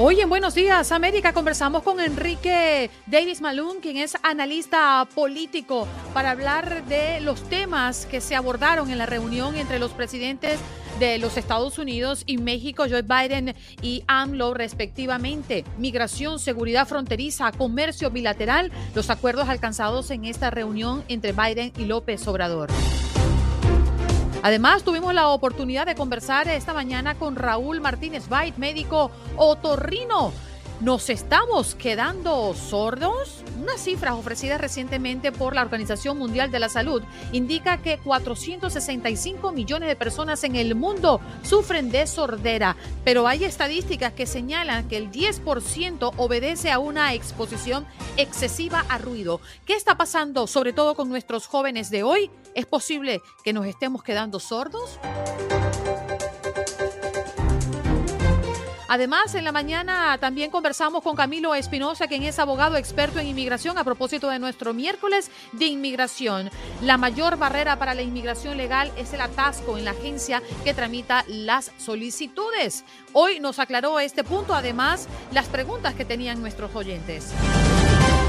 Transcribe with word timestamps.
Hoy 0.00 0.20
en 0.20 0.28
Buenos 0.28 0.54
Días 0.54 0.92
América 0.92 1.32
conversamos 1.32 1.82
con 1.82 1.98
Enrique 1.98 2.88
Davis 3.08 3.40
Malun, 3.40 3.80
quien 3.80 3.96
es 3.96 4.16
analista 4.22 5.08
político, 5.12 5.88
para 6.14 6.30
hablar 6.30 6.86
de 6.86 7.18
los 7.20 7.42
temas 7.48 8.06
que 8.06 8.20
se 8.20 8.36
abordaron 8.36 8.92
en 8.92 8.98
la 8.98 9.06
reunión 9.06 9.56
entre 9.56 9.80
los 9.80 9.90
presidentes 9.90 10.60
de 11.00 11.18
los 11.18 11.36
Estados 11.36 11.78
Unidos 11.78 12.22
y 12.26 12.38
México, 12.38 12.84
Joe 12.88 13.02
Biden 13.02 13.56
y 13.82 14.04
AMLO 14.06 14.54
respectivamente. 14.54 15.64
Migración, 15.78 16.38
seguridad 16.38 16.86
fronteriza, 16.86 17.50
comercio 17.50 18.12
bilateral, 18.12 18.70
los 18.94 19.10
acuerdos 19.10 19.48
alcanzados 19.48 20.12
en 20.12 20.26
esta 20.26 20.52
reunión 20.52 21.02
entre 21.08 21.32
Biden 21.32 21.72
y 21.76 21.86
López 21.86 22.24
Obrador. 22.28 22.70
Además, 24.42 24.84
tuvimos 24.84 25.12
la 25.14 25.28
oportunidad 25.28 25.86
de 25.86 25.96
conversar 25.96 26.48
esta 26.48 26.72
mañana 26.72 27.16
con 27.16 27.34
Raúl 27.34 27.80
Martínez 27.80 28.28
Bait, 28.28 28.56
médico 28.56 29.10
otorrino 29.36 30.32
¿Nos 30.80 31.10
estamos 31.10 31.74
quedando 31.74 32.54
sordos? 32.54 33.42
Unas 33.60 33.80
cifras 33.80 34.14
ofrecidas 34.14 34.60
recientemente 34.60 35.32
por 35.32 35.56
la 35.56 35.62
Organización 35.62 36.16
Mundial 36.16 36.52
de 36.52 36.60
la 36.60 36.68
Salud 36.68 37.02
indica 37.32 37.78
que 37.78 37.98
465 37.98 39.50
millones 39.50 39.88
de 39.88 39.96
personas 39.96 40.44
en 40.44 40.54
el 40.54 40.76
mundo 40.76 41.20
sufren 41.42 41.90
de 41.90 42.06
sordera, 42.06 42.76
pero 43.04 43.26
hay 43.26 43.42
estadísticas 43.42 44.12
que 44.12 44.26
señalan 44.26 44.86
que 44.86 44.98
el 44.98 45.10
10% 45.10 46.12
obedece 46.16 46.70
a 46.70 46.78
una 46.78 47.12
exposición 47.12 47.84
excesiva 48.16 48.84
a 48.88 48.98
ruido. 48.98 49.40
¿Qué 49.66 49.74
está 49.74 49.96
pasando 49.96 50.46
sobre 50.46 50.72
todo 50.72 50.94
con 50.94 51.08
nuestros 51.08 51.48
jóvenes 51.48 51.90
de 51.90 52.04
hoy? 52.04 52.30
¿Es 52.54 52.66
posible 52.66 53.20
que 53.42 53.52
nos 53.52 53.66
estemos 53.66 54.04
quedando 54.04 54.38
sordos? 54.38 55.00
Además, 58.88 59.34
en 59.34 59.44
la 59.44 59.52
mañana 59.52 60.16
también 60.18 60.50
conversamos 60.50 61.02
con 61.02 61.14
Camilo 61.14 61.54
Espinosa, 61.54 62.08
quien 62.08 62.22
es 62.22 62.38
abogado 62.38 62.76
experto 62.76 63.18
en 63.18 63.26
inmigración, 63.26 63.76
a 63.76 63.84
propósito 63.84 64.30
de 64.30 64.38
nuestro 64.38 64.72
miércoles 64.72 65.30
de 65.52 65.66
inmigración. 65.66 66.50
La 66.82 66.96
mayor 66.96 67.36
barrera 67.36 67.78
para 67.78 67.94
la 67.94 68.00
inmigración 68.00 68.56
legal 68.56 68.90
es 68.96 69.12
el 69.12 69.20
atasco 69.20 69.76
en 69.76 69.84
la 69.84 69.90
agencia 69.90 70.42
que 70.64 70.72
tramita 70.72 71.24
las 71.28 71.70
solicitudes. 71.76 72.84
Hoy 73.12 73.40
nos 73.40 73.58
aclaró 73.58 74.00
este 74.00 74.24
punto, 74.24 74.54
además, 74.54 75.06
las 75.32 75.46
preguntas 75.46 75.94
que 75.94 76.06
tenían 76.06 76.40
nuestros 76.40 76.74
oyentes. 76.74 77.34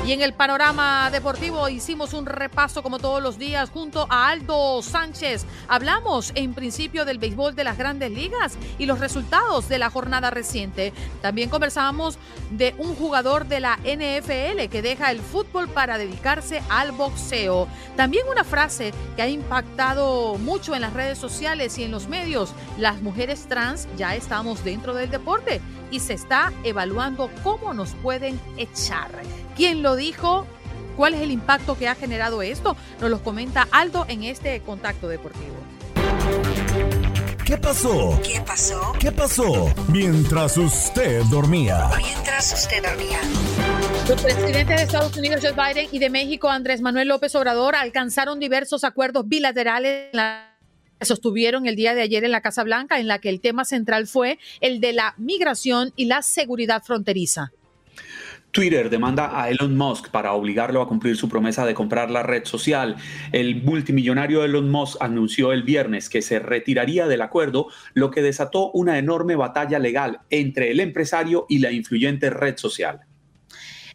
Y 0.10 0.14
en 0.14 0.24
el 0.24 0.34
panorama 0.34 1.12
deportivo 1.12 1.70
hicimos 1.70 2.16
un 2.16 2.26
repaso 2.26 2.82
como 2.82 2.98
todos 2.98 3.22
los 3.22 3.38
días 3.38 3.70
junto 3.70 4.08
a 4.10 4.30
Aldo 4.30 4.82
Sánchez. 4.82 5.46
Hablamos 5.68 6.32
en 6.34 6.56
principio 6.56 7.06
del 7.06 7.20
béisbol 7.20 7.54
de 7.54 7.64
las 7.64 7.78
grandes 7.78 8.10
ligas 8.10 8.58
y 8.80 8.88
los 8.88 8.98
resultados 8.98 9.70
de 9.70 9.78
la 9.78 9.92
jornada 9.92 10.32
reciente. 10.32 10.94
También 11.22 11.52
conversamos 11.52 12.18
de 12.50 12.74
un 12.80 12.96
jugador 12.96 13.46
de 13.46 13.60
la 13.60 13.78
NFL 13.84 14.68
que 14.72 14.82
deja 14.82 15.12
el 15.12 15.20
fútbol 15.20 15.70
para 15.70 16.00
dedicarse 16.00 16.64
al 16.70 16.92
boxeo. 16.92 17.68
También 17.96 18.28
una 18.28 18.44
frase 18.44 18.96
que 19.16 19.22
ha 19.22 19.30
impactado 19.30 20.40
mucho 20.40 20.74
en 20.74 20.82
las 20.82 20.94
redes 20.94 21.20
sociales 21.20 21.78
y 21.78 21.84
en 21.84 21.92
los 21.92 22.08
medios. 22.08 22.56
Las 22.80 23.04
mujeres 23.04 23.46
trans 23.48 23.88
ya 23.96 24.16
estamos 24.16 24.64
dentro 24.64 24.96
del 24.96 25.12
deporte 25.12 25.62
y 25.92 26.00
se 26.00 26.14
está 26.14 26.52
evaluando 26.64 27.30
cómo 27.44 27.76
nos 27.76 27.94
pueden 27.94 28.40
echar. 28.58 29.12
¿Quién 29.60 29.84
lo 29.84 29.98
dijo? 29.98 30.48
¿Cuál 30.96 31.16
es 31.16 31.20
el 31.20 31.32
impacto 31.32 31.78
que 31.78 31.90
ha 31.90 31.96
generado 31.96 32.42
esto? 32.42 32.78
Nos 33.02 33.10
lo 33.10 33.22
comenta 33.22 33.68
Aldo 33.72 34.06
en 34.08 34.24
este 34.24 34.62
contacto 34.62 35.10
deportivo. 35.10 35.54
¿Qué 37.44 37.58
pasó? 37.58 38.18
¿Qué 38.24 38.40
pasó? 38.40 38.94
¿Qué 38.98 39.12
pasó? 39.12 39.68
Mientras 39.90 40.56
usted 40.56 41.24
dormía. 41.24 41.90
Mientras 41.98 42.54
usted 42.54 42.82
dormía. 42.82 43.20
Los 44.08 44.22
presidentes 44.22 44.78
de 44.78 44.84
Estados 44.84 45.18
Unidos, 45.18 45.42
Joe 45.44 45.52
Biden, 45.52 45.90
y 45.92 46.00
de 46.00 46.10
México, 46.10 46.48
Andrés 46.48 46.80
Manuel 46.80 47.10
López 47.10 47.36
Obrador, 47.36 47.76
alcanzaron 47.76 48.40
diversos 48.40 48.86
acuerdos 48.86 49.28
bilaterales 49.28 50.10
que 50.98 51.06
sostuvieron 51.06 51.68
el 51.68 51.76
día 51.76 51.94
de 51.94 52.02
ayer 52.02 52.24
en 52.24 52.32
la 52.32 52.40
Casa 52.40 52.64
Blanca, 52.64 52.98
en 52.98 53.10
la 53.10 53.20
que 53.20 53.28
el 53.28 53.42
tema 53.42 53.66
central 53.66 54.08
fue 54.08 54.40
el 54.62 54.80
de 54.80 54.94
la 54.94 55.16
migración 55.18 55.92
y 55.98 56.06
la 56.06 56.22
seguridad 56.22 56.82
fronteriza. 56.82 57.52
Twitter 58.52 58.90
demanda 58.90 59.40
a 59.40 59.50
Elon 59.50 59.78
Musk 59.78 60.10
para 60.10 60.34
obligarlo 60.34 60.82
a 60.82 60.88
cumplir 60.88 61.16
su 61.16 61.30
promesa 61.30 61.66
de 61.66 61.76
comprar 61.76 62.10
la 62.10 62.24
red 62.24 62.46
social. 62.46 62.96
El 63.32 63.62
multimillonario 63.64 64.44
Elon 64.44 64.72
Musk 64.72 64.98
anunció 65.02 65.52
el 65.52 65.62
viernes 65.64 66.10
que 66.10 66.24
se 66.24 66.40
retiraría 66.40 67.08
del 67.08 67.22
acuerdo, 67.22 67.68
lo 67.94 68.10
que 68.10 68.24
desató 68.24 68.72
una 68.72 68.98
enorme 68.98 69.36
batalla 69.36 69.78
legal 69.78 70.22
entre 70.32 70.72
el 70.72 70.80
empresario 70.80 71.46
y 71.48 71.60
la 71.60 71.72
influyente 71.72 72.32
red 72.32 72.58
social. 72.58 73.02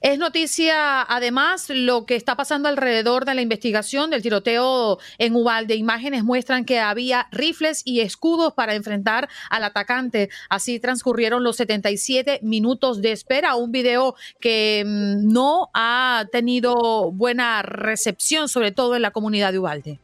Es 0.05 0.19
noticia, 0.19 1.01
además, 1.01 1.71
lo 1.71 2.05
que 2.05 2.15
está 2.15 2.37
pasando 2.37 2.69
alrededor 2.69 3.25
de 3.25 3.35
la 3.35 3.41
investigación 3.41 4.11
del 4.11 4.21
tiroteo 4.21 4.99
en 5.17 5.35
Uvalde. 5.35 5.77
Imágenes 5.77 6.25
muestran 6.25 6.67
que 6.67 6.79
había 6.79 7.27
rifles 7.33 7.81
y 7.87 8.01
escudos 8.01 8.53
para 8.53 8.75
enfrentar 8.75 9.31
al 9.49 9.65
atacante. 9.65 10.29
Así 10.51 10.79
transcurrieron 10.79 11.43
los 11.43 11.57
77 11.57 12.41
minutos 12.43 13.01
de 13.01 13.13
espera. 13.13 13.57
Un 13.57 13.73
video 13.73 14.15
que 14.41 14.85
mm, 14.87 15.33
no 15.33 15.71
ha 15.73 16.27
tenido 16.31 17.11
buena 17.11 17.63
recepción, 17.63 18.51
sobre 18.51 18.73
todo 18.73 18.97
en 18.97 19.01
la 19.01 19.11
comunidad 19.11 19.53
de 19.53 19.59
Uvalde. 19.59 20.04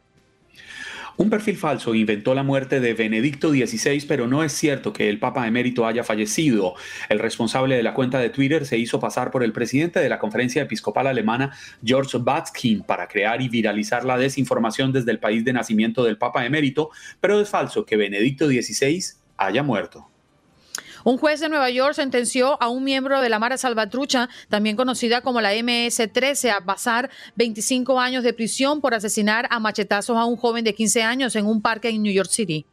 Un 1.21 1.29
perfil 1.29 1.55
falso 1.55 1.93
inventó 1.93 2.33
la 2.33 2.41
muerte 2.41 2.79
de 2.79 2.95
Benedicto 2.95 3.51
XVI, 3.51 4.05
pero 4.07 4.25
no 4.25 4.43
es 4.43 4.53
cierto 4.53 4.91
que 4.91 5.07
el 5.07 5.19
Papa 5.19 5.45
emérito 5.45 5.85
haya 5.85 6.03
fallecido. 6.03 6.73
El 7.09 7.19
responsable 7.19 7.75
de 7.75 7.83
la 7.83 7.93
cuenta 7.93 8.17
de 8.17 8.31
Twitter 8.31 8.65
se 8.65 8.79
hizo 8.79 8.99
pasar 8.99 9.29
por 9.29 9.43
el 9.43 9.53
presidente 9.53 9.99
de 9.99 10.09
la 10.09 10.17
Conferencia 10.17 10.63
Episcopal 10.63 11.05
Alemana, 11.05 11.55
George 11.85 12.17
Batskin, 12.19 12.81
para 12.81 13.07
crear 13.07 13.39
y 13.39 13.49
viralizar 13.49 14.03
la 14.03 14.17
desinformación 14.17 14.91
desde 14.91 15.11
el 15.11 15.19
país 15.19 15.45
de 15.45 15.53
nacimiento 15.53 16.03
del 16.03 16.17
Papa 16.17 16.43
emérito, 16.43 16.89
pero 17.19 17.39
es 17.39 17.47
falso 17.47 17.85
que 17.85 17.97
Benedicto 17.97 18.47
XVI 18.47 19.03
haya 19.37 19.61
muerto. 19.61 20.10
Un 21.03 21.17
juez 21.17 21.39
de 21.39 21.49
Nueva 21.49 21.69
York 21.69 21.95
sentenció 21.95 22.61
a 22.61 22.69
un 22.69 22.83
miembro 22.83 23.21
de 23.21 23.29
la 23.29 23.39
Mara 23.39 23.57
Salvatrucha, 23.57 24.29
también 24.49 24.75
conocida 24.75 25.21
como 25.21 25.41
la 25.41 25.53
MS-13, 25.53 26.51
a 26.51 26.61
pasar 26.63 27.09
25 27.35 27.99
años 27.99 28.23
de 28.23 28.33
prisión 28.33 28.81
por 28.81 28.93
asesinar 28.93 29.47
a 29.49 29.59
machetazos 29.59 30.17
a 30.17 30.25
un 30.25 30.37
joven 30.37 30.63
de 30.63 30.75
15 30.75 31.01
años 31.01 31.35
en 31.35 31.47
un 31.47 31.61
parque 31.61 31.89
en 31.89 32.03
New 32.03 32.13
York 32.13 32.29
City 32.29 32.65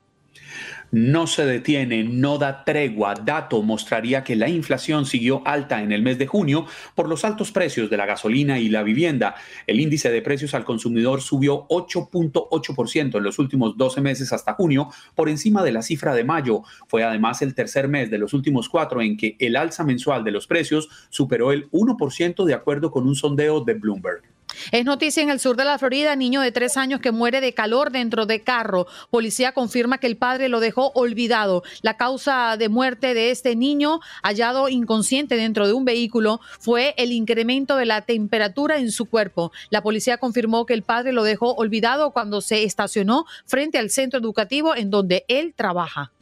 no 0.90 1.26
se 1.26 1.44
detiene, 1.44 2.05
no 2.05 2.38
da 2.38 2.64
tregua. 2.64 3.14
Dato 3.14 3.62
mostraría 3.62 4.25
que 4.25 4.37
la 4.37 4.49
inflación 4.49 5.06
siguió 5.06 5.43
alta 5.46 5.82
en 5.82 5.93
el 5.93 6.02
mes 6.02 6.19
de 6.19 6.26
junio 6.26 6.67
por 6.94 7.08
los 7.08 7.25
altos 7.25 7.52
precios 7.52 7.90
de 7.90 7.96
la 7.96 8.06
gasolina 8.06 8.58
y 8.58 8.69
la 8.69 8.82
vivienda. 8.82 9.35
El 9.67 9.81
índice 9.81 10.11
de 10.11 10.23
precios 10.23 10.55
al 10.55 10.64
consumidor 10.64 11.20
subió 11.20 11.67
8.8% 11.69 13.17
en 13.17 13.23
los 13.23 13.38
últimos 13.38 13.76
12 13.76 14.00
meses 14.00 14.32
hasta 14.32 14.55
junio, 14.55 14.88
por 15.14 15.29
encima 15.29 15.62
de 15.62 15.73
la 15.73 15.82
cifra 15.82 16.14
de 16.14 16.25
mayo. 16.25 16.62
Fue 16.87 17.05
además 17.05 17.43
el 17.43 17.55
tercer 17.55 17.88
mes 17.88 18.11
de 18.11 18.19
los 18.19 18.32
últimos 18.32 18.69
cuatro 18.69 19.02
en 19.02 19.17
que 19.17 19.37
el 19.38 19.56
alza 19.56 19.85
mensual 19.85 20.25
de 20.25 20.31
los 20.31 20.46
precios 20.46 20.88
superó 21.11 21.52
el 21.52 21.70
1% 21.70 22.44
de 22.44 22.55
acuerdo 22.55 22.90
con 22.90 23.06
un 23.06 23.14
sondeo 23.14 23.61
de 23.61 23.75
Bloomberg. 23.75 24.38
Es 24.73 24.85
noticia 24.85 25.23
en 25.23 25.31
el 25.31 25.41
sur 25.41 25.57
de 25.57 25.65
la 25.65 25.79
Florida, 25.79 26.17
niño 26.17 26.41
de 26.41 26.53
tres 26.53 26.77
años 26.77 27.01
que 27.01 27.13
muere 27.13 27.41
de 27.41 27.55
calor 27.55 27.91
dentro 27.91 28.27
de 28.27 28.43
carro. 28.43 28.87
Policía 29.11 29.53
confirma 29.53 29.99
que 29.99 30.07
el 30.07 30.17
padre 30.17 30.49
lo 30.49 30.61
dejó 30.61 30.93
olvidado. 30.95 31.63
La 31.83 31.97
causa 31.97 32.57
de 32.57 32.69
muerte 32.69 33.15
de 33.15 33.31
este 33.31 33.57
niño, 33.57 34.01
hallado 34.23 34.69
inconsciente 34.69 35.37
dentro 35.37 35.67
de 35.67 35.73
un 35.73 35.85
vehículo, 35.85 36.41
fue 36.61 36.95
el 36.97 37.13
incremento 37.13 37.77
de 37.77 37.87
la 37.87 38.03
temperatura 38.03 38.79
en 38.79 38.91
su 38.91 39.07
cuerpo. 39.07 39.53
La 39.71 39.83
policía 39.83 40.19
confirmó 40.19 40.67
que 40.67 40.75
el 40.75 40.83
padre 40.83 41.13
lo 41.13 41.23
dejó 41.23 41.55
olvidado 41.55 42.11
cuando 42.11 42.41
se 42.41 42.65
estacionó 42.65 43.27
frente 43.47 43.79
al 43.79 43.91
centro 43.91 44.21
educativo 44.21 44.77
en 44.77 44.91
donde 44.91 45.25
él 45.29 45.55
trabaja. 45.57 46.13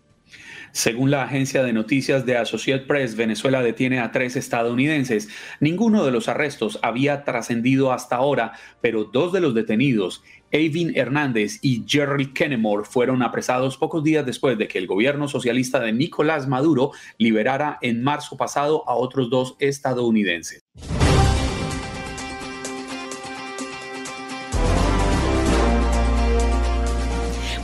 Según 0.76 1.10
la 1.10 1.22
agencia 1.22 1.62
de 1.62 1.72
noticias 1.72 2.26
de 2.26 2.36
Associated 2.36 2.86
Press, 2.86 3.16
Venezuela 3.16 3.62
detiene 3.62 3.98
a 3.98 4.12
tres 4.12 4.36
estadounidenses. 4.36 5.26
Ninguno 5.58 6.04
de 6.04 6.10
los 6.10 6.28
arrestos 6.28 6.78
había 6.82 7.24
trascendido 7.24 7.94
hasta 7.94 8.16
ahora, 8.16 8.52
pero 8.82 9.04
dos 9.04 9.32
de 9.32 9.40
los 9.40 9.54
detenidos, 9.54 10.22
Avin 10.52 10.92
Hernández 10.94 11.60
y 11.62 11.82
Jerry 11.86 12.34
Kennemore, 12.34 12.84
fueron 12.84 13.22
apresados 13.22 13.78
pocos 13.78 14.04
días 14.04 14.26
después 14.26 14.58
de 14.58 14.68
que 14.68 14.76
el 14.76 14.86
gobierno 14.86 15.28
socialista 15.28 15.80
de 15.80 15.94
Nicolás 15.94 16.46
Maduro 16.46 16.90
liberara 17.16 17.78
en 17.80 18.02
marzo 18.02 18.36
pasado 18.36 18.86
a 18.86 18.96
otros 18.96 19.30
dos 19.30 19.56
estadounidenses. 19.60 20.62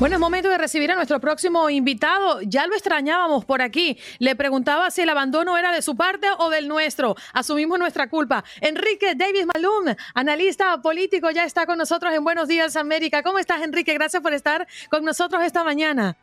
Bueno, 0.02 0.16
es 0.16 0.20
momento 0.20 0.48
de 0.48 0.58
recibir 0.58 0.90
a 0.90 0.96
nuestro 0.96 1.20
próximo 1.20 1.70
invitado. 1.70 2.40
Ya 2.42 2.66
lo 2.66 2.74
extrañábamos 2.74 3.44
por 3.44 3.62
aquí. 3.62 3.96
Le 4.18 4.34
preguntaba 4.34 4.90
si 4.90 5.02
el 5.02 5.08
abandono 5.08 5.56
era 5.56 5.70
de 5.70 5.80
su 5.80 5.94
parte 5.94 6.26
o 6.40 6.50
del 6.50 6.66
nuestro. 6.66 7.14
Asumimos 7.32 7.78
nuestra 7.78 8.08
culpa. 8.10 8.42
Enrique 8.60 9.14
Davis 9.14 9.46
Malum, 9.46 9.94
analista 10.12 10.82
político, 10.82 11.30
ya 11.30 11.44
está 11.44 11.66
con 11.66 11.78
nosotros 11.78 12.12
en 12.12 12.24
Buenos 12.24 12.48
Días 12.48 12.74
América. 12.74 13.22
¿Cómo 13.22 13.38
estás, 13.38 13.62
Enrique? 13.62 13.94
Gracias 13.94 14.20
por 14.20 14.34
estar 14.34 14.66
con 14.90 15.04
nosotros 15.04 15.40
esta 15.44 15.62
mañana. 15.62 16.16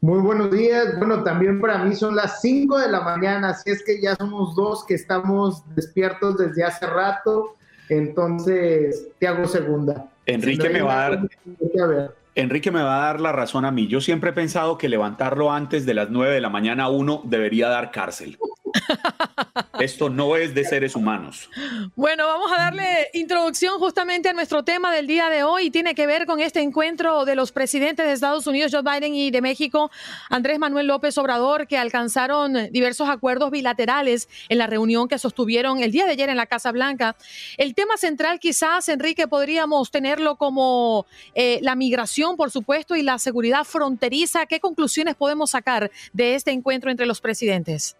Muy 0.00 0.18
buenos 0.18 0.50
días. 0.50 0.98
Bueno, 0.98 1.22
también 1.22 1.60
para 1.60 1.78
mí 1.84 1.94
son 1.94 2.16
las 2.16 2.40
5 2.40 2.78
de 2.78 2.90
la 2.90 3.00
mañana, 3.02 3.50
así 3.50 3.70
es 3.70 3.84
que 3.84 4.02
ya 4.02 4.16
somos 4.16 4.56
dos 4.56 4.84
que 4.84 4.94
estamos 4.94 5.62
despiertos 5.76 6.36
desde 6.36 6.64
hace 6.64 6.84
rato. 6.84 7.54
Entonces, 7.88 9.06
te 9.20 9.28
hago 9.28 9.46
segunda. 9.46 10.08
Enrique 10.26 10.68
me 10.68 10.82
va 10.82 11.06
a 11.06 11.10
dar. 11.10 12.19
Enrique 12.40 12.70
me 12.70 12.82
va 12.82 12.96
a 12.96 13.06
dar 13.06 13.20
la 13.20 13.32
razón 13.32 13.64
a 13.64 13.70
mí. 13.70 13.86
Yo 13.86 14.00
siempre 14.00 14.30
he 14.30 14.32
pensado 14.32 14.78
que 14.78 14.88
levantarlo 14.88 15.52
antes 15.52 15.86
de 15.86 15.94
las 15.94 16.10
9 16.10 16.34
de 16.34 16.40
la 16.40 16.48
mañana 16.50 16.88
uno 16.88 17.22
debería 17.24 17.68
dar 17.68 17.90
cárcel. 17.90 18.38
Esto 19.80 20.10
no 20.10 20.36
es 20.36 20.54
de 20.54 20.64
seres 20.64 20.94
humanos. 20.94 21.48
Bueno, 21.96 22.26
vamos 22.26 22.52
a 22.52 22.56
darle 22.56 23.08
introducción 23.14 23.78
justamente 23.78 24.28
a 24.28 24.32
nuestro 24.32 24.62
tema 24.62 24.92
del 24.92 25.06
día 25.06 25.30
de 25.30 25.42
hoy. 25.42 25.70
Tiene 25.70 25.94
que 25.94 26.06
ver 26.06 26.26
con 26.26 26.40
este 26.40 26.60
encuentro 26.60 27.24
de 27.24 27.34
los 27.34 27.50
presidentes 27.52 28.06
de 28.06 28.12
Estados 28.12 28.46
Unidos, 28.46 28.72
Joe 28.72 28.82
Biden, 28.82 29.14
y 29.14 29.30
de 29.30 29.40
México, 29.40 29.90
Andrés 30.28 30.58
Manuel 30.58 30.86
López 30.86 31.16
Obrador, 31.18 31.66
que 31.66 31.78
alcanzaron 31.78 32.70
diversos 32.70 33.08
acuerdos 33.08 33.50
bilaterales 33.50 34.28
en 34.48 34.58
la 34.58 34.66
reunión 34.66 35.08
que 35.08 35.18
sostuvieron 35.18 35.80
el 35.82 35.92
día 35.92 36.04
de 36.04 36.12
ayer 36.12 36.28
en 36.28 36.36
la 36.36 36.46
Casa 36.46 36.72
Blanca. 36.72 37.16
El 37.56 37.74
tema 37.74 37.96
central 37.96 38.38
quizás, 38.38 38.88
Enrique, 38.88 39.28
podríamos 39.28 39.90
tenerlo 39.90 40.36
como 40.36 41.06
eh, 41.34 41.58
la 41.62 41.74
migración, 41.74 42.36
por 42.36 42.50
supuesto, 42.50 42.96
y 42.96 43.02
la 43.02 43.18
seguridad 43.18 43.64
fronteriza. 43.64 44.46
¿Qué 44.46 44.60
conclusiones 44.60 45.14
podemos 45.14 45.50
sacar 45.50 45.90
de 46.12 46.34
este 46.34 46.50
encuentro 46.50 46.90
entre 46.90 47.06
los 47.06 47.20
presidentes? 47.20 47.96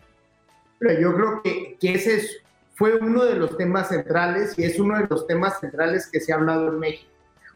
Yo 0.80 1.14
creo 1.14 1.42
que, 1.42 1.76
que 1.80 1.94
ese 1.94 2.22
fue 2.74 2.96
uno 2.96 3.24
de 3.24 3.36
los 3.36 3.56
temas 3.58 3.88
centrales 3.88 4.58
y 4.58 4.64
es 4.64 4.78
uno 4.78 4.96
de 4.98 5.06
los 5.08 5.26
temas 5.26 5.60
centrales 5.60 6.08
que 6.10 6.20
se 6.20 6.32
ha 6.32 6.36
hablado 6.36 6.68
en 6.68 6.78
México. 6.78 7.10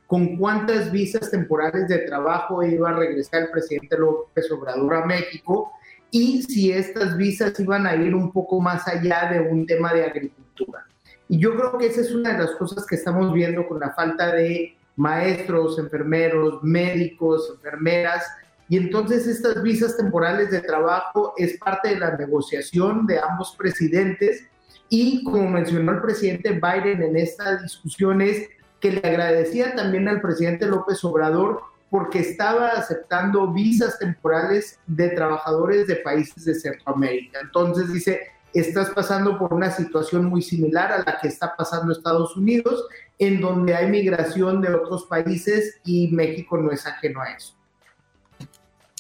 ¿Con 0.07 0.37
cuántas 0.37 0.93
visas 0.93 1.31
temporales 1.31 1.89
de 1.89 1.99
trabajo 2.01 2.63
iba 2.63 2.91
a 2.91 2.99
regresar 2.99 3.45
el 3.45 3.51
presidente 3.51 3.97
López 3.97 4.51
Obrador 4.53 4.95
a 4.95 5.07
México? 5.07 5.73
Y 6.11 6.43
si 6.43 6.71
estas 6.71 7.17
visas 7.17 7.59
iban 7.59 7.87
a 7.87 7.97
ir 7.97 8.15
un 8.15 8.31
poco 8.33 8.61
más 8.61 8.87
allá 8.87 9.31
de 9.33 9.41
un 9.41 9.67
tema 9.67 9.95
de 9.95 10.05
agricultura. 10.05 10.87
Y 11.27 11.39
yo 11.39 11.57
creo 11.57 11.79
que 11.79 11.87
esa 11.87 12.03
es 12.03 12.13
una 12.13 12.35
de 12.35 12.45
las 12.45 12.51
cosas 12.57 12.87
que 12.87 12.97
estamos 12.97 13.33
viendo 13.33 13.67
con 13.67 13.81
la 13.81 13.93
falta 13.93 14.31
de 14.31 14.77
maestros, 14.97 15.79
enfermeros, 15.79 16.63
médicos, 16.63 17.51
enfermeras, 17.57 18.25
y 18.69 18.79
entonces 18.79 19.27
estas 19.27 19.63
visas 19.63 19.97
temporales 19.97 20.51
de 20.51 20.61
trabajo 20.61 21.35
es 21.37 21.59
parte 21.59 21.91
de 21.91 21.99
la 21.99 22.17
negociación 22.17 23.07
de 23.07 23.19
ambos 23.19 23.55
presidentes 23.57 24.47
y 24.89 25.25
como 25.25 25.49
mencionó 25.49 25.93
el 25.93 26.01
presidente 26.01 26.53
Biden 26.53 27.03
en 27.03 27.17
esta 27.17 27.57
discusión 27.57 28.23
es 28.23 28.49
que 28.81 28.93
le 28.93 29.09
agradecía 29.09 29.75
también 29.75 30.09
al 30.09 30.21
presidente 30.21 30.67
López 30.67 31.03
Obrador 31.05 31.63
porque 31.91 32.19
estaba 32.19 32.69
aceptando 32.69 33.53
visas 33.53 33.99
temporales 33.99 34.79
de 34.87 35.11
trabajadores 35.11 35.87
de 35.87 35.97
países 35.97 36.45
de 36.45 36.55
Centroamérica. 36.55 37.39
Entonces 37.41 37.93
dice, 37.93 38.21
estás 38.53 38.91
pasando 38.91 39.39
por 39.39 39.55
una 39.55 39.71
situación 39.71 40.25
muy 40.25 40.43
similar 40.43 40.91
a 40.93 40.99
la 40.99 41.19
que 41.21 41.29
está 41.29 41.55
pasando 41.57 41.93
Estados 41.93 42.37
Unidos, 42.37 42.87
en 43.19 43.41
donde 43.41 43.75
hay 43.75 43.91
migración 43.91 44.61
de 44.61 44.75
otros 44.75 45.05
países 45.05 45.81
y 45.85 46.09
México 46.09 46.59
no 46.59 46.73
es 46.73 46.87
ajeno 46.87 47.21
a 47.21 47.31
eso. 47.31 47.55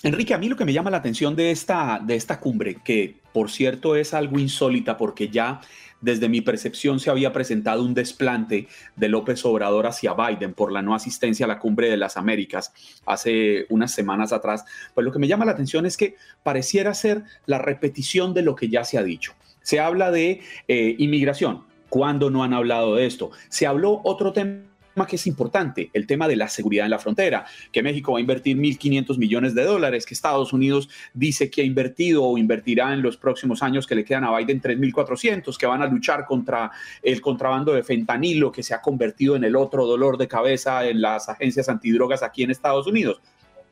Enrique, 0.04 0.34
a 0.34 0.38
mí 0.38 0.50
lo 0.50 0.56
que 0.56 0.66
me 0.66 0.74
llama 0.74 0.90
la 0.90 0.98
atención 0.98 1.34
de 1.34 1.50
esta, 1.50 1.98
de 2.04 2.14
esta 2.14 2.38
cumbre, 2.38 2.76
que 2.84 3.16
por 3.32 3.50
cierto 3.50 3.96
es 3.96 4.12
algo 4.12 4.38
insólita 4.38 4.98
porque 4.98 5.30
ya 5.30 5.62
desde 6.02 6.28
mi 6.28 6.42
percepción 6.42 7.00
se 7.00 7.08
había 7.08 7.32
presentado 7.32 7.82
un 7.82 7.94
desplante 7.94 8.68
de 8.96 9.08
López 9.08 9.42
Obrador 9.46 9.86
hacia 9.86 10.12
Biden 10.12 10.52
por 10.52 10.72
la 10.72 10.82
no 10.82 10.94
asistencia 10.94 11.46
a 11.46 11.48
la 11.48 11.58
cumbre 11.58 11.88
de 11.88 11.96
las 11.96 12.18
Américas 12.18 12.74
hace 13.06 13.64
unas 13.70 13.92
semanas 13.92 14.34
atrás, 14.34 14.66
pues 14.92 15.06
lo 15.06 15.10
que 15.10 15.18
me 15.18 15.26
llama 15.26 15.46
la 15.46 15.52
atención 15.52 15.86
es 15.86 15.96
que 15.96 16.16
pareciera 16.42 16.92
ser 16.92 17.22
la 17.46 17.56
repetición 17.56 18.34
de 18.34 18.42
lo 18.42 18.54
que 18.56 18.68
ya 18.68 18.84
se 18.84 18.98
ha 18.98 19.02
dicho. 19.02 19.32
Se 19.62 19.80
habla 19.80 20.10
de 20.10 20.42
eh, 20.68 20.96
inmigración. 20.98 21.64
¿Cuándo 21.88 22.28
no 22.28 22.44
han 22.44 22.52
hablado 22.52 22.96
de 22.96 23.06
esto? 23.06 23.30
Se 23.48 23.66
habló 23.66 24.02
otro 24.04 24.34
tema 24.34 24.73
que 25.04 25.16
es 25.16 25.26
importante, 25.26 25.90
el 25.92 26.06
tema 26.06 26.28
de 26.28 26.36
la 26.36 26.48
seguridad 26.48 26.86
en 26.86 26.90
la 26.90 26.98
frontera, 26.98 27.44
que 27.72 27.82
México 27.82 28.12
va 28.12 28.18
a 28.18 28.20
invertir 28.20 28.56
1.500 28.56 29.18
millones 29.18 29.54
de 29.54 29.64
dólares, 29.64 30.06
que 30.06 30.14
Estados 30.14 30.52
Unidos 30.52 30.88
dice 31.12 31.50
que 31.50 31.62
ha 31.62 31.64
invertido 31.64 32.24
o 32.24 32.38
invertirá 32.38 32.94
en 32.94 33.02
los 33.02 33.16
próximos 33.16 33.62
años 33.62 33.86
que 33.86 33.96
le 33.96 34.04
quedan 34.04 34.24
a 34.24 34.36
Biden 34.36 34.62
3.400, 34.62 35.56
que 35.56 35.66
van 35.66 35.82
a 35.82 35.86
luchar 35.86 36.24
contra 36.24 36.70
el 37.02 37.20
contrabando 37.20 37.72
de 37.72 37.82
fentanilo, 37.82 38.52
que 38.52 38.62
se 38.62 38.72
ha 38.72 38.80
convertido 38.80 39.34
en 39.34 39.44
el 39.44 39.56
otro 39.56 39.84
dolor 39.84 40.16
de 40.16 40.28
cabeza 40.28 40.86
en 40.86 41.02
las 41.02 41.28
agencias 41.28 41.68
antidrogas 41.68 42.22
aquí 42.22 42.44
en 42.44 42.52
Estados 42.52 42.86
Unidos. 42.86 43.20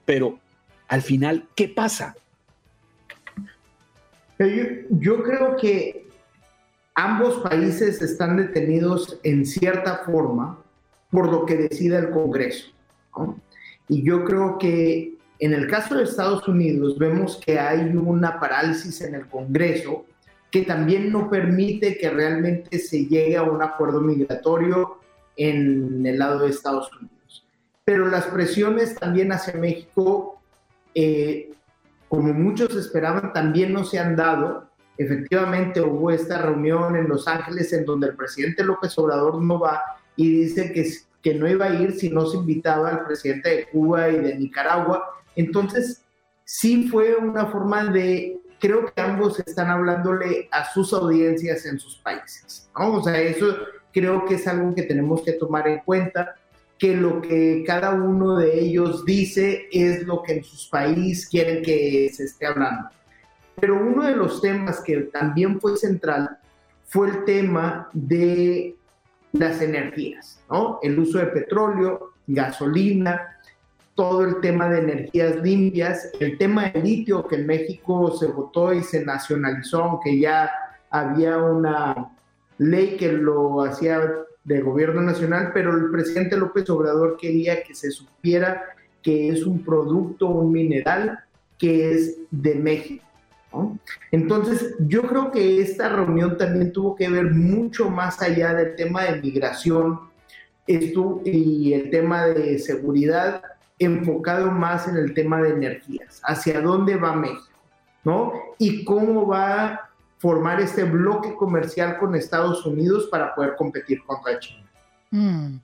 Pero 0.04 0.40
al 0.88 1.02
final, 1.02 1.48
¿qué 1.54 1.68
pasa? 1.68 2.16
Yo, 4.38 4.46
yo 4.90 5.22
creo 5.22 5.56
que 5.56 6.08
ambos 6.94 7.48
países 7.48 8.02
están 8.02 8.36
detenidos 8.36 9.20
en 9.22 9.46
cierta 9.46 9.98
forma 10.04 10.61
por 11.12 11.30
lo 11.30 11.44
que 11.44 11.56
decida 11.56 11.98
el 11.98 12.10
Congreso. 12.10 12.72
Y 13.86 14.02
yo 14.02 14.24
creo 14.24 14.58
que 14.58 15.18
en 15.38 15.52
el 15.52 15.68
caso 15.68 15.94
de 15.94 16.04
Estados 16.04 16.48
Unidos 16.48 16.98
vemos 16.98 17.38
que 17.44 17.58
hay 17.60 17.80
una 17.80 18.40
parálisis 18.40 19.02
en 19.02 19.14
el 19.14 19.28
Congreso 19.28 20.06
que 20.50 20.62
también 20.62 21.12
no 21.12 21.28
permite 21.28 21.98
que 21.98 22.10
realmente 22.10 22.78
se 22.78 23.06
llegue 23.06 23.36
a 23.36 23.42
un 23.42 23.62
acuerdo 23.62 24.00
migratorio 24.00 24.98
en 25.36 26.04
el 26.06 26.18
lado 26.18 26.40
de 26.40 26.50
Estados 26.50 26.90
Unidos. 26.92 27.46
Pero 27.84 28.08
las 28.08 28.26
presiones 28.26 28.94
también 28.94 29.32
hacia 29.32 29.54
México, 29.54 30.40
eh, 30.94 31.50
como 32.08 32.32
muchos 32.32 32.74
esperaban, 32.74 33.32
también 33.32 33.72
no 33.72 33.84
se 33.84 33.98
han 33.98 34.16
dado. 34.16 34.68
Efectivamente 34.96 35.80
hubo 35.80 36.10
esta 36.10 36.40
reunión 36.40 36.96
en 36.96 37.08
Los 37.08 37.26
Ángeles 37.28 37.72
en 37.72 37.84
donde 37.84 38.08
el 38.08 38.16
presidente 38.16 38.62
López 38.62 38.96
Obrador 38.98 39.42
no 39.42 39.58
va 39.58 39.82
y 40.16 40.42
dice 40.42 40.72
que, 40.72 40.90
que 41.22 41.34
no 41.34 41.48
iba 41.48 41.66
a 41.66 41.74
ir 41.74 41.92
si 41.92 42.10
no 42.10 42.26
se 42.26 42.36
invitaba 42.36 42.90
al 42.90 43.04
presidente 43.06 43.48
de 43.48 43.66
Cuba 43.68 44.08
y 44.08 44.18
de 44.18 44.34
Nicaragua. 44.36 45.04
Entonces, 45.36 46.02
sí 46.44 46.88
fue 46.88 47.16
una 47.16 47.46
forma 47.46 47.84
de, 47.84 48.38
creo 48.60 48.92
que 48.92 49.00
ambos 49.00 49.38
están 49.40 49.70
hablándole 49.70 50.48
a 50.50 50.70
sus 50.72 50.92
audiencias 50.92 51.64
en 51.66 51.78
sus 51.78 51.96
países, 51.96 52.68
¿no? 52.78 52.94
O 52.94 53.02
sea, 53.02 53.20
eso 53.20 53.56
creo 53.92 54.24
que 54.24 54.34
es 54.34 54.46
algo 54.46 54.74
que 54.74 54.82
tenemos 54.82 55.22
que 55.22 55.32
tomar 55.32 55.68
en 55.68 55.80
cuenta, 55.80 56.34
que 56.78 56.96
lo 56.96 57.20
que 57.20 57.62
cada 57.66 57.92
uno 57.92 58.36
de 58.38 58.58
ellos 58.58 59.04
dice 59.04 59.68
es 59.70 60.04
lo 60.04 60.22
que 60.22 60.34
en 60.34 60.44
sus 60.44 60.66
países 60.66 61.28
quieren 61.28 61.62
que 61.62 62.10
se 62.12 62.24
esté 62.24 62.46
hablando. 62.46 62.88
Pero 63.60 63.80
uno 63.80 64.04
de 64.04 64.16
los 64.16 64.40
temas 64.40 64.80
que 64.80 64.96
también 65.02 65.60
fue 65.60 65.76
central 65.76 66.38
fue 66.86 67.08
el 67.08 67.24
tema 67.24 67.88
de 67.92 68.76
las 69.32 69.60
energías, 69.60 70.40
¿no? 70.50 70.78
El 70.82 70.98
uso 70.98 71.18
de 71.18 71.26
petróleo, 71.26 72.12
gasolina, 72.26 73.38
todo 73.94 74.24
el 74.24 74.40
tema 74.40 74.68
de 74.68 74.80
energías 74.80 75.36
limpias, 75.36 76.10
el 76.20 76.38
tema 76.38 76.70
del 76.70 76.84
litio 76.84 77.26
que 77.26 77.36
en 77.36 77.46
México 77.46 78.16
se 78.16 78.26
votó 78.26 78.72
y 78.72 78.82
se 78.82 79.04
nacionalizó, 79.04 79.84
aunque 79.84 80.18
ya 80.18 80.50
había 80.90 81.36
una 81.38 82.10
ley 82.58 82.96
que 82.96 83.12
lo 83.12 83.62
hacía 83.62 84.00
del 84.44 84.64
gobierno 84.64 85.02
nacional, 85.02 85.50
pero 85.52 85.76
el 85.76 85.90
presidente 85.90 86.36
López 86.36 86.68
Obrador 86.70 87.16
quería 87.16 87.62
que 87.62 87.74
se 87.74 87.90
supiera 87.90 88.62
que 89.02 89.28
es 89.28 89.44
un 89.44 89.64
producto, 89.64 90.26
un 90.26 90.52
mineral 90.52 91.18
que 91.58 91.92
es 91.92 92.18
de 92.30 92.54
México. 92.54 93.04
Entonces, 94.10 94.74
yo 94.80 95.02
creo 95.02 95.30
que 95.30 95.60
esta 95.60 95.88
reunión 95.88 96.36
también 96.36 96.72
tuvo 96.72 96.94
que 96.94 97.08
ver 97.08 97.30
mucho 97.30 97.90
más 97.90 98.20
allá 98.22 98.54
del 98.54 98.76
tema 98.76 99.04
de 99.04 99.20
migración 99.20 100.00
y 100.66 101.72
el 101.72 101.90
tema 101.90 102.26
de 102.26 102.58
seguridad, 102.58 103.42
enfocado 103.78 104.50
más 104.50 104.86
en 104.88 104.96
el 104.96 105.12
tema 105.12 105.42
de 105.42 105.50
energías, 105.50 106.20
hacia 106.24 106.60
dónde 106.60 106.96
va 106.96 107.14
México, 107.14 107.58
¿no? 108.04 108.32
Y 108.58 108.84
cómo 108.84 109.26
va 109.26 109.64
a 109.64 109.90
formar 110.18 110.60
este 110.60 110.84
bloque 110.84 111.34
comercial 111.34 111.98
con 111.98 112.14
Estados 112.14 112.64
Unidos 112.64 113.08
para 113.10 113.34
poder 113.34 113.56
competir 113.56 114.04
contra 114.04 114.38
China. 114.38 114.70
Mm. 115.10 115.56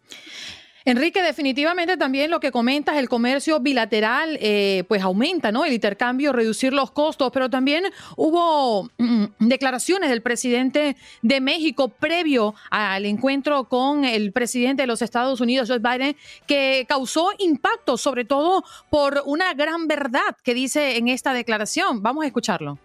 Enrique, 0.88 1.23
definitivamente 1.23 1.99
también 1.99 2.30
lo 2.30 2.40
que 2.40 2.50
comentas, 2.50 2.97
el 2.97 3.11
comercio 3.11 3.61
bilateral, 3.61 4.38
eh, 4.40 4.85
pues 4.88 5.02
aumenta, 5.02 5.52
¿no? 5.52 5.66
El 5.66 5.75
intercambio, 5.75 6.33
reducir 6.33 6.73
los 6.73 6.92
costos, 6.92 7.30
pero 7.30 7.50
también 7.50 7.85
hubo 8.16 8.88
mm, 8.97 9.25
declaraciones 9.38 10.09
del 10.09 10.23
presidente 10.23 10.97
de 11.21 11.40
México 11.42 11.90
previo 11.90 12.54
al 12.71 13.04
encuentro 13.04 13.64
con 13.64 14.07
el 14.07 14.33
presidente 14.33 14.85
de 14.85 14.87
los 14.87 15.02
Estados 15.02 15.42
Unidos, 15.42 15.68
Joe 15.68 15.78
Biden, 15.78 16.16
que 16.47 16.87
causó 16.88 17.33
impacto, 17.37 17.99
sobre 17.99 18.25
todo 18.25 18.64
por 18.88 19.23
una 19.26 19.52
gran 19.52 19.88
verdad 19.88 20.38
que 20.42 20.54
dice 20.54 20.97
en 20.97 21.09
esta 21.09 21.35
declaración. 21.35 22.02
Vamos 22.02 22.25
a 22.25 22.28
escucharlo. 22.28 22.78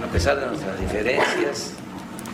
A 0.00 0.06
pesar 0.12 0.38
de 0.38 0.46
nuestras 0.46 0.80
diferencias, 0.80 1.74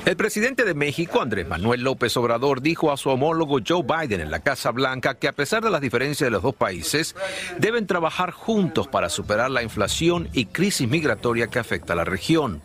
el 0.07 0.17
presidente 0.17 0.65
de 0.65 0.75
México, 0.75 1.21
Andrés 1.21 1.47
Manuel 1.47 1.83
López 1.83 2.17
Obrador, 2.17 2.63
dijo 2.63 2.91
a 2.91 2.97
su 2.97 3.11
homólogo 3.11 3.59
Joe 3.67 3.83
Biden 3.83 4.21
en 4.21 4.31
la 4.31 4.41
Casa 4.41 4.71
Blanca 4.71 5.15
que 5.15 5.29
a 5.29 5.33
pesar 5.33 5.63
de 5.63 5.71
las 5.71 5.81
diferencias 5.81 6.27
de 6.27 6.31
los 6.31 6.43
dos 6.43 6.55
países, 6.55 7.15
deben 7.59 7.87
trabajar 7.87 8.31
juntos 8.31 8.89
para 8.89 9.09
superar 9.09 9.51
la 9.51 9.63
inflación 9.63 10.29
y 10.33 10.47
crisis 10.47 10.89
migratoria 10.89 11.49
que 11.49 11.59
afecta 11.59 11.93
a 11.93 11.97
la 11.97 12.05
región. 12.05 12.63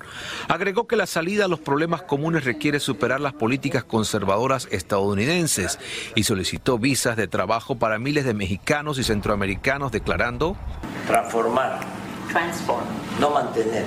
Agregó 0.47 0.87
que 0.87 0.95
la 0.95 1.05
salida 1.05 1.45
a 1.45 1.47
los 1.49 1.59
problemas 1.59 2.03
comunes 2.03 2.45
requiere 2.45 2.79
superar 2.79 3.19
las 3.19 3.33
políticas 3.33 3.83
conservadoras 3.83 4.67
estadounidenses 4.71 5.79
y 6.15 6.23
solicitó 6.23 6.79
visas 6.79 7.17
de 7.17 7.27
trabajo 7.27 7.75
para 7.75 7.99
miles 7.99 8.25
de 8.25 8.33
mexicanos 8.33 8.97
y 8.97 9.03
centroamericanos, 9.03 9.91
declarando 9.91 10.55
transformar, 11.07 11.79
no 13.19 13.29
mantener 13.29 13.85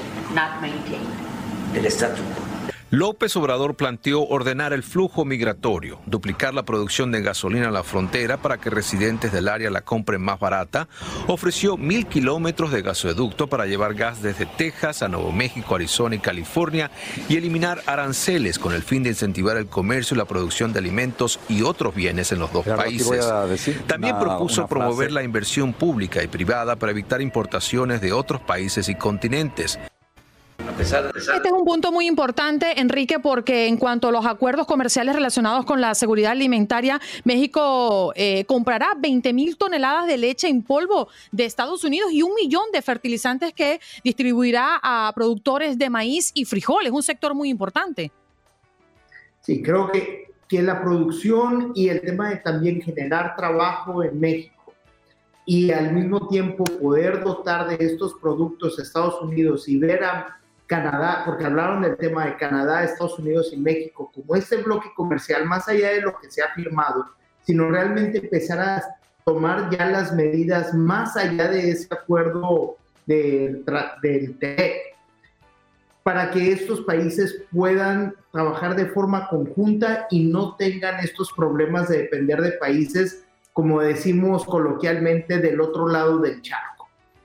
el 1.74 1.86
estatus 1.86 2.20
quo 2.20 2.47
López 2.90 3.36
Obrador 3.36 3.74
planteó 3.74 4.22
ordenar 4.26 4.72
el 4.72 4.82
flujo 4.82 5.26
migratorio, 5.26 6.00
duplicar 6.06 6.54
la 6.54 6.62
producción 6.62 7.12
de 7.12 7.20
gasolina 7.20 7.66
en 7.66 7.74
la 7.74 7.82
frontera 7.82 8.38
para 8.38 8.56
que 8.56 8.70
residentes 8.70 9.30
del 9.30 9.48
área 9.48 9.70
la 9.70 9.82
compren 9.82 10.22
más 10.22 10.40
barata, 10.40 10.88
ofreció 11.26 11.76
mil 11.76 12.06
kilómetros 12.06 12.72
de 12.72 12.80
gasoducto 12.80 13.46
para 13.46 13.66
llevar 13.66 13.92
gas 13.92 14.22
desde 14.22 14.46
Texas 14.46 15.02
a 15.02 15.08
Nuevo 15.08 15.32
México, 15.32 15.74
Arizona 15.74 16.14
y 16.14 16.18
California 16.18 16.90
y 17.28 17.36
eliminar 17.36 17.82
aranceles 17.84 18.58
con 18.58 18.72
el 18.72 18.82
fin 18.82 19.02
de 19.02 19.10
incentivar 19.10 19.58
el 19.58 19.66
comercio 19.66 20.14
y 20.14 20.18
la 20.18 20.24
producción 20.24 20.72
de 20.72 20.78
alimentos 20.78 21.40
y 21.50 21.64
otros 21.64 21.94
bienes 21.94 22.32
en 22.32 22.38
los 22.38 22.50
dos 22.54 22.64
países. 22.64 23.30
También 23.86 24.18
propuso 24.18 24.66
promover 24.66 25.12
la 25.12 25.22
inversión 25.22 25.74
pública 25.74 26.22
y 26.22 26.26
privada 26.26 26.76
para 26.76 26.92
evitar 26.92 27.20
importaciones 27.20 28.00
de 28.00 28.14
otros 28.14 28.40
países 28.40 28.88
y 28.88 28.94
continentes. 28.94 29.78
Este 30.76 31.48
es 31.48 31.52
un 31.52 31.64
punto 31.64 31.92
muy 31.92 32.06
importante, 32.06 32.80
Enrique, 32.80 33.18
porque 33.18 33.66
en 33.66 33.76
cuanto 33.76 34.08
a 34.08 34.12
los 34.12 34.26
acuerdos 34.26 34.66
comerciales 34.66 35.14
relacionados 35.14 35.64
con 35.64 35.80
la 35.80 35.94
seguridad 35.94 36.32
alimentaria, 36.32 37.00
México 37.24 38.12
eh, 38.14 38.44
comprará 38.44 38.88
20 38.98 39.32
mil 39.32 39.56
toneladas 39.56 40.06
de 40.06 40.18
leche 40.18 40.48
en 40.48 40.62
polvo 40.62 41.08
de 41.32 41.44
Estados 41.44 41.84
Unidos 41.84 42.12
y 42.12 42.22
un 42.22 42.34
millón 42.34 42.64
de 42.72 42.82
fertilizantes 42.82 43.52
que 43.54 43.80
distribuirá 44.04 44.78
a 44.82 45.12
productores 45.14 45.78
de 45.78 45.90
maíz 45.90 46.30
y 46.34 46.44
frijoles, 46.44 46.92
un 46.92 47.02
sector 47.02 47.34
muy 47.34 47.48
importante. 47.48 48.12
Sí, 49.40 49.62
creo 49.62 49.90
que, 49.90 50.32
que 50.48 50.62
la 50.62 50.82
producción 50.82 51.72
y 51.74 51.88
el 51.88 52.02
tema 52.02 52.30
de 52.30 52.36
también 52.36 52.80
generar 52.82 53.36
trabajo 53.36 54.02
en 54.02 54.20
México 54.20 54.74
y 55.46 55.70
al 55.70 55.94
mismo 55.94 56.28
tiempo 56.28 56.64
poder 56.64 57.24
dotar 57.24 57.68
de 57.68 57.82
estos 57.84 58.14
productos 58.20 58.78
a 58.78 58.82
Estados 58.82 59.20
Unidos 59.22 59.66
y 59.66 59.78
ver 59.78 60.04
a 60.04 60.37
Canadá, 60.68 61.22
porque 61.24 61.46
hablaron 61.46 61.82
del 61.82 61.96
tema 61.96 62.26
de 62.26 62.36
Canadá, 62.36 62.84
Estados 62.84 63.18
Unidos 63.18 63.50
y 63.52 63.56
México, 63.56 64.12
como 64.14 64.36
este 64.36 64.58
bloque 64.58 64.90
comercial, 64.94 65.46
más 65.46 65.66
allá 65.66 65.88
de 65.88 66.02
lo 66.02 66.16
que 66.20 66.30
se 66.30 66.42
ha 66.42 66.52
firmado, 66.54 67.06
sino 67.42 67.70
realmente 67.70 68.18
empezar 68.18 68.60
a 68.60 68.82
tomar 69.24 69.70
ya 69.70 69.86
las 69.86 70.14
medidas 70.14 70.74
más 70.74 71.16
allá 71.16 71.48
de 71.48 71.70
ese 71.70 71.88
acuerdo 71.92 72.76
del, 73.06 73.64
del 74.02 74.38
TEC, 74.38 74.74
para 76.02 76.30
que 76.30 76.52
estos 76.52 76.82
países 76.82 77.42
puedan 77.50 78.14
trabajar 78.30 78.76
de 78.76 78.86
forma 78.86 79.26
conjunta 79.28 80.06
y 80.10 80.24
no 80.24 80.54
tengan 80.56 81.00
estos 81.00 81.32
problemas 81.32 81.88
de 81.88 81.98
depender 81.98 82.42
de 82.42 82.52
países, 82.52 83.24
como 83.54 83.80
decimos 83.80 84.44
coloquialmente, 84.44 85.38
del 85.38 85.60
otro 85.60 85.88
lado 85.88 86.18
del 86.18 86.42
charco. 86.42 86.77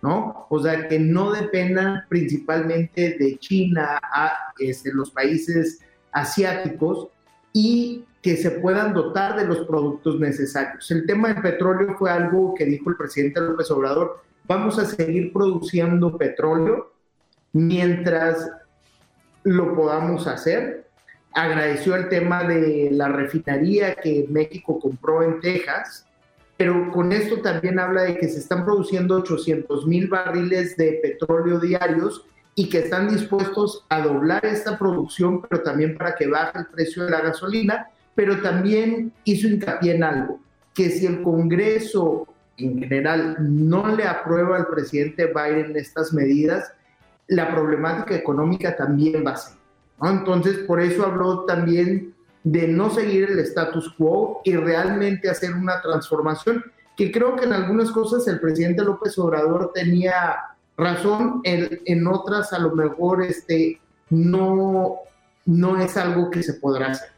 ¿No? 0.04 0.48
O 0.50 0.60
sea, 0.62 0.90
que 0.90 1.00
no 1.00 1.32
dependan 1.32 2.04
principalmente 2.10 3.16
de 3.18 3.38
China 3.40 4.02
a 4.04 4.54
este, 4.60 4.92
los 4.94 5.10
países 5.12 5.80
asiáticos 6.12 7.08
y 7.54 8.04
que 8.22 8.36
se 8.36 8.52
puedan 8.52 8.94
dotar 8.94 9.38
de 9.38 9.46
los 9.46 9.66
productos 9.66 10.20
necesarios. 10.20 10.92
El 10.92 11.06
tema 11.06 11.30
del 11.30 11.42
petróleo 11.42 11.96
fue 11.98 12.12
algo 12.12 12.54
que 12.54 12.66
dijo 12.66 12.90
el 12.90 12.98
presidente 12.98 13.40
López 13.40 13.72
Obrador, 13.72 14.22
vamos 14.46 14.78
a 14.78 14.86
seguir 14.86 15.32
produciendo 15.32 16.18
petróleo 16.18 16.92
mientras 17.54 18.52
lo 19.44 19.74
podamos 19.74 20.28
hacer. 20.28 20.90
Agradeció 21.34 21.96
el 21.96 22.10
tema 22.10 22.44
de 22.44 22.90
la 22.92 23.08
refinería 23.08 23.96
que 23.96 24.26
México 24.30 24.80
compró 24.82 25.24
en 25.24 25.40
Texas, 25.40 26.06
pero 26.58 26.92
con 26.92 27.12
esto 27.12 27.42
también 27.42 27.80
habla 27.80 28.04
de 28.04 28.18
que 28.18 28.30
se 28.30 28.40
están 28.40 28.64
produciendo 28.64 29.18
800 29.18 29.88
mil 29.88 30.08
barriles 30.08 30.78
de 30.78 31.00
petróleo 31.02 31.60
diarios 31.60 32.26
y 32.56 32.70
que 32.70 32.80
están 32.80 33.10
dispuestos 33.10 33.86
a 33.90 34.02
doblar 34.02 34.46
esta 34.46 34.78
producción, 34.78 35.42
pero 35.42 35.64
también 35.64 35.98
para 35.98 36.16
que 36.16 36.28
baje 36.28 36.60
el 36.60 36.68
precio 36.68 37.06
de 37.06 37.12
la 37.12 37.22
gasolina, 37.22 37.88
pero 38.14 38.42
también 38.42 39.12
hizo 39.24 39.48
hincapié 39.48 39.96
en 39.96 40.04
algo, 40.04 40.40
que 40.76 40.90
si 40.90 41.08
el 41.08 41.24
Congreso 41.24 42.28
en 42.58 42.78
general 42.78 43.38
no 43.40 43.96
le 43.96 44.04
aprueba 44.04 44.58
al 44.58 44.68
presidente 44.68 45.26
Biden 45.26 45.76
estas 45.76 46.14
medidas, 46.14 46.72
la 47.28 47.52
problemática 47.52 48.16
económica 48.16 48.76
también 48.76 49.26
va 49.26 49.32
a 49.32 49.38
ser. 49.38 49.58
Entonces, 50.02 50.60
por 50.60 50.80
eso 50.82 51.06
habló 51.06 51.46
también 51.46 52.13
de 52.44 52.68
no 52.68 52.90
seguir 52.90 53.30
el 53.30 53.40
status 53.40 53.94
quo 53.98 54.42
y 54.44 54.56
realmente 54.56 55.30
hacer 55.30 55.54
una 55.54 55.82
transformación, 55.82 56.64
que 56.98 57.12
creo 57.12 57.36
que 57.36 57.46
en 57.46 57.54
algunas 57.54 57.92
cosas 57.92 58.28
el 58.28 58.40
presidente 58.40 58.84
López 58.84 59.18
Obrador 59.18 59.72
tenía 59.74 60.36
razón, 60.78 61.42
en, 61.44 61.82
en 61.86 62.08
otras 62.08 62.54
a 62.54 62.60
lo 62.60 62.76
mejor 62.76 63.24
este, 63.24 63.80
no, 64.10 64.98
no 65.46 65.82
es 65.82 65.98
algo 65.98 66.30
que 66.30 66.44
se 66.44 66.54
podrá 66.56 66.92
hacer. 66.92 67.14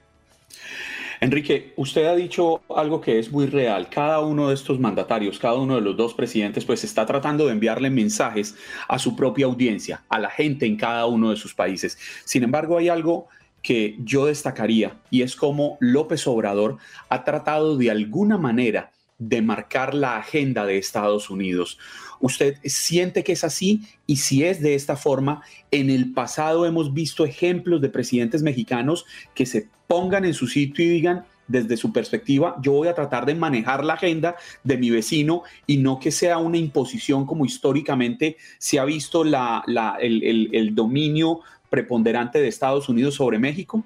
Enrique, 1.22 1.74
usted 1.78 2.06
ha 2.06 2.16
dicho 2.16 2.62
algo 2.76 3.00
que 3.02 3.20
es 3.20 3.32
muy 3.32 3.48
real. 3.48 3.90
Cada 3.90 4.20
uno 4.20 4.50
de 4.50 4.54
estos 4.54 4.80
mandatarios, 4.80 5.40
cada 5.40 5.56
uno 5.56 5.76
de 5.76 5.82
los 5.82 5.96
dos 5.96 6.14
presidentes, 6.14 6.66
pues 6.66 6.84
está 6.84 7.06
tratando 7.06 7.46
de 7.46 7.54
enviarle 7.54 7.90
mensajes 7.90 8.56
a 8.88 9.00
su 9.00 9.16
propia 9.16 9.46
audiencia, 9.46 10.04
a 10.10 10.20
la 10.20 10.30
gente 10.30 10.66
en 10.66 10.76
cada 10.76 11.06
uno 11.06 11.32
de 11.32 11.38
sus 11.38 11.56
países. 11.56 11.98
Sin 12.26 12.44
embargo, 12.44 12.78
hay 12.78 12.90
algo 12.90 13.28
que 13.66 13.98
yo 14.04 14.28
destacaría 14.28 14.96
y 15.10 15.24
es 15.24 15.36
como 15.36 15.78
López 15.80 16.28
Obrador 16.28 16.78
ha 17.10 17.24
tratado 17.24 17.78
de 17.78 17.90
alguna 17.90 18.38
manera 18.38 18.92
de 19.18 19.42
marcar 19.42 19.96
la 19.96 20.18
agenda 20.18 20.68
de 20.68 20.78
Estados 20.78 21.32
Unidos. 21.32 21.80
¿Usted 22.20 22.58
siente 22.64 23.24
que 23.24 23.32
es 23.32 23.44
así? 23.44 23.82
Y 24.06 24.18
si 24.18 24.44
es 24.44 24.62
de 24.62 24.76
esta 24.76 24.96
forma, 24.96 25.42
en 25.72 25.90
el 25.90 26.14
pasado 26.14 26.68
hemos 26.68 26.94
visto 26.94 27.26
ejemplos 27.26 27.82
de 27.82 27.90
presidentes 27.90 28.44
mexicanos 28.44 29.08
que 29.34 29.48
se 29.48 29.68
pongan 29.88 30.26
en 30.26 30.36
su 30.36 30.46
sitio 30.46 30.86
y 30.86 30.90
digan, 30.90 31.26
desde 31.48 31.78
su 31.78 31.92
perspectiva, 31.92 32.58
yo 32.62 32.72
voy 32.72 32.88
a 32.88 32.96
tratar 32.96 33.26
de 33.26 33.36
manejar 33.36 33.84
la 33.84 33.94
agenda 33.94 34.36
de 34.64 34.78
mi 34.78 34.90
vecino 34.92 35.44
y 35.66 35.78
no 35.78 36.00
que 36.00 36.12
sea 36.12 36.38
una 36.40 36.58
imposición 36.58 37.26
como 37.26 37.46
históricamente 37.46 38.38
se 38.58 38.80
ha 38.80 38.86
visto 38.86 39.24
la, 39.24 39.64
el 40.00 40.74
dominio 40.74 41.42
preponderante 41.76 42.40
de 42.40 42.48
Estados 42.48 42.88
Unidos 42.88 43.16
sobre 43.16 43.38
México? 43.38 43.84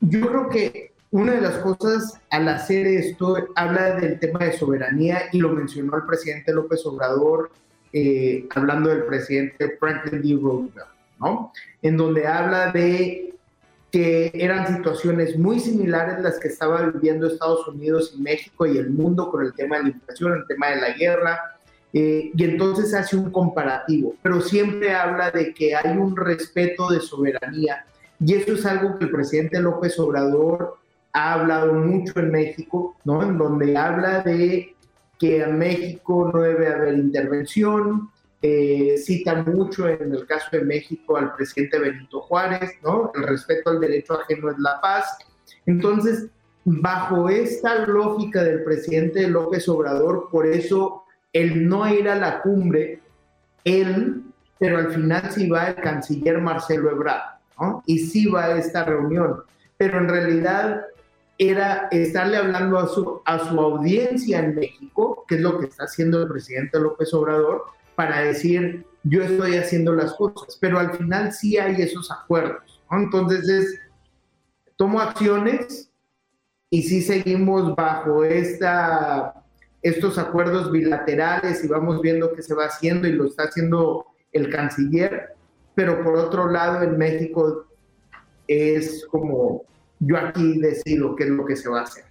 Yo 0.00 0.26
creo 0.26 0.48
que 0.48 0.92
una 1.12 1.34
de 1.34 1.40
las 1.40 1.58
cosas 1.58 2.20
al 2.28 2.48
hacer 2.48 2.88
esto 2.88 3.36
habla 3.54 3.94
del 4.00 4.18
tema 4.18 4.40
de 4.40 4.52
soberanía 4.52 5.28
y 5.30 5.38
lo 5.38 5.50
mencionó 5.50 5.96
el 5.96 6.02
presidente 6.04 6.52
López 6.52 6.84
Obrador 6.86 7.52
eh, 7.92 8.48
hablando 8.56 8.90
del 8.90 9.04
presidente 9.04 9.76
Franklin 9.78 10.22
D. 10.22 10.40
Roosevelt, 10.42 10.88
¿no? 11.20 11.52
En 11.82 11.96
donde 11.96 12.26
habla 12.26 12.72
de 12.72 13.34
que 13.92 14.32
eran 14.34 14.66
situaciones 14.74 15.38
muy 15.38 15.60
similares 15.60 16.20
las 16.20 16.40
que 16.40 16.48
estaba 16.48 16.82
viviendo 16.86 17.28
Estados 17.28 17.68
Unidos 17.68 18.12
y 18.16 18.22
México 18.22 18.66
y 18.66 18.76
el 18.76 18.90
mundo 18.90 19.30
con 19.30 19.44
el 19.44 19.52
tema 19.52 19.76
de 19.76 19.82
la 19.84 19.88
inflación, 19.90 20.32
el 20.32 20.46
tema 20.48 20.70
de 20.70 20.80
la 20.80 20.90
guerra, 20.94 21.51
eh, 21.92 22.30
y 22.34 22.44
entonces 22.44 22.94
hace 22.94 23.16
un 23.16 23.30
comparativo, 23.30 24.14
pero 24.22 24.40
siempre 24.40 24.94
habla 24.94 25.30
de 25.30 25.52
que 25.52 25.74
hay 25.74 25.96
un 25.96 26.16
respeto 26.16 26.90
de 26.90 27.00
soberanía, 27.00 27.84
y 28.18 28.34
eso 28.34 28.54
es 28.54 28.64
algo 28.64 28.98
que 28.98 29.04
el 29.04 29.10
presidente 29.10 29.60
López 29.60 29.98
Obrador 29.98 30.78
ha 31.12 31.34
hablado 31.34 31.74
mucho 31.74 32.18
en 32.20 32.30
México, 32.30 32.96
¿no? 33.04 33.22
En 33.22 33.36
donde 33.36 33.76
habla 33.76 34.20
de 34.22 34.74
que 35.18 35.42
en 35.42 35.58
México 35.58 36.30
no 36.32 36.40
debe 36.40 36.68
haber 36.68 36.94
intervención, 36.94 38.10
eh, 38.40 38.96
cita 38.96 39.42
mucho 39.42 39.88
en 39.88 40.12
el 40.12 40.26
caso 40.26 40.48
de 40.50 40.64
México 40.64 41.16
al 41.16 41.34
presidente 41.36 41.78
Benito 41.78 42.22
Juárez, 42.22 42.72
¿no? 42.82 43.12
El 43.14 43.22
respeto 43.22 43.70
al 43.70 43.80
derecho 43.80 44.14
ajeno 44.20 44.50
es 44.50 44.58
la 44.58 44.80
paz. 44.80 45.16
Entonces, 45.66 46.26
bajo 46.64 47.28
esta 47.28 47.86
lógica 47.86 48.42
del 48.42 48.64
presidente 48.64 49.28
López 49.28 49.68
Obrador, 49.68 50.28
por 50.30 50.46
eso 50.46 51.04
el 51.32 51.68
no 51.68 51.88
ir 51.92 52.08
a 52.08 52.16
la 52.16 52.42
cumbre, 52.42 53.00
él, 53.64 54.22
pero 54.58 54.78
al 54.78 54.92
final 54.92 55.30
sí 55.30 55.48
va 55.48 55.68
el 55.68 55.76
canciller 55.76 56.40
Marcelo 56.40 56.90
Ebrard, 56.90 57.38
¿no? 57.58 57.82
Y 57.86 57.98
sí 57.98 58.26
va 58.26 58.44
a 58.44 58.58
esta 58.58 58.84
reunión, 58.84 59.42
pero 59.76 59.98
en 59.98 60.08
realidad 60.08 60.82
era 61.38 61.88
estarle 61.90 62.36
hablando 62.36 62.78
a 62.78 62.86
su, 62.86 63.20
a 63.24 63.38
su 63.38 63.58
audiencia 63.58 64.40
en 64.40 64.54
México, 64.54 65.24
que 65.26 65.36
es 65.36 65.40
lo 65.40 65.58
que 65.58 65.66
está 65.66 65.84
haciendo 65.84 66.22
el 66.22 66.28
presidente 66.28 66.78
López 66.78 67.12
Obrador, 67.14 67.64
para 67.94 68.20
decir, 68.20 68.86
yo 69.02 69.22
estoy 69.22 69.56
haciendo 69.56 69.94
las 69.94 70.14
cosas, 70.14 70.56
pero 70.60 70.78
al 70.78 70.92
final 70.92 71.32
sí 71.32 71.58
hay 71.58 71.80
esos 71.82 72.10
acuerdos. 72.10 72.80
Entonces 72.90 73.48
es, 73.48 73.80
tomo 74.76 75.00
acciones 75.00 75.90
y 76.70 76.82
sí 76.82 77.02
seguimos 77.02 77.74
bajo 77.74 78.24
esta, 78.24 79.41
estos 79.82 80.16
acuerdos 80.18 80.70
bilaterales 80.70 81.64
y 81.64 81.68
vamos 81.68 82.00
viendo 82.00 82.32
qué 82.32 82.42
se 82.42 82.54
va 82.54 82.66
haciendo 82.66 83.08
y 83.08 83.12
lo 83.12 83.26
está 83.26 83.44
haciendo 83.44 84.06
el 84.32 84.48
canciller, 84.50 85.34
pero 85.74 86.02
por 86.02 86.16
otro 86.16 86.48
lado 86.48 86.82
en 86.82 86.96
México 86.96 87.66
es 88.46 89.04
como 89.10 89.64
yo 89.98 90.16
aquí 90.16 90.58
decido 90.58 91.16
qué 91.16 91.24
es 91.24 91.30
lo 91.30 91.44
que 91.44 91.56
se 91.56 91.68
va 91.68 91.80
a 91.80 91.82
hacer. 91.82 92.04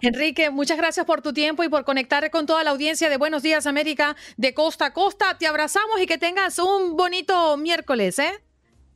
Enrique, 0.00 0.50
muchas 0.50 0.76
gracias 0.76 1.04
por 1.06 1.22
tu 1.22 1.32
tiempo 1.32 1.64
y 1.64 1.68
por 1.68 1.84
conectar 1.84 2.30
con 2.30 2.46
toda 2.46 2.62
la 2.62 2.70
audiencia 2.70 3.10
de 3.10 3.16
Buenos 3.16 3.42
Días 3.42 3.66
América 3.66 4.14
de 4.36 4.54
costa 4.54 4.86
a 4.86 4.92
costa. 4.92 5.38
Te 5.38 5.46
abrazamos 5.46 6.00
y 6.00 6.06
que 6.06 6.18
tengas 6.18 6.58
un 6.58 6.96
bonito 6.96 7.56
miércoles, 7.56 8.18
¿eh? 8.20 8.32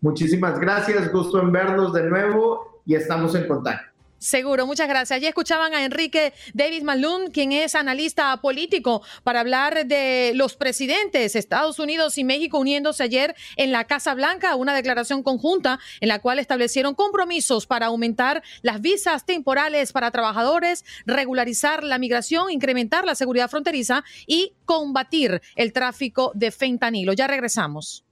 Muchísimas 0.00 0.58
gracias, 0.60 1.12
gusto 1.12 1.40
en 1.40 1.50
verlos 1.52 1.92
de 1.92 2.04
nuevo 2.04 2.82
y 2.86 2.94
estamos 2.94 3.34
en 3.34 3.48
contacto. 3.48 3.89
Seguro, 4.20 4.66
muchas 4.66 4.86
gracias. 4.86 5.18
Ya 5.22 5.28
escuchaban 5.28 5.72
a 5.72 5.82
Enrique 5.82 6.34
David 6.52 6.82
Malun, 6.82 7.30
quien 7.30 7.52
es 7.52 7.74
analista 7.74 8.36
político, 8.42 9.02
para 9.24 9.40
hablar 9.40 9.86
de 9.86 10.32
los 10.34 10.56
presidentes 10.56 11.34
Estados 11.34 11.78
Unidos 11.78 12.18
y 12.18 12.24
México 12.24 12.58
uniéndose 12.58 13.02
ayer 13.02 13.34
en 13.56 13.72
la 13.72 13.84
Casa 13.84 14.12
Blanca, 14.12 14.56
una 14.56 14.74
declaración 14.74 15.22
conjunta 15.22 15.80
en 16.00 16.08
la 16.08 16.18
cual 16.18 16.38
establecieron 16.38 16.94
compromisos 16.94 17.66
para 17.66 17.86
aumentar 17.86 18.42
las 18.60 18.82
visas 18.82 19.24
temporales 19.24 19.92
para 19.92 20.10
trabajadores, 20.10 20.84
regularizar 21.06 21.82
la 21.82 21.96
migración, 21.96 22.50
incrementar 22.50 23.06
la 23.06 23.14
seguridad 23.14 23.48
fronteriza 23.48 24.04
y 24.26 24.52
combatir 24.66 25.40
el 25.56 25.72
tráfico 25.72 26.30
de 26.34 26.50
fentanilo. 26.50 27.14
Ya 27.14 27.26
regresamos. 27.26 28.04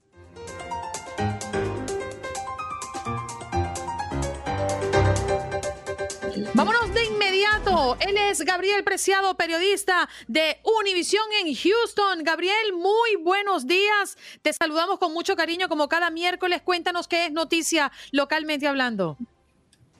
Él 8.00 8.16
es 8.16 8.42
Gabriel 8.42 8.84
Preciado, 8.84 9.36
periodista 9.36 10.08
de 10.28 10.60
Univisión 10.80 11.24
en 11.42 11.54
Houston. 11.54 12.22
Gabriel, 12.22 12.72
muy 12.72 13.16
buenos 13.16 13.66
días. 13.66 14.16
Te 14.42 14.52
saludamos 14.52 14.98
con 14.98 15.12
mucho 15.12 15.34
cariño 15.34 15.68
como 15.68 15.88
cada 15.88 16.10
miércoles. 16.10 16.62
Cuéntanos 16.62 17.08
qué 17.08 17.26
es 17.26 17.32
noticia 17.32 17.90
localmente 18.12 18.68
hablando. 18.68 19.16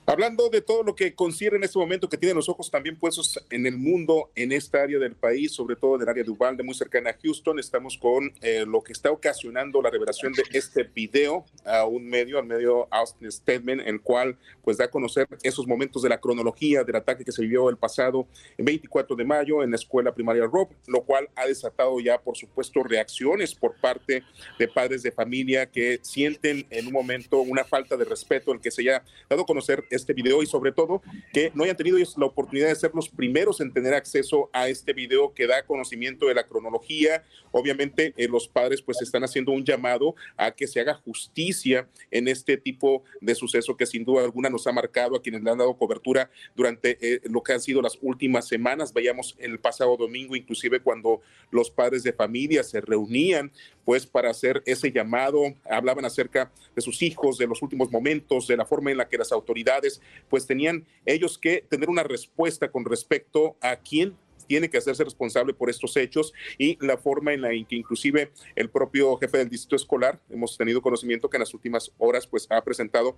Hablando 0.09 0.49
de 0.49 0.61
todo 0.61 0.81
lo 0.81 0.95
que 0.95 1.13
concierne 1.13 1.59
en 1.59 1.65
este 1.65 1.77
momento, 1.77 2.09
que 2.09 2.17
tiene 2.17 2.33
los 2.33 2.49
ojos 2.49 2.71
también 2.71 2.97
puestos 2.97 3.39
en 3.51 3.67
el 3.67 3.77
mundo, 3.77 4.31
en 4.35 4.51
esta 4.51 4.81
área 4.81 4.97
del 4.97 5.13
país, 5.13 5.51
sobre 5.51 5.75
todo 5.75 5.97
en 5.97 6.01
el 6.01 6.09
área 6.09 6.23
de 6.23 6.31
Uvalde, 6.31 6.63
muy 6.63 6.73
cercana 6.73 7.11
a 7.11 7.17
Houston, 7.21 7.59
estamos 7.59 7.95
con 7.95 8.33
eh, 8.41 8.65
lo 8.67 8.81
que 8.81 8.91
está 8.91 9.11
ocasionando 9.11 9.83
la 9.83 9.91
revelación 9.91 10.33
de 10.33 10.41
este 10.51 10.81
video 10.81 11.45
a 11.63 11.85
un 11.85 12.07
medio, 12.07 12.39
al 12.39 12.47
medio 12.47 12.87
Austin 12.89 13.31
Statement, 13.31 13.83
el 13.85 14.01
cual 14.01 14.35
pues 14.63 14.77
da 14.77 14.85
a 14.85 14.89
conocer 14.89 15.27
esos 15.43 15.67
momentos 15.67 16.01
de 16.01 16.09
la 16.09 16.19
cronología 16.19 16.83
del 16.83 16.95
ataque 16.95 17.23
que 17.23 17.31
se 17.31 17.43
vivió 17.43 17.69
el 17.69 17.77
pasado 17.77 18.25
24 18.57 19.15
de 19.15 19.25
mayo 19.25 19.61
en 19.61 19.69
la 19.69 19.75
escuela 19.75 20.11
primaria 20.11 20.47
Rob, 20.47 20.69
lo 20.87 21.03
cual 21.03 21.29
ha 21.35 21.45
desatado 21.45 21.99
ya, 21.99 22.19
por 22.19 22.35
supuesto, 22.35 22.81
reacciones 22.81 23.53
por 23.53 23.75
parte 23.75 24.23
de 24.57 24.67
padres 24.67 25.03
de 25.03 25.11
familia 25.11 25.67
que 25.67 25.99
sienten 26.01 26.65
en 26.71 26.87
un 26.87 26.93
momento 26.93 27.41
una 27.41 27.63
falta 27.63 27.95
de 27.95 28.05
respeto, 28.05 28.51
el 28.51 28.59
que 28.59 28.71
se 28.71 28.81
haya 28.81 29.03
dado 29.29 29.43
a 29.43 29.45
conocer 29.45 29.85
este 29.99 30.13
video 30.13 30.41
y 30.41 30.45
sobre 30.45 30.71
todo 30.71 31.01
que 31.33 31.51
no 31.53 31.63
hayan 31.63 31.77
tenido 31.77 31.97
la 32.17 32.25
oportunidad 32.25 32.67
de 32.67 32.75
ser 32.75 32.91
los 32.93 33.09
primeros 33.09 33.61
en 33.61 33.71
tener 33.71 33.93
acceso 33.93 34.49
a 34.53 34.67
este 34.67 34.93
video 34.93 35.33
que 35.33 35.47
da 35.47 35.65
conocimiento 35.65 36.27
de 36.27 36.33
la 36.33 36.47
cronología. 36.47 37.23
Obviamente 37.51 38.13
eh, 38.17 38.27
los 38.27 38.47
padres 38.47 38.81
pues 38.81 39.01
están 39.01 39.23
haciendo 39.23 39.51
un 39.51 39.63
llamado 39.63 40.15
a 40.37 40.51
que 40.51 40.67
se 40.67 40.79
haga 40.79 40.95
justicia 40.95 41.87
en 42.11 42.27
este 42.27 42.57
tipo 42.57 43.03
de 43.21 43.35
suceso 43.35 43.75
que 43.75 43.85
sin 43.85 44.03
duda 44.03 44.23
alguna 44.23 44.49
nos 44.49 44.67
ha 44.67 44.71
marcado 44.71 45.15
a 45.15 45.21
quienes 45.21 45.43
le 45.43 45.51
han 45.51 45.57
dado 45.57 45.77
cobertura 45.77 46.29
durante 46.55 46.97
eh, 47.01 47.21
lo 47.25 47.41
que 47.43 47.53
han 47.53 47.61
sido 47.61 47.81
las 47.81 47.97
últimas 48.01 48.47
semanas. 48.47 48.93
Veíamos 48.93 49.35
el 49.39 49.59
pasado 49.59 49.95
domingo 49.97 50.35
inclusive 50.35 50.79
cuando 50.79 51.21
los 51.51 51.69
padres 51.69 52.03
de 52.03 52.13
familia 52.13 52.63
se 52.63 52.81
reunían 52.81 53.51
pues 53.89 54.05
para 54.05 54.29
hacer 54.29 54.61
ese 54.67 54.91
llamado, 54.91 55.41
hablaban 55.67 56.05
acerca 56.05 56.51
de 56.75 56.81
sus 56.83 57.01
hijos, 57.01 57.39
de 57.39 57.47
los 57.47 57.59
últimos 57.63 57.89
momentos, 57.89 58.45
de 58.45 58.55
la 58.55 58.63
forma 58.63 58.91
en 58.91 58.97
la 58.97 59.09
que 59.09 59.17
las 59.17 59.31
autoridades 59.31 59.99
pues 60.29 60.45
tenían 60.45 60.85
ellos 61.07 61.39
que 61.39 61.65
tener 61.67 61.89
una 61.89 62.03
respuesta 62.03 62.69
con 62.69 62.85
respecto 62.85 63.55
a 63.61 63.77
quién 63.77 64.15
tiene 64.45 64.69
que 64.69 64.77
hacerse 64.77 65.03
responsable 65.03 65.55
por 65.55 65.71
estos 65.71 65.97
hechos 65.97 66.33
y 66.59 66.77
la 66.85 66.99
forma 66.99 67.33
en 67.33 67.41
la 67.41 67.49
que 67.67 67.75
inclusive 67.75 68.31
el 68.55 68.69
propio 68.69 69.17
jefe 69.17 69.39
del 69.39 69.49
distrito 69.49 69.75
escolar, 69.75 70.19
hemos 70.29 70.55
tenido 70.55 70.83
conocimiento 70.83 71.27
que 71.27 71.37
en 71.37 71.41
las 71.41 71.55
últimas 71.55 71.91
horas 71.97 72.27
pues 72.27 72.45
ha 72.51 72.63
presentado 72.63 73.17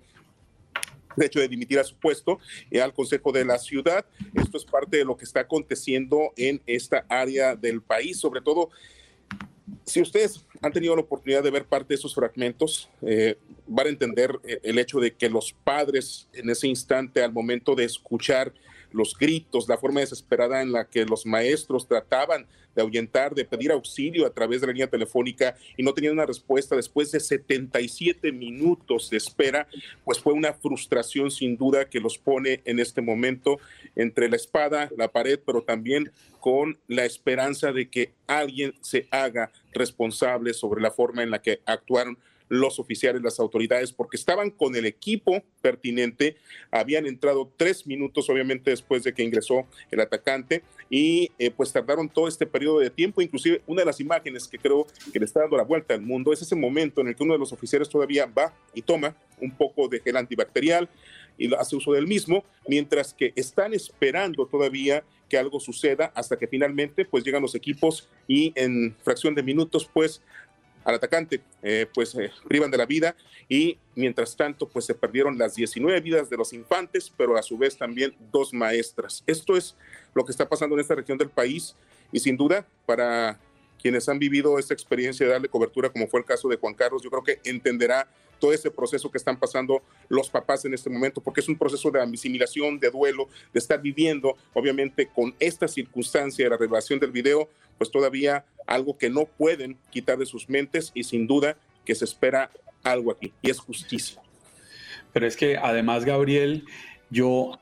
de 1.16 1.26
hecho 1.26 1.40
de 1.40 1.48
dimitir 1.48 1.80
a 1.80 1.84
su 1.84 1.96
puesto 1.96 2.38
eh, 2.70 2.80
al 2.80 2.94
Consejo 2.94 3.30
de 3.30 3.44
la 3.44 3.58
Ciudad. 3.58 4.06
Esto 4.32 4.56
es 4.56 4.64
parte 4.64 4.96
de 4.96 5.04
lo 5.04 5.18
que 5.18 5.26
está 5.26 5.40
aconteciendo 5.40 6.32
en 6.34 6.62
esta 6.66 7.04
área 7.10 7.56
del 7.56 7.82
país, 7.82 8.18
sobre 8.18 8.40
todo 8.40 8.70
si 9.84 10.00
ustedes 10.00 10.44
han 10.62 10.72
tenido 10.72 10.94
la 10.94 11.02
oportunidad 11.02 11.42
de 11.42 11.50
ver 11.50 11.64
parte 11.64 11.88
de 11.88 11.96
esos 11.96 12.14
fragmentos, 12.14 12.88
eh, 13.02 13.36
van 13.66 13.88
a 13.88 13.90
entender 13.90 14.38
eh, 14.44 14.60
el 14.62 14.78
hecho 14.78 15.00
de 15.00 15.12
que 15.12 15.28
los 15.28 15.52
padres 15.52 16.28
en 16.32 16.48
ese 16.48 16.68
instante, 16.68 17.22
al 17.22 17.32
momento 17.32 17.74
de 17.74 17.84
escuchar 17.84 18.54
los 18.92 19.16
gritos, 19.16 19.68
la 19.68 19.78
forma 19.78 20.00
desesperada 20.00 20.62
en 20.62 20.72
la 20.72 20.88
que 20.88 21.04
los 21.04 21.26
maestros 21.26 21.86
trataban 21.86 22.46
de 22.74 22.82
ahuyentar, 22.82 23.34
de 23.34 23.44
pedir 23.44 23.70
auxilio 23.72 24.26
a 24.26 24.32
través 24.32 24.60
de 24.60 24.66
la 24.66 24.72
línea 24.72 24.86
telefónica 24.86 25.56
y 25.76 25.82
no 25.82 25.92
tenían 25.92 26.14
una 26.14 26.26
respuesta 26.26 26.76
después 26.76 27.12
de 27.12 27.20
77 27.20 28.32
minutos 28.32 29.10
de 29.10 29.18
espera, 29.18 29.68
pues 30.04 30.18
fue 30.18 30.32
una 30.32 30.54
frustración 30.54 31.30
sin 31.30 31.56
duda 31.56 31.88
que 31.88 32.00
los 32.00 32.18
pone 32.18 32.62
en 32.64 32.78
este 32.78 33.02
momento 33.02 33.58
entre 33.94 34.28
la 34.28 34.36
espada, 34.36 34.90
la 34.96 35.08
pared, 35.08 35.38
pero 35.44 35.62
también 35.62 36.10
con 36.40 36.78
la 36.88 37.04
esperanza 37.04 37.72
de 37.72 37.88
que 37.88 38.12
alguien 38.26 38.74
se 38.80 39.06
haga 39.10 39.52
responsable 39.72 40.54
sobre 40.54 40.82
la 40.82 40.90
forma 40.90 41.22
en 41.22 41.30
la 41.30 41.40
que 41.40 41.60
actuaron 41.66 42.18
los 42.52 42.78
oficiales, 42.78 43.22
las 43.22 43.40
autoridades, 43.40 43.92
porque 43.92 44.18
estaban 44.18 44.50
con 44.50 44.76
el 44.76 44.84
equipo 44.84 45.42
pertinente, 45.62 46.36
habían 46.70 47.06
entrado 47.06 47.50
tres 47.56 47.86
minutos, 47.86 48.28
obviamente, 48.28 48.70
después 48.70 49.02
de 49.04 49.14
que 49.14 49.22
ingresó 49.22 49.66
el 49.90 50.00
atacante, 50.00 50.62
y 50.90 51.30
eh, 51.38 51.50
pues 51.50 51.72
tardaron 51.72 52.10
todo 52.10 52.28
este 52.28 52.46
periodo 52.46 52.80
de 52.80 52.90
tiempo, 52.90 53.22
inclusive 53.22 53.62
una 53.66 53.80
de 53.80 53.86
las 53.86 54.00
imágenes 54.00 54.46
que 54.46 54.58
creo 54.58 54.86
que 55.10 55.18
le 55.18 55.24
está 55.24 55.40
dando 55.40 55.56
la 55.56 55.62
vuelta 55.62 55.94
al 55.94 56.02
mundo 56.02 56.30
es 56.30 56.42
ese 56.42 56.54
momento 56.54 57.00
en 57.00 57.08
el 57.08 57.16
que 57.16 57.22
uno 57.22 57.32
de 57.32 57.38
los 57.38 57.54
oficiales 57.54 57.88
todavía 57.88 58.26
va 58.26 58.54
y 58.74 58.82
toma 58.82 59.16
un 59.40 59.50
poco 59.50 59.88
de 59.88 60.00
gel 60.00 60.18
antibacterial 60.18 60.90
y 61.38 61.52
hace 61.54 61.76
uso 61.76 61.92
del 61.92 62.06
mismo, 62.06 62.44
mientras 62.68 63.14
que 63.14 63.32
están 63.34 63.72
esperando 63.72 64.46
todavía 64.46 65.02
que 65.30 65.38
algo 65.38 65.58
suceda 65.58 66.12
hasta 66.14 66.36
que 66.36 66.46
finalmente 66.46 67.06
pues 67.06 67.24
llegan 67.24 67.40
los 67.40 67.54
equipos 67.54 68.10
y 68.28 68.52
en 68.54 68.94
fracción 69.02 69.34
de 69.34 69.42
minutos 69.42 69.88
pues 69.90 70.20
al 70.84 70.94
atacante, 70.94 71.40
eh, 71.62 71.86
pues 71.92 72.14
eh, 72.14 72.30
privan 72.48 72.70
de 72.70 72.78
la 72.78 72.86
vida 72.86 73.16
y 73.48 73.78
mientras 73.94 74.36
tanto, 74.36 74.68
pues 74.68 74.84
se 74.84 74.94
perdieron 74.94 75.38
las 75.38 75.54
19 75.54 76.00
vidas 76.00 76.30
de 76.30 76.36
los 76.36 76.52
infantes, 76.52 77.12
pero 77.16 77.36
a 77.36 77.42
su 77.42 77.58
vez 77.58 77.76
también 77.76 78.14
dos 78.32 78.52
maestras. 78.52 79.22
Esto 79.26 79.56
es 79.56 79.76
lo 80.14 80.24
que 80.24 80.32
está 80.32 80.48
pasando 80.48 80.74
en 80.74 80.80
esta 80.80 80.94
región 80.94 81.18
del 81.18 81.30
país 81.30 81.74
y 82.10 82.20
sin 82.20 82.36
duda 82.36 82.66
para 82.86 83.38
quienes 83.80 84.08
han 84.08 84.18
vivido 84.18 84.58
esta 84.58 84.74
experiencia 84.74 85.26
de 85.26 85.32
darle 85.32 85.48
cobertura, 85.48 85.90
como 85.90 86.06
fue 86.06 86.20
el 86.20 86.26
caso 86.26 86.48
de 86.48 86.56
Juan 86.56 86.74
Carlos, 86.74 87.02
yo 87.02 87.10
creo 87.10 87.24
que 87.24 87.40
entenderá 87.44 88.08
todo 88.42 88.52
ese 88.52 88.72
proceso 88.72 89.08
que 89.08 89.18
están 89.18 89.38
pasando 89.38 89.82
los 90.08 90.28
papás 90.28 90.64
en 90.64 90.74
este 90.74 90.90
momento, 90.90 91.20
porque 91.20 91.40
es 91.40 91.48
un 91.48 91.56
proceso 91.56 91.92
de 91.92 92.00
asimilación, 92.00 92.80
de 92.80 92.90
duelo, 92.90 93.28
de 93.52 93.58
estar 93.60 93.80
viviendo, 93.80 94.36
obviamente, 94.52 95.06
con 95.06 95.32
esta 95.38 95.68
circunstancia 95.68 96.44
de 96.44 96.50
la 96.50 96.56
revelación 96.56 96.98
del 96.98 97.12
video, 97.12 97.48
pues 97.82 97.90
todavía 97.90 98.44
algo 98.68 98.96
que 98.96 99.10
no 99.10 99.24
pueden 99.24 99.76
quitar 99.90 100.16
de 100.16 100.24
sus 100.24 100.48
mentes 100.48 100.92
y 100.94 101.02
sin 101.02 101.26
duda 101.26 101.56
que 101.84 101.96
se 101.96 102.04
espera 102.04 102.52
algo 102.84 103.10
aquí, 103.10 103.32
y 103.42 103.50
es 103.50 103.58
justicia. 103.58 104.22
Pero 105.12 105.26
es 105.26 105.36
que 105.36 105.56
además, 105.56 106.04
Gabriel, 106.04 106.64
yo 107.10 107.58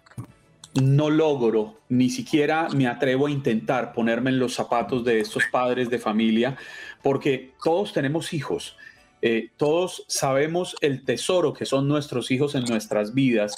no 0.78 1.08
logro, 1.08 1.80
ni 1.88 2.10
siquiera 2.10 2.68
me 2.68 2.86
atrevo 2.86 3.28
a 3.28 3.30
intentar 3.30 3.94
ponerme 3.94 4.28
en 4.28 4.38
los 4.38 4.52
zapatos 4.52 5.02
de 5.06 5.20
estos 5.20 5.44
padres 5.50 5.88
de 5.88 5.98
familia, 5.98 6.58
porque 7.02 7.54
todos 7.64 7.94
tenemos 7.94 8.34
hijos. 8.34 8.76
Eh, 9.22 9.48
todos 9.56 10.04
sabemos 10.06 10.76
el 10.82 11.02
tesoro 11.06 11.54
que 11.54 11.64
son 11.64 11.88
nuestros 11.88 12.30
hijos 12.30 12.54
en 12.54 12.64
nuestras 12.64 13.14
vidas 13.14 13.56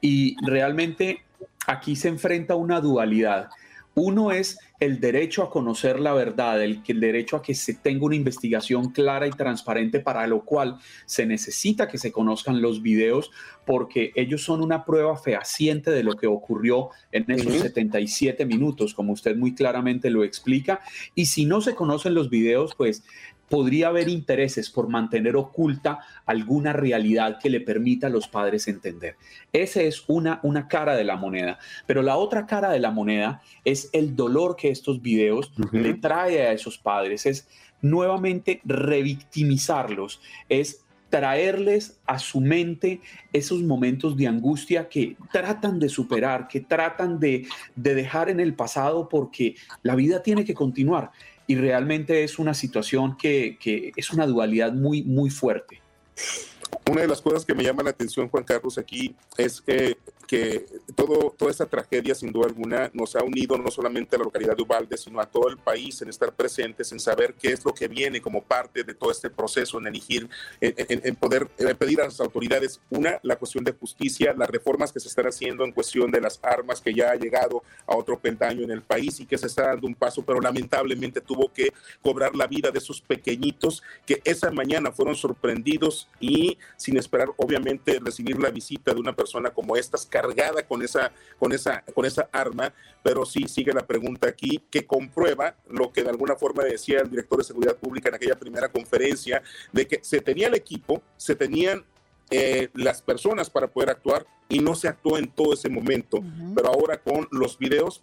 y 0.00 0.36
realmente 0.42 1.22
aquí 1.66 1.96
se 1.96 2.08
enfrenta 2.08 2.54
una 2.54 2.80
dualidad. 2.80 3.50
Uno 3.98 4.30
es 4.30 4.58
el 4.78 5.00
derecho 5.00 5.42
a 5.42 5.50
conocer 5.50 5.98
la 5.98 6.12
verdad, 6.12 6.62
el, 6.62 6.82
el, 6.86 7.00
derecho 7.00 7.36
a 7.36 7.42
que 7.42 7.54
se 7.54 7.74
tenga 7.74 8.06
una 8.06 8.14
investigación 8.14 8.92
clara 8.92 9.26
y 9.26 9.30
transparente, 9.30 9.98
para 9.98 10.26
lo 10.28 10.44
cual 10.44 10.78
se 11.04 11.26
necesita 11.26 11.88
que 11.88 11.98
se 11.98 12.12
conozcan 12.12 12.62
los 12.62 12.80
videos, 12.80 13.32
porque 13.66 14.12
ellos 14.14 14.44
son 14.44 14.62
una 14.62 14.84
prueba 14.84 15.16
fehaciente 15.16 15.90
de 15.90 16.04
lo 16.04 16.14
que 16.14 16.28
ocurrió 16.28 16.90
en 17.10 17.28
esos 17.28 17.54
77 17.54 18.46
minutos, 18.46 18.94
como 18.94 19.12
usted 19.12 19.36
muy 19.36 19.54
claramente 19.54 20.10
lo 20.10 20.22
explica. 20.22 20.80
Y 21.16 21.26
si 21.26 21.44
no 21.44 21.60
se 21.60 21.74
conocen 21.74 22.14
los 22.14 22.30
videos, 22.30 22.76
pues 22.76 23.02
podría 23.48 23.88
haber 23.88 24.08
intereses 24.08 24.70
por 24.70 24.88
mantener 24.88 25.36
oculta 25.36 26.00
alguna 26.26 26.72
realidad 26.72 27.38
que 27.40 27.50
le 27.50 27.60
permita 27.60 28.06
a 28.06 28.10
los 28.10 28.28
padres 28.28 28.68
entender. 28.68 29.16
Esa 29.52 29.82
es 29.82 30.04
una, 30.06 30.40
una 30.42 30.68
cara 30.68 30.96
de 30.96 31.04
la 31.04 31.16
moneda. 31.16 31.58
Pero 31.86 32.02
la 32.02 32.16
otra 32.16 32.46
cara 32.46 32.70
de 32.70 32.80
la 32.80 32.90
moneda 32.90 33.42
es 33.64 33.90
el 33.92 34.14
dolor 34.14 34.56
que 34.56 34.70
estos 34.70 35.00
videos 35.02 35.52
le 35.72 35.94
trae 35.94 36.42
a 36.42 36.52
esos 36.52 36.78
padres, 36.78 37.26
es 37.26 37.48
nuevamente 37.80 38.60
revictimizarlos, 38.64 40.20
es 40.48 40.84
traerles 41.10 41.98
a 42.06 42.18
su 42.18 42.40
mente 42.40 43.00
esos 43.32 43.62
momentos 43.62 44.16
de 44.16 44.26
angustia 44.26 44.88
que 44.90 45.16
tratan 45.32 45.78
de 45.78 45.88
superar, 45.88 46.48
que 46.48 46.60
tratan 46.60 47.18
de, 47.18 47.46
de 47.76 47.94
dejar 47.94 48.28
en 48.28 48.40
el 48.40 48.54
pasado 48.54 49.08
porque 49.08 49.54
la 49.82 49.94
vida 49.94 50.22
tiene 50.22 50.44
que 50.44 50.52
continuar 50.52 51.10
y 51.48 51.56
realmente 51.56 52.22
es 52.22 52.38
una 52.38 52.52
situación 52.52 53.16
que, 53.16 53.56
que, 53.58 53.90
es 53.96 54.12
una 54.12 54.26
dualidad 54.26 54.72
muy, 54.72 55.02
muy 55.02 55.30
fuerte. 55.30 55.80
Una 56.88 57.00
de 57.00 57.08
las 57.08 57.22
cosas 57.22 57.44
que 57.46 57.54
me 57.54 57.64
llama 57.64 57.82
la 57.82 57.90
atención, 57.90 58.28
Juan 58.28 58.44
Carlos, 58.44 58.76
aquí 58.76 59.16
es 59.38 59.62
que 59.62 59.96
que 60.28 60.66
todo, 60.94 61.34
toda 61.36 61.50
esta 61.50 61.64
tragedia, 61.64 62.14
sin 62.14 62.30
duda 62.30 62.46
alguna, 62.46 62.90
nos 62.92 63.16
ha 63.16 63.24
unido 63.24 63.56
no 63.56 63.70
solamente 63.70 64.14
a 64.14 64.18
la 64.18 64.26
localidad 64.26 64.54
de 64.54 64.62
Ubalde, 64.62 64.98
sino 64.98 65.20
a 65.20 65.26
todo 65.26 65.48
el 65.48 65.56
país 65.56 66.00
en 66.02 66.10
estar 66.10 66.34
presentes, 66.34 66.92
en 66.92 67.00
saber 67.00 67.34
qué 67.34 67.48
es 67.52 67.64
lo 67.64 67.72
que 67.72 67.88
viene 67.88 68.20
como 68.20 68.42
parte 68.42 68.84
de 68.84 68.92
todo 68.92 69.10
este 69.10 69.30
proceso, 69.30 69.78
en 69.78 69.86
elegir, 69.86 70.28
en, 70.60 71.16
poder 71.16 71.48
pedir 71.78 72.02
a 72.02 72.04
las 72.04 72.20
autoridades, 72.20 72.78
una, 72.90 73.18
la 73.22 73.36
cuestión 73.36 73.64
de 73.64 73.72
justicia, 73.72 74.34
las 74.36 74.50
reformas 74.50 74.92
que 74.92 75.00
se 75.00 75.08
están 75.08 75.26
haciendo 75.26 75.64
en 75.64 75.72
cuestión 75.72 76.10
de 76.10 76.20
las 76.20 76.38
armas, 76.42 76.82
que 76.82 76.92
ya 76.92 77.10
ha 77.10 77.16
llegado 77.16 77.62
a 77.86 77.96
otro 77.96 78.18
peldaño 78.18 78.62
en 78.64 78.70
el 78.70 78.82
país 78.82 79.18
y 79.20 79.26
que 79.26 79.38
se 79.38 79.46
está 79.46 79.68
dando 79.68 79.86
un 79.86 79.94
paso, 79.94 80.22
pero 80.22 80.40
lamentablemente 80.40 81.22
tuvo 81.22 81.50
que 81.50 81.72
cobrar 82.02 82.36
la 82.36 82.46
vida 82.46 82.70
de 82.70 82.78
esos 82.78 83.00
pequeñitos 83.00 83.82
que 84.04 84.20
esa 84.24 84.50
mañana 84.50 84.92
fueron 84.92 85.14
sorprendidos 85.14 86.06
y 86.20 86.58
sin 86.76 86.98
esperar, 86.98 87.28
obviamente, 87.38 87.98
recibir 87.98 88.38
la 88.38 88.50
visita 88.50 88.92
de 88.92 89.00
una 89.00 89.16
persona 89.16 89.50
como 89.50 89.74
estas 89.74 90.04
cargada 90.20 90.66
con 90.66 90.82
esa, 90.82 91.12
con 91.38 91.52
esa, 91.52 91.82
con 91.94 92.04
esa 92.04 92.28
arma, 92.32 92.72
pero 93.04 93.24
sí 93.24 93.46
sigue 93.46 93.72
la 93.72 93.86
pregunta 93.86 94.28
aquí 94.28 94.60
que 94.68 94.84
comprueba 94.84 95.54
lo 95.68 95.92
que 95.92 96.02
de 96.02 96.10
alguna 96.10 96.34
forma 96.34 96.64
decía 96.64 97.00
el 97.00 97.10
director 97.10 97.38
de 97.38 97.44
Seguridad 97.44 97.76
Pública 97.76 98.08
en 98.08 98.16
aquella 98.16 98.36
primera 98.36 98.68
conferencia, 98.68 99.42
de 99.72 99.86
que 99.86 100.00
se 100.02 100.20
tenía 100.20 100.48
el 100.48 100.54
equipo, 100.54 101.02
se 101.16 101.36
tenían 101.36 101.84
eh, 102.30 102.68
las 102.74 103.00
personas 103.00 103.48
para 103.48 103.68
poder 103.68 103.90
actuar 103.90 104.26
y 104.48 104.58
no 104.58 104.74
se 104.74 104.88
actuó 104.88 105.18
en 105.18 105.28
todo 105.28 105.54
ese 105.54 105.68
momento, 105.68 106.20
pero 106.54 106.68
ahora 106.68 107.00
con 107.00 107.28
los 107.30 107.56
videos, 107.58 108.02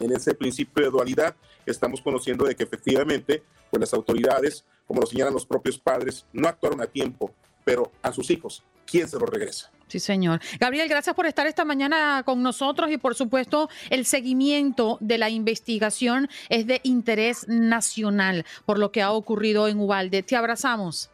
en 0.00 0.10
ese 0.12 0.34
principio 0.34 0.84
de 0.84 0.90
dualidad, 0.90 1.36
estamos 1.64 2.00
conociendo 2.00 2.44
de 2.44 2.56
que 2.56 2.64
efectivamente, 2.64 3.44
pues 3.70 3.80
las 3.80 3.94
autoridades, 3.94 4.64
como 4.86 5.00
lo 5.00 5.06
señalan 5.06 5.32
los 5.32 5.46
propios 5.46 5.78
padres, 5.78 6.26
no 6.32 6.48
actuaron 6.48 6.80
a 6.80 6.86
tiempo, 6.86 7.32
pero 7.64 7.92
a 8.02 8.12
sus 8.12 8.30
hijos, 8.30 8.62
¿quién 8.86 9.08
se 9.08 9.18
los 9.18 9.28
regresa? 9.28 9.70
Sí, 9.92 10.00
señor. 10.00 10.40
Gabriel, 10.58 10.88
gracias 10.88 11.14
por 11.14 11.26
estar 11.26 11.46
esta 11.46 11.66
mañana 11.66 12.22
con 12.24 12.42
nosotros 12.42 12.90
y 12.90 12.96
por 12.96 13.14
supuesto 13.14 13.68
el 13.90 14.06
seguimiento 14.06 14.96
de 15.00 15.18
la 15.18 15.28
investigación 15.28 16.30
es 16.48 16.66
de 16.66 16.80
interés 16.82 17.46
nacional 17.46 18.46
por 18.64 18.78
lo 18.78 18.90
que 18.90 19.02
ha 19.02 19.12
ocurrido 19.12 19.68
en 19.68 19.78
Ubalde. 19.78 20.22
Te 20.22 20.34
abrazamos. 20.34 21.11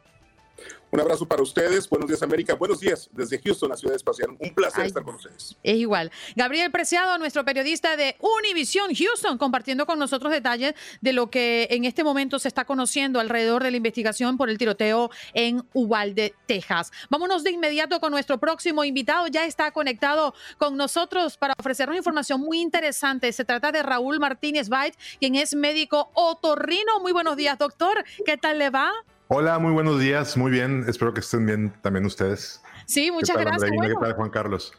Un 0.91 1.01
abrazo 1.01 1.27
para 1.27 1.43
ustedes. 1.43 1.89
Buenos 1.89 2.09
días, 2.09 2.23
América. 2.23 2.55
Buenos 2.55 2.81
días 2.81 3.11
desde 3.13 3.39
Houston, 3.41 3.69
la 3.69 3.77
ciudad 3.77 3.95
espacial. 3.95 4.31
Un 4.39 4.55
placer 4.55 4.87
estar 4.87 5.03
con 5.03 5.17
ustedes. 5.17 5.57
Es 5.63 5.77
igual. 5.77 6.11
Gabriel 6.35 6.71
Preciado, 6.71 7.19
nuestro 7.19 7.45
periodista 7.45 7.97
de 7.97 8.17
Univision 8.21 8.95
Houston, 8.95 9.37
compartiendo 9.37 9.85
con 9.85 9.99
nosotros 9.99 10.33
detalles 10.33 10.75
de 11.03 11.13
lo 11.13 11.31
que 11.31 11.69
en 11.71 11.85
este 11.85 12.05
momento 12.05 12.39
se 12.39 12.49
está 12.49 12.65
conociendo 12.65 13.21
alrededor 13.21 13.63
de 13.63 13.71
la 13.71 13.77
investigación 13.77 14.39
por 14.39 14.49
el 14.49 14.57
tiroteo 14.57 15.11
en 15.35 15.63
Uvalde, 15.75 16.35
Texas. 16.47 16.91
Vámonos 17.11 17.45
de 17.45 17.51
inmediato 17.51 18.01
con 18.01 18.11
nuestro 18.11 18.39
próximo 18.39 18.83
invitado. 18.83 19.27
Ya 19.27 19.45
está 19.45 19.71
conectado 19.73 20.35
con 20.57 20.77
nosotros 20.79 21.37
para 21.37 21.53
ofrecernos 21.59 21.99
información 21.99 22.41
muy 22.41 22.61
interesante. 22.61 23.31
Se 23.33 23.45
trata 23.45 23.73
de 23.73 23.83
Raúl 23.83 24.19
Martínez 24.21 24.71
Bait, 24.71 24.95
quien 25.21 25.35
es 25.35 25.55
médico 25.55 26.11
otorrino. 26.15 27.01
Muy 27.01 27.13
buenos 27.13 27.37
días, 27.37 27.59
doctor. 27.59 28.05
¿Qué 28.25 28.39
tal 28.39 28.59
le 28.59 28.71
va? 28.71 28.91
Hola, 29.31 29.59
muy 29.59 29.73
buenos 29.73 30.01
días, 30.01 30.39
muy 30.39 30.51
bien, 30.51 30.87
espero 30.89 31.13
que 31.13 31.21
estén 31.21 31.45
bien 31.45 31.71
también 31.83 32.07
ustedes. 32.07 32.63
Sí, 32.87 33.11
muchas 33.11 33.37
gracias. 33.37 33.71
¿Qué 33.71 33.95
tal, 34.01 34.15
Juan 34.15 34.31
Carlos? 34.31 34.73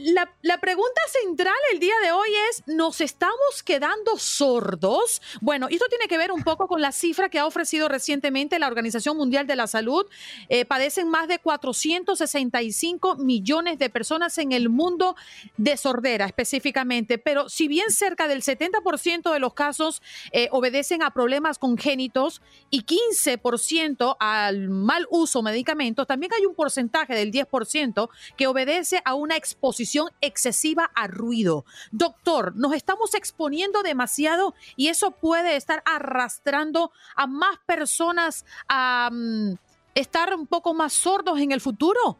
La, 0.00 0.60
pregunta 0.60 1.00
central 1.10 1.56
el 1.72 1.80
día 1.80 1.94
de 2.04 2.12
hoy 2.12 2.28
es, 2.50 2.62
¿nos 2.68 3.00
estamos 3.00 3.64
quedando 3.64 4.16
sordos? 4.16 5.20
Bueno, 5.40 5.66
esto 5.68 5.86
tiene 5.88 6.06
que 6.06 6.16
ver 6.16 6.30
un 6.30 6.44
poco 6.44 6.68
con 6.68 6.80
la 6.80 6.92
cifra 6.92 7.28
que 7.28 7.40
ha 7.40 7.46
ofrecido 7.46 7.88
recientemente 7.88 8.60
la 8.60 8.68
Organización 8.68 9.16
Mundial 9.16 9.48
de 9.48 9.56
la 9.56 9.66
Salud. 9.66 10.06
Eh, 10.48 10.64
padecen 10.64 11.08
más 11.08 11.26
de 11.26 11.40
465 11.40 13.16
millones 13.16 13.80
de 13.80 13.90
personas 13.90 14.38
en 14.38 14.52
el 14.52 14.68
mundo 14.68 15.16
de 15.56 15.76
sordera 15.76 16.26
específicamente, 16.26 17.18
pero 17.18 17.48
si 17.48 17.66
bien 17.66 17.90
cerca 17.90 18.28
del 18.28 18.42
70% 18.42 19.32
de 19.32 19.40
los 19.40 19.54
casos 19.54 20.00
eh, 20.30 20.46
obedecen 20.52 21.02
a 21.02 21.12
problemas 21.12 21.58
congénitos 21.58 22.40
y 22.70 22.84
15% 22.84 24.16
al 24.20 24.68
mal 24.68 25.08
uso 25.10 25.40
de 25.40 25.50
medicamentos, 25.50 26.06
también 26.06 26.32
hay 26.34 26.46
un 26.46 26.54
porcentaje 26.54 27.16
del 27.16 27.32
10% 27.32 28.08
que 28.36 28.46
obedece 28.46 29.02
a 29.04 29.14
una 29.14 29.34
exposición 29.36 29.87
excesiva 30.20 30.90
a 30.94 31.06
ruido. 31.06 31.64
Doctor, 31.90 32.54
nos 32.56 32.74
estamos 32.74 33.14
exponiendo 33.14 33.82
demasiado 33.82 34.54
y 34.76 34.88
eso 34.88 35.12
puede 35.12 35.56
estar 35.56 35.82
arrastrando 35.84 36.92
a 37.16 37.26
más 37.26 37.58
personas 37.66 38.44
a 38.68 39.10
mm, 39.12 39.54
estar 39.94 40.34
un 40.34 40.46
poco 40.46 40.74
más 40.74 40.92
sordos 40.92 41.40
en 41.40 41.52
el 41.52 41.60
futuro. 41.60 42.18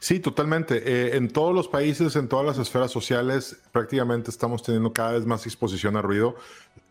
Sí, 0.00 0.20
totalmente. 0.20 0.82
Eh, 0.84 1.16
en 1.16 1.28
todos 1.28 1.54
los 1.54 1.68
países, 1.68 2.16
en 2.16 2.28
todas 2.28 2.46
las 2.46 2.58
esferas 2.58 2.90
sociales, 2.90 3.60
prácticamente 3.72 4.30
estamos 4.30 4.62
teniendo 4.62 4.92
cada 4.92 5.12
vez 5.12 5.26
más 5.26 5.46
exposición 5.46 5.96
a 5.96 6.02
ruido. 6.02 6.36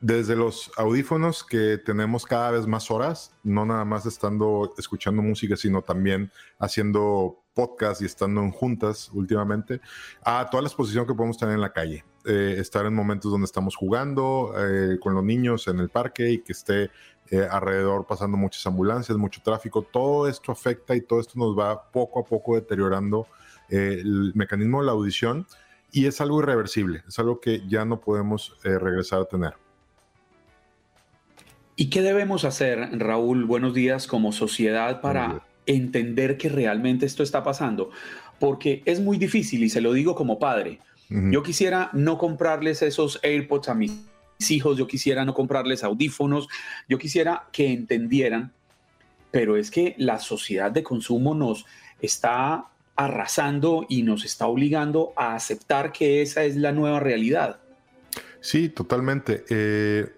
Desde 0.02 0.36
los 0.36 0.72
audífonos 0.78 1.44
que 1.44 1.78
tenemos 1.78 2.26
cada 2.26 2.50
vez 2.50 2.66
más 2.66 2.90
horas, 2.90 3.38
no 3.44 3.68
nada 3.68 3.86
más 3.86 4.08
estando 4.08 4.74
escuchando 4.76 5.22
música, 5.22 5.56
sino 5.56 5.84
también 5.84 6.32
haciendo 6.58 7.44
podcast 7.54 8.02
y 8.02 8.06
estando 8.06 8.42
en 8.42 8.50
juntas 8.50 9.12
últimamente, 9.14 9.80
a 10.24 10.50
toda 10.50 10.64
la 10.64 10.70
exposición 10.70 11.06
que 11.06 11.14
podemos 11.14 11.38
tener 11.38 11.54
en 11.54 11.62
la 11.62 11.72
calle. 11.72 12.04
Eh, 12.26 12.56
estar 12.58 12.84
en 12.88 12.96
momentos 12.96 13.32
donde 13.32 13.46
estamos 13.46 13.76
jugando 13.76 14.54
eh, 14.58 14.98
con 15.00 15.14
los 15.14 15.24
niños 15.24 15.68
en 15.68 15.80
el 15.80 15.90
parque 15.90 16.32
y 16.32 16.40
que 16.40 16.54
esté 16.54 16.90
eh, 17.30 17.48
alrededor 17.50 18.08
pasando 18.08 18.38
muchas 18.38 18.66
ambulancias, 18.66 19.16
mucho 19.20 19.42
tráfico. 19.44 19.84
Todo 19.84 20.28
esto 20.28 20.52
afecta 20.52 20.96
y 20.96 21.02
todo 21.02 21.20
esto 21.20 21.34
nos 21.36 21.56
va 21.56 21.92
poco 21.92 22.20
a 22.20 22.24
poco 22.24 22.56
deteriorando 22.56 23.28
el 23.70 24.34
mecanismo 24.34 24.80
de 24.80 24.88
la 24.88 24.92
audición 24.94 25.46
y 25.92 26.08
es 26.08 26.20
algo 26.22 26.40
irreversible, 26.42 27.04
es 27.08 27.20
algo 27.20 27.40
que 27.40 27.66
ya 27.68 27.86
no 27.86 28.02
podemos 28.02 28.58
regresar 28.64 29.22
a 29.22 29.26
tener. 29.26 29.54
¿Y 31.75 31.89
qué 31.89 32.01
debemos 32.01 32.45
hacer, 32.45 32.89
Raúl? 32.99 33.45
Buenos 33.45 33.73
días 33.73 34.07
como 34.07 34.31
sociedad 34.31 35.01
para 35.01 35.43
entender 35.65 36.38
que 36.38 36.49
realmente 36.49 37.05
esto 37.05 37.23
está 37.23 37.43
pasando, 37.43 37.91
porque 38.39 38.81
es 38.86 38.99
muy 38.99 39.17
difícil 39.17 39.63
y 39.63 39.69
se 39.69 39.81
lo 39.81 39.93
digo 39.93 40.15
como 40.15 40.39
padre. 40.39 40.79
Yo 41.10 41.43
quisiera 41.43 41.89
no 41.91 42.17
comprarles 42.17 42.81
esos 42.81 43.19
AirPods 43.21 43.67
a 43.67 43.73
mis 43.73 43.91
hijos, 44.49 44.77
yo 44.77 44.88
quisiera 44.88 45.25
no 45.25 45.34
comprarles 45.34 45.84
audífonos, 45.84 46.47
yo 46.88 46.97
quisiera 46.97 47.49
que 47.51 47.73
entendieran 47.73 48.53
pero 49.31 49.55
es 49.55 49.71
que 49.71 49.95
la 49.97 50.19
sociedad 50.19 50.71
de 50.71 50.84
consumo 50.84 51.34
nos 51.34 51.65
está 52.01 52.67
arrasando 52.95 53.86
y 53.88 54.03
nos 54.03 54.25
está 54.25 54.45
obligando 54.45 55.13
a 55.15 55.36
aceptar 55.36 55.91
que 55.91 56.21
esa 56.21 56.43
es 56.43 56.57
la 56.57 56.73
nueva 56.73 56.99
realidad. 56.99 57.60
Sí, 58.41 58.69
totalmente. 58.69 59.45
Eh, 59.49 60.12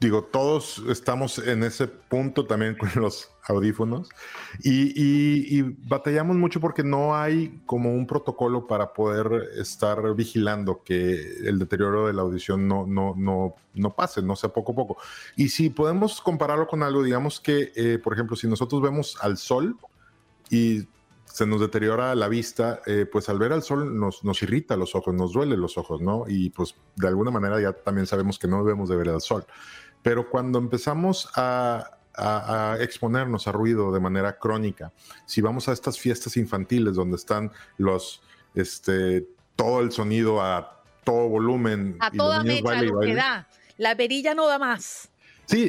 digo, 0.00 0.22
todos 0.24 0.82
estamos 0.88 1.38
en 1.38 1.64
ese 1.64 1.88
punto 1.88 2.46
también 2.46 2.76
con 2.76 2.90
los 2.96 3.30
audífonos 3.48 4.08
y, 4.62 5.62
batallamos 5.88 6.36
mucho 6.36 6.60
porque 6.60 6.84
no 6.84 7.16
hay 7.16 7.60
como 7.66 7.92
un 7.92 8.06
protocolo 8.06 8.66
para 8.66 8.92
poder 8.92 9.50
estar 9.56 10.14
vigilando 10.14 10.82
que 10.84 11.38
el 11.44 11.58
deterioro 11.58 12.06
de 12.06 12.12
la 12.12 12.22
audición 12.22 12.68
no, 12.68 12.86
no, 12.86 13.14
no, 13.16 13.54
no 13.74 13.94
pase, 13.94 14.22
no 14.22 14.36
sea 14.36 14.50
poco 14.50 14.72
a 14.72 14.74
poco. 14.74 14.98
Y 15.34 15.48
si 15.48 15.70
podemos 15.70 16.20
compararlo 16.20 16.66
con 16.66 16.82
algo, 16.82 17.02
digamos 17.02 17.40
que, 17.40 17.72
eh, 17.74 17.98
por 18.02 18.12
ejemplo, 18.12 18.36
si 18.36 18.46
nosotros 18.46 18.82
vemos 18.82 19.16
al 19.20 19.38
sol 19.38 19.76
y 20.50 20.86
se 21.24 21.46
nos 21.46 21.60
deteriora 21.60 22.14
la 22.14 22.28
vista, 22.28 22.80
eh, 22.86 23.06
pues 23.10 23.28
al 23.28 23.38
ver 23.38 23.52
al 23.52 23.62
sol 23.62 23.98
nos, 23.98 24.24
nos 24.24 24.42
irrita 24.42 24.76
los 24.76 24.94
ojos, 24.94 25.14
nos 25.14 25.32
duele 25.32 25.56
los 25.56 25.78
ojos, 25.78 26.00
¿no? 26.00 26.24
Y 26.26 26.50
pues 26.50 26.74
de 26.96 27.08
alguna 27.08 27.30
manera 27.30 27.60
ya 27.60 27.72
también 27.72 28.06
sabemos 28.06 28.38
que 28.38 28.48
no 28.48 28.64
debemos 28.64 28.88
de 28.88 28.96
ver 28.96 29.08
al 29.10 29.20
sol. 29.20 29.46
Pero 30.08 30.30
cuando 30.30 30.58
empezamos 30.58 31.28
a, 31.34 31.90
exponernos 32.80 33.46
a 33.46 33.52
ruido 33.52 33.92
de 33.92 34.00
manera 34.00 34.38
crónica, 34.38 34.90
si 35.26 35.42
vamos 35.42 35.68
a 35.68 35.72
estas 35.72 35.98
fiestas 35.98 36.38
infantiles 36.38 36.94
donde 36.94 37.16
están 37.16 37.52
los, 37.76 38.22
este, 38.54 39.28
todo 39.54 39.80
el 39.80 39.92
sonido 39.92 40.40
a 40.40 40.82
todo 41.04 41.28
volumen. 41.28 41.98
A 42.00 42.10
toda 42.10 42.42
mecha, 42.42 42.82
lo 42.84 43.00
que 43.00 43.14
da. 43.14 43.46
La 43.76 43.94
perilla 43.94 44.32
no 44.32 44.48
da 44.48 44.58
más. 44.58 45.10
Sí, 45.44 45.68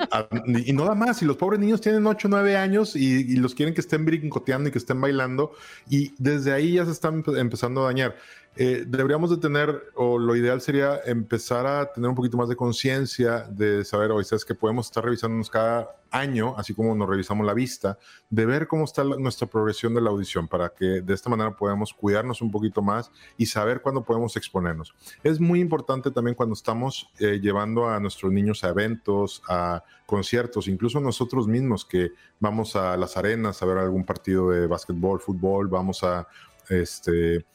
y 0.65 0.71
no 0.71 0.85
da 0.85 0.95
más. 0.95 1.21
Y 1.21 1.25
los 1.25 1.35
pobres 1.35 1.59
niños 1.59 1.81
tienen 1.81 2.07
8 2.07 2.29
o 2.29 2.31
9 2.31 2.55
años 2.55 2.95
y, 2.95 3.35
los 3.35 3.53
quieren 3.53 3.73
que 3.73 3.81
estén 3.81 4.05
brincoteando 4.05 4.69
y 4.69 4.71
que 4.71 4.77
estén 4.77 5.01
bailando. 5.01 5.51
Y 5.89 6.13
desde 6.17 6.53
ahí 6.53 6.75
ya 6.75 6.85
se 6.85 6.91
están 6.91 7.25
empezando 7.35 7.81
a 7.81 7.87
dañar. 7.87 8.15
Eh, 8.55 8.83
deberíamos 8.85 9.29
de 9.29 9.37
tener, 9.37 9.83
o 9.95 10.17
lo 10.17 10.35
ideal 10.35 10.59
sería 10.59 10.99
empezar 11.05 11.65
a 11.65 11.93
tener 11.93 12.09
un 12.09 12.15
poquito 12.15 12.35
más 12.35 12.49
de 12.49 12.55
conciencia 12.55 13.47
de 13.49 13.85
saber, 13.85 14.11
hoy 14.11 14.25
sabes 14.25 14.43
que 14.43 14.55
podemos 14.55 14.87
estar 14.87 15.03
revisándonos 15.03 15.49
cada 15.49 15.95
año, 16.11 16.55
así 16.57 16.73
como 16.73 16.93
nos 16.95 17.07
revisamos 17.07 17.45
la 17.45 17.53
vista, 17.53 17.97
de 18.29 18.45
ver 18.45 18.67
cómo 18.67 18.83
está 18.83 19.03
nuestra 19.03 19.47
progresión 19.47 19.93
de 19.93 20.01
la 20.01 20.09
audición 20.09 20.47
para 20.47 20.69
que 20.69 21.01
de 21.01 21.13
esta 21.13 21.29
manera 21.29 21.55
podamos 21.55 21.93
cuidarnos 21.93 22.41
un 22.41 22.51
poquito 22.51 22.81
más 22.81 23.11
y 23.37 23.45
saber 23.45 23.81
cuándo 23.81 24.03
podemos 24.03 24.35
exponernos. 24.35 24.93
Es 25.23 25.39
muy 25.39 25.61
importante 25.61 26.11
también 26.11 26.35
cuando 26.35 26.53
estamos 26.53 27.09
eh, 27.19 27.39
llevando 27.41 27.87
a 27.87 27.99
nuestros 27.99 28.31
niños 28.31 28.63
a 28.63 28.69
eventos, 28.69 29.41
a 29.47 29.83
conciertos, 30.05 30.67
incluso 30.67 30.99
nosotros 30.99 31.47
mismos 31.47 31.85
que 31.85 32.11
vamos 32.39 32.75
a 32.75 32.97
las 32.97 33.15
arenas 33.15 33.61
a 33.61 33.65
ver 33.65 33.77
algún 33.77 34.03
partido 34.03 34.49
de 34.49 34.67
básquetbol, 34.67 35.21
fútbol, 35.21 35.67
vamos 35.67 36.03
a 36.03 36.27
este 36.69 37.45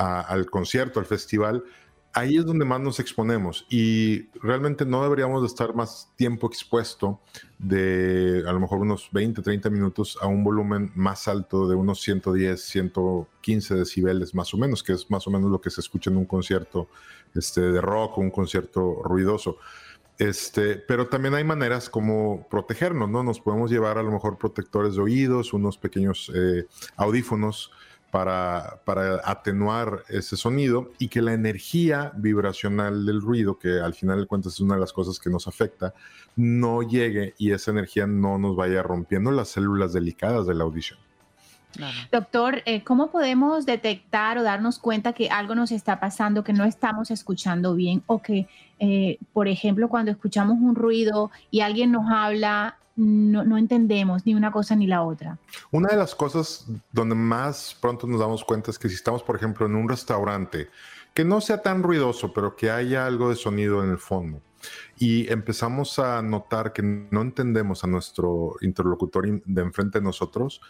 al 0.00 0.46
concierto, 0.46 1.00
al 1.00 1.06
festival, 1.06 1.64
ahí 2.12 2.36
es 2.36 2.44
donde 2.44 2.64
más 2.64 2.80
nos 2.80 2.98
exponemos 2.98 3.66
y 3.68 4.28
realmente 4.40 4.84
no 4.84 5.02
deberíamos 5.02 5.42
de 5.42 5.46
estar 5.46 5.74
más 5.74 6.10
tiempo 6.16 6.48
expuesto 6.48 7.20
de 7.58 8.42
a 8.46 8.52
lo 8.52 8.60
mejor 8.60 8.80
unos 8.80 9.08
20, 9.12 9.42
30 9.42 9.70
minutos 9.70 10.18
a 10.20 10.26
un 10.26 10.42
volumen 10.42 10.90
más 10.94 11.28
alto 11.28 11.68
de 11.68 11.76
unos 11.76 12.00
110, 12.00 12.60
115 12.60 13.74
decibeles 13.74 14.34
más 14.34 14.52
o 14.54 14.56
menos, 14.56 14.82
que 14.82 14.92
es 14.92 15.10
más 15.10 15.26
o 15.26 15.30
menos 15.30 15.50
lo 15.50 15.60
que 15.60 15.70
se 15.70 15.80
escucha 15.80 16.10
en 16.10 16.16
un 16.16 16.26
concierto 16.26 16.88
este, 17.34 17.60
de 17.60 17.80
rock 17.80 18.18
o 18.18 18.20
un 18.20 18.30
concierto 18.30 19.02
ruidoso. 19.04 19.58
Este, 20.18 20.76
pero 20.76 21.08
también 21.08 21.34
hay 21.34 21.44
maneras 21.44 21.88
como 21.88 22.46
protegernos, 22.50 23.08
¿no? 23.08 23.22
Nos 23.22 23.40
podemos 23.40 23.70
llevar 23.70 23.96
a 23.96 24.02
lo 24.02 24.10
mejor 24.10 24.36
protectores 24.36 24.96
de 24.96 25.00
oídos, 25.00 25.54
unos 25.54 25.78
pequeños 25.78 26.30
eh, 26.34 26.66
audífonos 26.96 27.70
para, 28.10 28.80
para, 28.84 29.20
atenuar 29.24 30.04
ese 30.08 30.36
sonido 30.36 30.90
y 30.98 31.08
que 31.08 31.22
la 31.22 31.32
energía 31.32 32.12
vibracional 32.16 33.06
del 33.06 33.20
ruido, 33.20 33.58
que 33.58 33.80
al 33.80 33.94
final 33.94 34.20
de 34.20 34.26
cuentas 34.26 34.54
es 34.54 34.60
una 34.60 34.74
de 34.74 34.80
las 34.80 34.92
cosas 34.92 35.18
que 35.18 35.30
nos 35.30 35.46
afecta, 35.46 35.94
no 36.36 36.82
llegue 36.82 37.34
y 37.38 37.52
esa 37.52 37.70
energía 37.70 38.06
no 38.06 38.38
nos 38.38 38.56
vaya 38.56 38.82
rompiendo 38.82 39.30
las 39.30 39.48
células 39.48 39.92
delicadas 39.92 40.46
de 40.46 40.54
la 40.54 40.64
audición. 40.64 40.98
Doctor, 42.10 42.62
eh, 42.66 42.82
¿cómo 42.82 43.10
podemos 43.10 43.64
detectar 43.64 44.38
o 44.38 44.42
darnos 44.42 44.78
cuenta 44.78 45.12
que 45.12 45.30
algo 45.30 45.54
nos 45.54 45.70
está 45.70 46.00
pasando, 46.00 46.42
que 46.42 46.52
no 46.52 46.64
estamos 46.64 47.10
escuchando 47.10 47.74
bien 47.74 48.02
o 48.06 48.20
que, 48.20 48.48
eh, 48.80 49.18
por 49.32 49.46
ejemplo, 49.46 49.88
cuando 49.88 50.10
escuchamos 50.10 50.58
un 50.60 50.74
ruido 50.74 51.30
y 51.50 51.60
alguien 51.60 51.92
nos 51.92 52.10
habla 52.10 52.79
no, 53.00 53.56
entendemos 53.56 54.26
ni 54.26 54.34
una 54.34 54.52
cosa 54.52 54.76
ni 54.76 54.86
la 54.86 55.02
otra. 55.02 55.38
Una 55.70 55.88
de 55.88 55.96
las 55.96 56.14
cosas 56.14 56.66
donde 56.92 57.14
más 57.14 57.76
pronto 57.80 58.06
nos 58.06 58.20
damos 58.20 58.44
cuenta 58.44 58.70
es 58.70 58.78
que 58.78 58.88
si 58.88 58.94
estamos, 58.94 59.22
por 59.22 59.36
ejemplo, 59.36 59.66
en 59.66 59.74
un 59.74 59.88
restaurante, 59.88 60.68
que 61.14 61.24
no 61.24 61.40
sea 61.40 61.62
tan 61.62 61.82
ruidoso, 61.82 62.32
pero 62.32 62.54
que 62.56 62.70
haya 62.70 63.06
algo 63.06 63.30
de 63.30 63.36
sonido 63.36 63.82
en 63.82 63.90
el 63.90 63.98
fondo, 63.98 64.42
y 64.98 65.30
empezamos 65.32 65.98
a 65.98 66.20
notar 66.20 66.74
que 66.74 66.82
no 66.82 67.22
entendemos 67.22 67.82
a 67.82 67.86
nuestro 67.86 68.56
interlocutor 68.60 69.42
de 69.44 69.62
enfrente 69.62 69.98
de 69.98 70.04
nosotros 70.04 70.60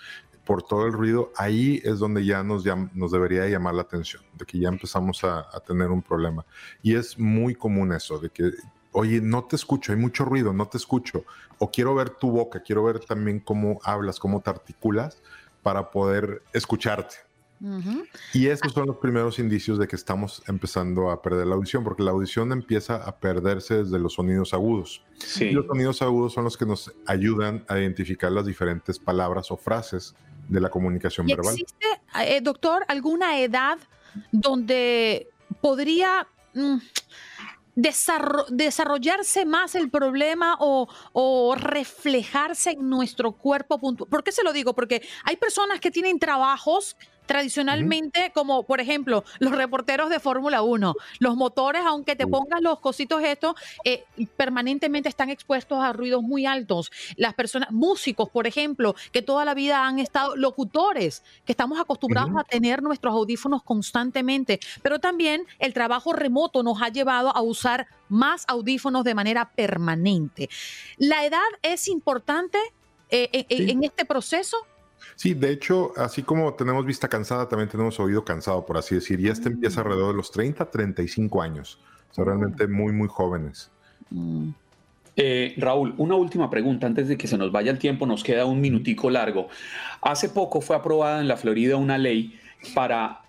por 0.44 0.62
todo 0.62 0.86
el 0.86 0.92
ruido, 0.92 1.32
ahí 1.36 1.80
es 1.84 1.98
donde 1.98 2.24
ya 2.24 2.42
nos, 2.44 2.64
nos 2.94 3.10
debería 3.10 3.48
llamar 3.48 3.74
la 3.74 3.82
atención, 3.82 4.22
de 4.38 4.44
que 4.44 4.58
ya 4.58 4.68
empezamos 4.68 5.24
a 5.24 5.60
tener 5.66 5.90
un 5.90 6.02
problema. 6.02 6.46
Y 6.82 6.94
es 6.94 7.18
muy 7.18 7.54
común 7.54 7.92
eso, 7.92 8.18
de 8.18 8.30
que 8.30 8.52
oye, 8.92 9.20
no 9.20 9.44
te 9.44 9.56
escucho, 9.56 9.92
hay 9.92 9.98
mucho 9.98 10.24
ruido, 10.24 10.52
no 10.52 10.66
te 10.68 10.78
escucho, 10.78 11.24
o 11.58 11.70
quiero 11.70 11.94
ver 11.94 12.10
tu 12.10 12.30
boca, 12.30 12.62
quiero 12.62 12.84
ver 12.84 13.00
también 13.00 13.40
cómo 13.40 13.80
hablas, 13.84 14.18
cómo 14.18 14.40
te 14.40 14.50
articulas 14.50 15.18
para 15.62 15.90
poder 15.90 16.42
escucharte. 16.52 17.16
Y 18.32 18.46
esos 18.46 18.72
son 18.72 18.86
los 18.86 18.96
primeros 18.96 19.38
indicios 19.38 19.78
de 19.78 19.86
que 19.86 19.94
estamos 19.94 20.42
empezando 20.48 21.10
a 21.10 21.20
perder 21.20 21.46
la 21.46 21.56
audición, 21.56 21.84
porque 21.84 22.02
la 22.02 22.10
audición 22.10 22.52
empieza 22.52 22.96
a 22.96 23.16
perderse 23.16 23.84
desde 23.84 23.98
los 23.98 24.14
sonidos 24.14 24.54
agudos. 24.54 25.02
Y 25.38 25.50
los 25.50 25.66
sonidos 25.66 26.00
agudos 26.00 26.32
son 26.32 26.44
los 26.44 26.56
que 26.56 26.64
nos 26.64 26.90
ayudan 27.06 27.64
a 27.68 27.78
identificar 27.78 28.32
las 28.32 28.46
diferentes 28.46 28.98
palabras 28.98 29.50
o 29.50 29.58
frases 29.58 30.14
de 30.48 30.60
la 30.60 30.70
comunicación 30.70 31.26
verbal. 31.26 31.52
¿Existe, 31.52 31.86
eh, 32.24 32.40
doctor, 32.40 32.84
alguna 32.88 33.40
edad 33.40 33.78
donde 34.32 35.28
podría... 35.60 36.26
Mm, 36.54 36.78
desarrollarse 37.74 39.44
más 39.46 39.74
el 39.74 39.90
problema 39.90 40.56
o, 40.60 40.88
o, 41.12 41.54
reflejarse 41.54 42.72
en 42.72 42.88
nuestro 42.88 43.32
cuerpo. 43.32 43.78
¿Por 43.80 44.24
qué 44.24 44.32
se 44.32 44.42
lo 44.42 44.52
digo? 44.52 44.74
Porque 44.74 45.02
hay 45.24 45.36
personas 45.36 45.80
que 45.80 45.90
tienen 45.90 46.18
trabajos 46.18 46.96
tradicionalmente, 47.30 48.32
como 48.34 48.64
por 48.64 48.80
ejemplo 48.80 49.22
los 49.38 49.52
reporteros 49.52 50.10
de 50.10 50.18
Fórmula 50.18 50.62
1, 50.62 50.96
los 51.20 51.36
motores, 51.36 51.82
aunque 51.86 52.16
te 52.16 52.26
pongas 52.26 52.60
los 52.60 52.80
cositos 52.80 53.22
estos, 53.22 53.54
eh, 53.84 54.04
permanentemente 54.36 55.08
están 55.08 55.30
expuestos 55.30 55.78
a 55.78 55.92
ruidos 55.92 56.24
muy 56.24 56.44
altos. 56.44 56.90
Las 57.14 57.34
personas, 57.34 57.70
músicos, 57.70 58.28
por 58.30 58.48
ejemplo, 58.48 58.96
que 59.12 59.22
toda 59.22 59.44
la 59.44 59.54
vida 59.54 59.86
han 59.86 60.00
estado, 60.00 60.34
locutores, 60.34 61.22
que 61.44 61.52
estamos 61.52 61.78
acostumbrados 61.78 62.32
a 62.36 62.42
tener 62.42 62.82
nuestros 62.82 63.14
audífonos 63.14 63.62
constantemente, 63.62 64.58
pero 64.82 64.98
también 64.98 65.46
el 65.60 65.72
trabajo 65.72 66.12
remoto 66.12 66.64
nos 66.64 66.82
ha 66.82 66.88
llevado 66.88 67.28
a 67.28 67.42
usar 67.42 67.86
más 68.08 68.44
audífonos 68.48 69.04
de 69.04 69.14
manera 69.14 69.52
permanente. 69.52 70.50
¿La 70.98 71.24
edad 71.24 71.38
es 71.62 71.86
importante 71.86 72.58
eh, 73.08 73.46
en 73.48 73.84
este 73.84 74.04
proceso? 74.04 74.56
Sí, 75.16 75.34
de 75.34 75.50
hecho, 75.50 75.92
así 75.96 76.22
como 76.22 76.54
tenemos 76.54 76.84
vista 76.86 77.08
cansada, 77.08 77.48
también 77.48 77.68
tenemos 77.68 77.98
oído 78.00 78.24
cansado, 78.24 78.64
por 78.64 78.78
así 78.78 78.94
decir. 78.94 79.20
Y 79.20 79.28
este 79.28 79.48
empieza 79.48 79.80
mm. 79.80 79.86
alrededor 79.86 80.12
de 80.12 80.16
los 80.16 80.30
30, 80.30 80.70
35 80.70 81.42
años. 81.42 81.78
Son 82.10 82.26
realmente 82.26 82.66
muy, 82.66 82.92
muy 82.92 83.08
jóvenes. 83.08 83.70
Mm. 84.10 84.50
Eh, 85.16 85.54
Raúl, 85.58 85.94
una 85.98 86.14
última 86.14 86.48
pregunta 86.48 86.86
antes 86.86 87.08
de 87.08 87.18
que 87.18 87.26
se 87.26 87.36
nos 87.36 87.52
vaya 87.52 87.70
el 87.70 87.78
tiempo, 87.78 88.06
nos 88.06 88.22
queda 88.22 88.46
un 88.46 88.60
minutico 88.60 89.10
largo. 89.10 89.48
Hace 90.00 90.30
poco 90.30 90.60
fue 90.60 90.76
aprobada 90.76 91.20
en 91.20 91.28
la 91.28 91.36
Florida 91.36 91.76
una 91.76 91.98
ley 91.98 92.38
para 92.74 93.20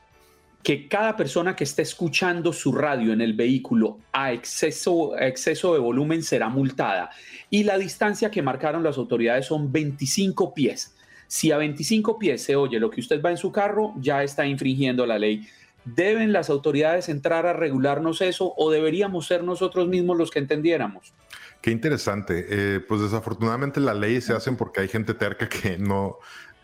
que 0.63 0.87
cada 0.87 1.17
persona 1.17 1.55
que 1.55 1.63
esté 1.63 1.81
escuchando 1.81 2.53
su 2.53 2.71
radio 2.71 3.13
en 3.13 3.21
el 3.21 3.33
vehículo 3.33 3.97
a 4.11 4.31
exceso, 4.31 5.15
a 5.15 5.27
exceso 5.27 5.73
de 5.73 5.79
volumen 5.79 6.23
será 6.23 6.49
multada. 6.49 7.09
Y 7.49 7.63
la 7.63 7.77
distancia 7.77 8.29
que 8.29 8.41
marcaron 8.41 8.83
las 8.83 8.97
autoridades 8.97 9.47
son 9.47 9.71
25 9.71 10.53
pies. 10.53 10.95
Si 11.31 11.49
a 11.49 11.57
25 11.57 12.19
pies 12.19 12.43
se 12.43 12.57
oye 12.57 12.77
lo 12.77 12.89
que 12.89 12.99
usted 12.99 13.21
va 13.21 13.31
en 13.31 13.37
su 13.37 13.53
carro, 13.53 13.93
ya 13.95 14.21
está 14.21 14.45
infringiendo 14.45 15.05
la 15.05 15.17
ley. 15.17 15.47
¿Deben 15.85 16.33
las 16.33 16.49
autoridades 16.49 17.07
entrar 17.07 17.45
a 17.45 17.53
regularnos 17.53 18.19
eso 18.19 18.53
o 18.57 18.69
deberíamos 18.69 19.27
ser 19.27 19.41
nosotros 19.41 19.87
mismos 19.87 20.17
los 20.17 20.29
que 20.29 20.39
entendiéramos? 20.39 21.13
Qué 21.61 21.71
interesante. 21.71 22.47
Eh, 22.49 22.79
pues 22.81 22.99
desafortunadamente 22.99 23.79
la 23.79 23.93
ley 23.93 24.19
se 24.19 24.33
hacen 24.33 24.57
porque 24.57 24.81
hay 24.81 24.89
gente 24.89 25.13
terca 25.13 25.47
que 25.47 25.77
no, 25.77 26.17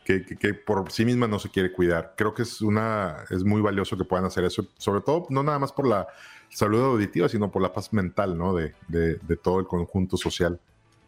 que, 0.03 0.19
por 0.53 0.91
sí 0.91 1.05
misma 1.05 1.29
no 1.29 1.39
se 1.39 1.47
quiere 1.47 1.71
cuidar. 1.71 2.15
Creo 2.17 2.33
que 2.33 2.41
es 2.41 2.61
una, 2.61 3.23
es 3.29 3.45
muy 3.45 3.61
valioso 3.61 3.97
que 3.97 4.03
puedan 4.03 4.25
hacer 4.25 4.43
eso, 4.43 4.67
sobre 4.77 4.99
todo 4.99 5.27
no 5.29 5.43
nada 5.43 5.59
más 5.59 5.71
por 5.71 5.87
la 5.87 6.09
salud 6.49 6.83
auditiva, 6.83 7.29
sino 7.29 7.49
por 7.49 7.61
la 7.61 7.71
paz 7.71 7.93
mental, 7.93 8.37
¿no? 8.37 8.53
De, 8.53 8.73
de 8.89 9.37
todo 9.37 9.61
el 9.61 9.65
conjunto 9.65 10.17
social. 10.17 10.59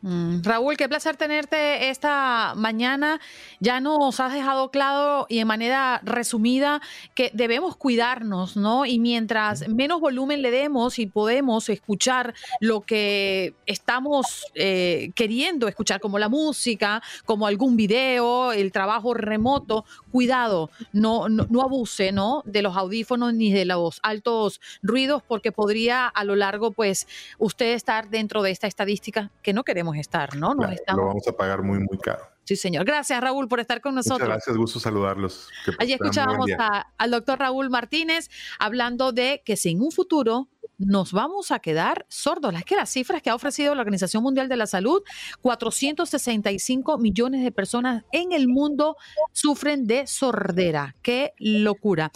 Mm, 0.01 0.43
Raúl, 0.43 0.77
qué 0.77 0.87
placer 0.87 1.17
tenerte 1.17 1.89
esta 1.89 2.53
mañana. 2.55 3.19
Ya 3.59 3.81
nos 3.81 4.19
has 4.21 4.31
dejado 4.31 4.71
claro 4.71 5.25
y 5.27 5.39
de 5.39 5.45
manera 5.45 5.99
resumida 6.03 6.81
que 7.15 7.31
debemos 7.33 7.75
cuidarnos, 7.75 8.55
¿no? 8.55 8.85
Y 8.85 8.99
mientras 8.99 9.67
menos 9.67 9.99
volumen 9.99 10.41
le 10.41 10.51
demos 10.51 10.99
y 10.99 11.05
podemos 11.05 11.67
escuchar 11.67 12.33
lo 12.61 12.79
que 12.81 13.53
estamos 13.65 14.45
eh, 14.55 15.11
queriendo 15.15 15.67
escuchar, 15.67 15.99
como 15.99 16.17
la 16.17 16.29
música, 16.29 17.03
como 17.25 17.45
algún 17.45 17.75
video, 17.75 18.53
el 18.53 18.71
trabajo 18.71 19.13
remoto, 19.13 19.83
cuidado, 20.11 20.69
no, 20.93 21.27
no, 21.27 21.45
no 21.49 21.61
abuse, 21.61 22.13
¿no? 22.13 22.41
De 22.45 22.61
los 22.61 22.77
audífonos 22.77 23.33
ni 23.33 23.51
de 23.51 23.65
los 23.65 23.99
altos 24.01 24.61
ruidos, 24.81 25.23
porque 25.27 25.51
podría 25.51 26.07
a 26.07 26.23
lo 26.23 26.37
largo, 26.37 26.71
pues, 26.71 27.05
usted 27.37 27.73
estar 27.73 28.09
dentro 28.09 28.41
de 28.41 28.51
esta 28.51 28.67
estadística 28.67 29.29
que 29.41 29.51
no 29.51 29.65
queremos 29.65 29.88
estar, 29.97 30.35
¿no? 30.35 30.53
Lo 30.53 31.05
vamos 31.05 31.27
a 31.27 31.31
pagar 31.31 31.63
muy, 31.63 31.79
muy 31.79 31.97
caro. 31.97 32.23
Sí, 32.43 32.55
señor. 32.55 32.83
Gracias, 32.83 33.21
Raúl, 33.21 33.47
por 33.47 33.59
estar 33.59 33.79
con 33.79 33.93
nosotros. 33.93 34.21
Muchas 34.21 34.29
gracias, 34.29 34.57
gusto 34.57 34.79
saludarlos. 34.79 35.49
Allí 35.77 35.93
escuchábamos 35.93 36.49
al 36.97 37.11
doctor 37.11 37.37
Raúl 37.37 37.69
Martínez 37.69 38.29
hablando 38.57 39.11
de 39.11 39.43
que 39.45 39.55
si 39.55 39.69
en 39.69 39.81
un 39.81 39.91
futuro 39.91 40.49
nos 40.79 41.11
vamos 41.11 41.51
a 41.51 41.59
quedar 41.59 42.07
sordos. 42.09 42.55
Es 42.55 42.63
que 42.63 42.75
las 42.75 42.89
cifras 42.89 43.21
que 43.21 43.29
ha 43.29 43.35
ofrecido 43.35 43.75
la 43.75 43.81
Organización 43.81 44.23
Mundial 44.23 44.49
de 44.49 44.55
la 44.55 44.65
Salud, 44.65 45.03
465 45.41 46.97
millones 46.97 47.43
de 47.43 47.51
personas 47.51 48.03
en 48.11 48.31
el 48.31 48.47
mundo 48.47 48.95
sufren 49.31 49.85
de 49.85 50.07
sordera. 50.07 50.95
¡Qué 51.03 51.33
locura! 51.37 52.11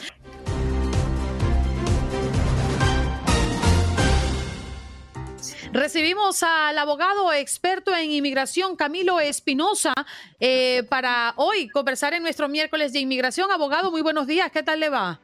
Recibimos 5.73 6.43
al 6.43 6.77
abogado 6.77 7.33
experto 7.33 7.95
en 7.95 8.11
inmigración, 8.11 8.75
Camilo 8.75 9.19
Espinosa, 9.19 9.95
eh, 10.39 10.83
para 10.87 11.33
hoy 11.35 11.67
conversar 11.67 12.13
en 12.13 12.21
nuestro 12.21 12.47
miércoles 12.47 12.93
de 12.93 12.99
inmigración. 12.99 13.49
Abogado, 13.49 13.89
muy 13.89 14.03
buenos 14.03 14.27
días, 14.27 14.51
¿qué 14.51 14.61
tal 14.61 14.79
le 14.79 14.89
va? 14.89 15.19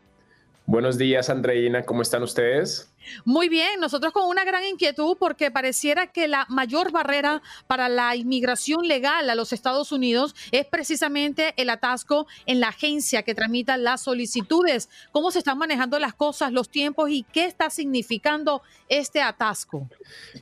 Buenos 0.71 0.99
días, 0.99 1.31
Andreina, 1.31 1.81
¿cómo 1.81 2.03
están 2.03 2.21
ustedes? 2.21 2.93
Muy 3.25 3.49
bien, 3.49 3.79
nosotros 3.79 4.13
con 4.13 4.29
una 4.29 4.45
gran 4.45 4.63
inquietud 4.63 5.17
porque 5.19 5.49
pareciera 5.49 6.05
que 6.05 6.27
la 6.27 6.45
mayor 6.47 6.91
barrera 6.91 7.41
para 7.65 7.89
la 7.89 8.15
inmigración 8.15 8.87
legal 8.87 9.31
a 9.31 9.33
los 9.33 9.51
Estados 9.51 9.91
Unidos 9.91 10.35
es 10.51 10.67
precisamente 10.67 11.55
el 11.57 11.71
atasco 11.71 12.27
en 12.45 12.59
la 12.59 12.67
agencia 12.67 13.23
que 13.23 13.33
tramita 13.33 13.77
las 13.77 14.01
solicitudes. 14.01 14.89
¿Cómo 15.11 15.31
se 15.31 15.39
están 15.39 15.57
manejando 15.57 15.97
las 15.97 16.13
cosas, 16.13 16.53
los 16.53 16.69
tiempos 16.69 17.09
y 17.09 17.23
qué 17.23 17.45
está 17.45 17.71
significando 17.71 18.61
este 18.89 19.23
atasco? 19.23 19.89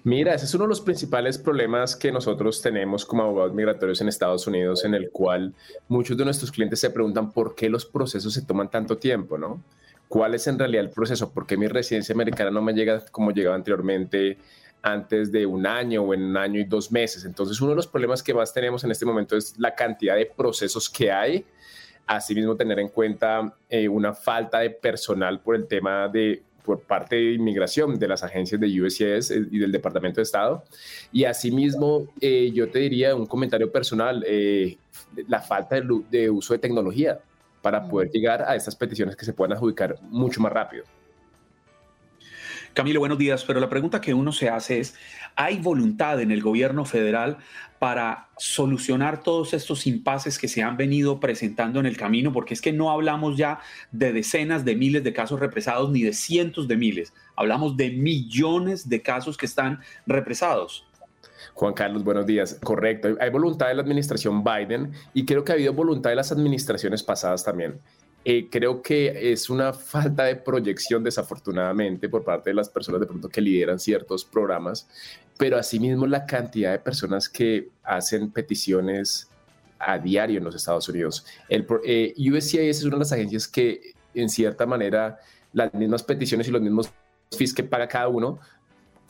Mira, 0.04 0.34
ese 0.34 0.44
es 0.44 0.54
uno 0.54 0.66
de 0.66 0.70
los 0.72 0.82
principales 0.82 1.38
problemas 1.38 1.96
que 1.96 2.12
nosotros 2.12 2.62
tenemos 2.62 3.06
como 3.06 3.24
abogados 3.24 3.54
migratorios 3.54 4.02
en 4.02 4.10
Estados 4.10 4.46
Unidos, 4.46 4.84
en 4.84 4.94
el 4.94 5.10
cual 5.10 5.54
muchos 5.88 6.18
de 6.18 6.26
nuestros 6.26 6.52
clientes 6.52 6.82
se 6.82 6.90
preguntan 6.90 7.32
por 7.32 7.56
qué 7.56 7.70
los 7.70 7.86
procesos 7.86 8.34
se 8.34 8.42
toman 8.42 8.70
tanto 8.70 8.98
tiempo, 8.98 9.38
¿no? 9.38 9.63
Cuál 10.08 10.36
es 10.36 10.48
en 10.48 10.58
realidad 10.58 10.84
el 10.86 10.89
proceso, 10.89 11.32
por 11.32 11.46
qué 11.46 11.58
mi 11.58 11.67
residencia 11.67 12.13
americana 12.13 12.52
no 12.52 12.62
me 12.62 12.74
llega 12.74 13.04
como 13.12 13.32
llegaba 13.32 13.56
anteriormente 13.56 14.38
antes 14.82 15.32
de 15.32 15.46
un 15.46 15.65
año 15.65 16.04
o 16.04 16.13
en 16.13 16.24
un 16.24 16.38
año 16.38 16.60
y 16.60 16.63
dos 16.63 16.91
meses. 16.91 17.26
Entonces, 17.26 17.60
uno 17.60 17.72
de 17.72 17.76
los 17.78 17.88
problemas 17.88 18.24
que 18.24 18.34
más 18.34 18.54
tenemos 18.54 18.84
en 18.84 18.91
este 18.91 19.06
momento 19.06 19.36
es 19.36 19.58
la 19.58 19.76
cantidad 19.76 20.15
de 20.15 20.26
procesos 20.26 20.89
que 20.89 21.12
hay. 21.12 21.46
Asimismo, 22.06 22.56
tener 22.56 22.80
en 22.80 22.88
cuenta 22.89 23.54
eh, 23.70 23.89
una 23.89 24.13
falta 24.13 24.60
de 24.60 24.70
personal 24.70 25.41
por 25.41 25.56
el 25.56 25.67
tema 25.67 26.08
de 26.08 26.43
por 26.63 26.82
parte 26.82 27.15
de 27.15 27.34
inmigración 27.34 27.98
de 27.98 28.10
las 28.10 28.24
agencias 28.24 28.60
de 28.60 28.82
USCIS 28.82 29.32
eh, 29.32 29.48
y 29.52 29.58
del 29.58 29.72
Departamento 29.72 30.17
de 30.17 30.24
Estado. 30.24 30.63
Y 31.13 31.24
asimismo, 31.24 32.08
eh, 32.20 32.52
yo 32.54 32.70
te 32.70 32.80
diría 32.80 33.15
un 33.15 33.26
comentario 33.26 33.72
personal, 33.72 34.26
la 35.28 35.39
falta 35.39 35.76
de, 35.76 36.02
de 36.10 36.30
uso 36.30 36.54
de 36.54 36.60
tecnología 36.60 37.20
para 37.68 37.86
poder 37.86 38.10
llegar 38.12 38.44
a 38.44 38.56
estas 38.56 38.78
peticiones 38.78 39.18
que 39.18 39.26
se 39.26 39.34
puedan 39.34 39.52
adjudicar 39.52 40.00
mucho 40.04 40.40
más 40.40 40.54
rápido. 40.54 40.86
Camilo, 42.74 43.02
buenos 43.02 43.18
días, 43.18 43.44
pero 43.44 43.60
la 43.60 43.68
pregunta 43.68 44.00
que 44.00 44.14
uno 44.14 44.32
se 44.32 44.48
hace 44.48 44.80
es, 44.80 44.96
¿hay 45.36 45.60
voluntad 45.60 46.22
en 46.22 46.32
el 46.32 46.42
gobierno 46.42 46.86
federal 46.86 47.40
para 47.78 48.30
solucionar 48.38 49.22
todos 49.22 49.54
estos 49.54 49.86
impases 49.86 50.40
que 50.40 50.48
se 50.48 50.64
han 50.64 50.78
venido 50.78 51.20
presentando 51.20 51.82
en 51.82 51.86
el 51.86 51.98
camino? 51.98 52.32
Porque 52.32 52.54
es 52.54 52.62
que 52.62 52.72
no 52.72 52.90
hablamos 52.90 53.36
ya 53.36 53.60
de 53.92 54.14
decenas 54.14 54.64
de 54.64 54.78
miles 54.78 55.04
de 55.04 55.12
casos 55.12 55.42
represados 55.42 55.92
ni 55.92 56.04
de 56.04 56.14
cientos 56.14 56.70
de 56.70 56.78
miles, 56.78 57.14
hablamos 57.36 57.76
de 57.76 57.90
millones 57.90 58.88
de 58.88 59.02
casos 59.02 59.36
que 59.36 59.46
están 59.46 59.82
represados. 60.06 60.88
Juan 61.58 61.74
Carlos, 61.74 62.04
buenos 62.04 62.28
días. 62.28 62.60
Correcto, 62.63 63.17
hay 63.20 63.32
voluntad 63.32 63.70
de 63.70 63.74
la 63.74 63.82
administración 63.82 64.43
Biden 64.43 64.91
y 65.15 65.26
creo 65.26 65.43
que 65.43 65.54
ha 65.54 65.56
habido 65.56 65.74
voluntad 65.74 66.12
de 66.12 66.15
las 66.15 66.32
administraciones 66.32 67.02
pasadas 67.02 67.43
también. 67.43 67.80
Eh, 68.24 68.48
creo 68.52 68.84
que 68.84 69.32
es 69.32 69.50
una 69.50 69.74
falta 69.93 70.26
de 70.26 70.36
proyección, 70.36 71.04
desafortunadamente, 71.04 72.10
por 72.10 72.24
parte 72.24 72.52
de 72.52 72.54
las 72.54 72.70
personas 72.70 73.02
de 73.02 73.08
pronto 73.08 73.28
que 73.28 73.41
lideran 73.41 73.80
ciertos 73.80 74.24
programas, 74.24 74.88
pero 75.36 75.58
asimismo 75.58 76.06
la 76.06 76.28
cantidad 76.28 76.74
de 76.74 76.80
personas 76.80 77.28
que 77.28 77.70
hacen 77.84 78.30
peticiones 78.30 79.28
a 79.80 79.98
diario 79.98 80.38
en 80.38 80.43
los 80.43 80.54
Estados 80.54 80.88
Unidos. 80.89 81.26
El 81.50 81.65
eh, 81.84 82.13
USCIS 82.20 82.78
es 82.78 82.84
una 82.84 82.98
de 82.98 83.00
las 83.00 83.12
agencias 83.13 83.48
que, 83.48 83.93
en 84.13 84.30
cierta 84.30 84.67
manera, 84.67 85.17
las 85.54 85.74
mismas 85.74 86.04
peticiones 86.04 86.48
y 86.48 86.52
los 86.52 86.62
mismos 86.62 86.93
fees 87.36 87.52
que 87.52 87.63
paga 87.63 87.88
cada 87.88 88.10
uno 88.10 88.39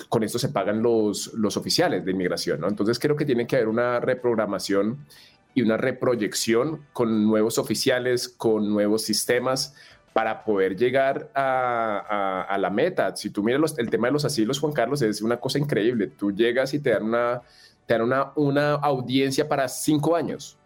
con 0.10 0.24
esto 0.24 0.40
se 0.40 0.50
pagan 0.50 0.82
los, 0.82 1.34
los 1.34 1.58
oficiales 1.58 2.06
de 2.06 2.12
inmigración, 2.12 2.62
¿no? 2.62 2.68
Entonces 2.68 3.00
creo 3.00 3.16
que 3.16 3.26
tiene 3.26 3.48
que 3.48 3.56
haber 3.56 3.68
una 3.68 4.00
reprogramación 4.00 5.06
y 5.54 5.62
una 5.62 5.78
reproyección 5.78 6.86
con 6.94 7.26
nuevos 7.26 7.58
oficiales, 7.58 8.30
con 8.30 8.70
nuevos 8.70 9.02
sistemas 9.02 9.74
para 10.14 10.44
poder 10.44 10.76
llegar 10.76 11.30
a, 11.36 12.46
a, 12.50 12.58
la 12.58 12.70
meta. 12.70 13.16
Si 13.16 13.30
tú 13.30 13.44
miras 13.44 13.78
el 13.78 13.90
tema 13.90 14.08
de 14.08 14.14
los 14.14 14.26
asilos, 14.26 14.60
Juan 14.60 14.74
Carlos, 14.74 15.02
es 15.04 15.22
una 15.22 15.38
cosa 15.38 15.60
increíble. 15.60 16.08
Tú 16.08 16.32
llegas 16.32 16.74
y 16.74 16.80
te 16.80 16.90
dan 16.90 17.04
una, 17.04 17.42
te 17.86 17.94
dan 17.94 18.02
una, 18.04 18.32
una 18.36 18.74
audiencia 18.74 19.48
para 19.48 19.68
cinco 19.68 20.16
años. 20.16 20.58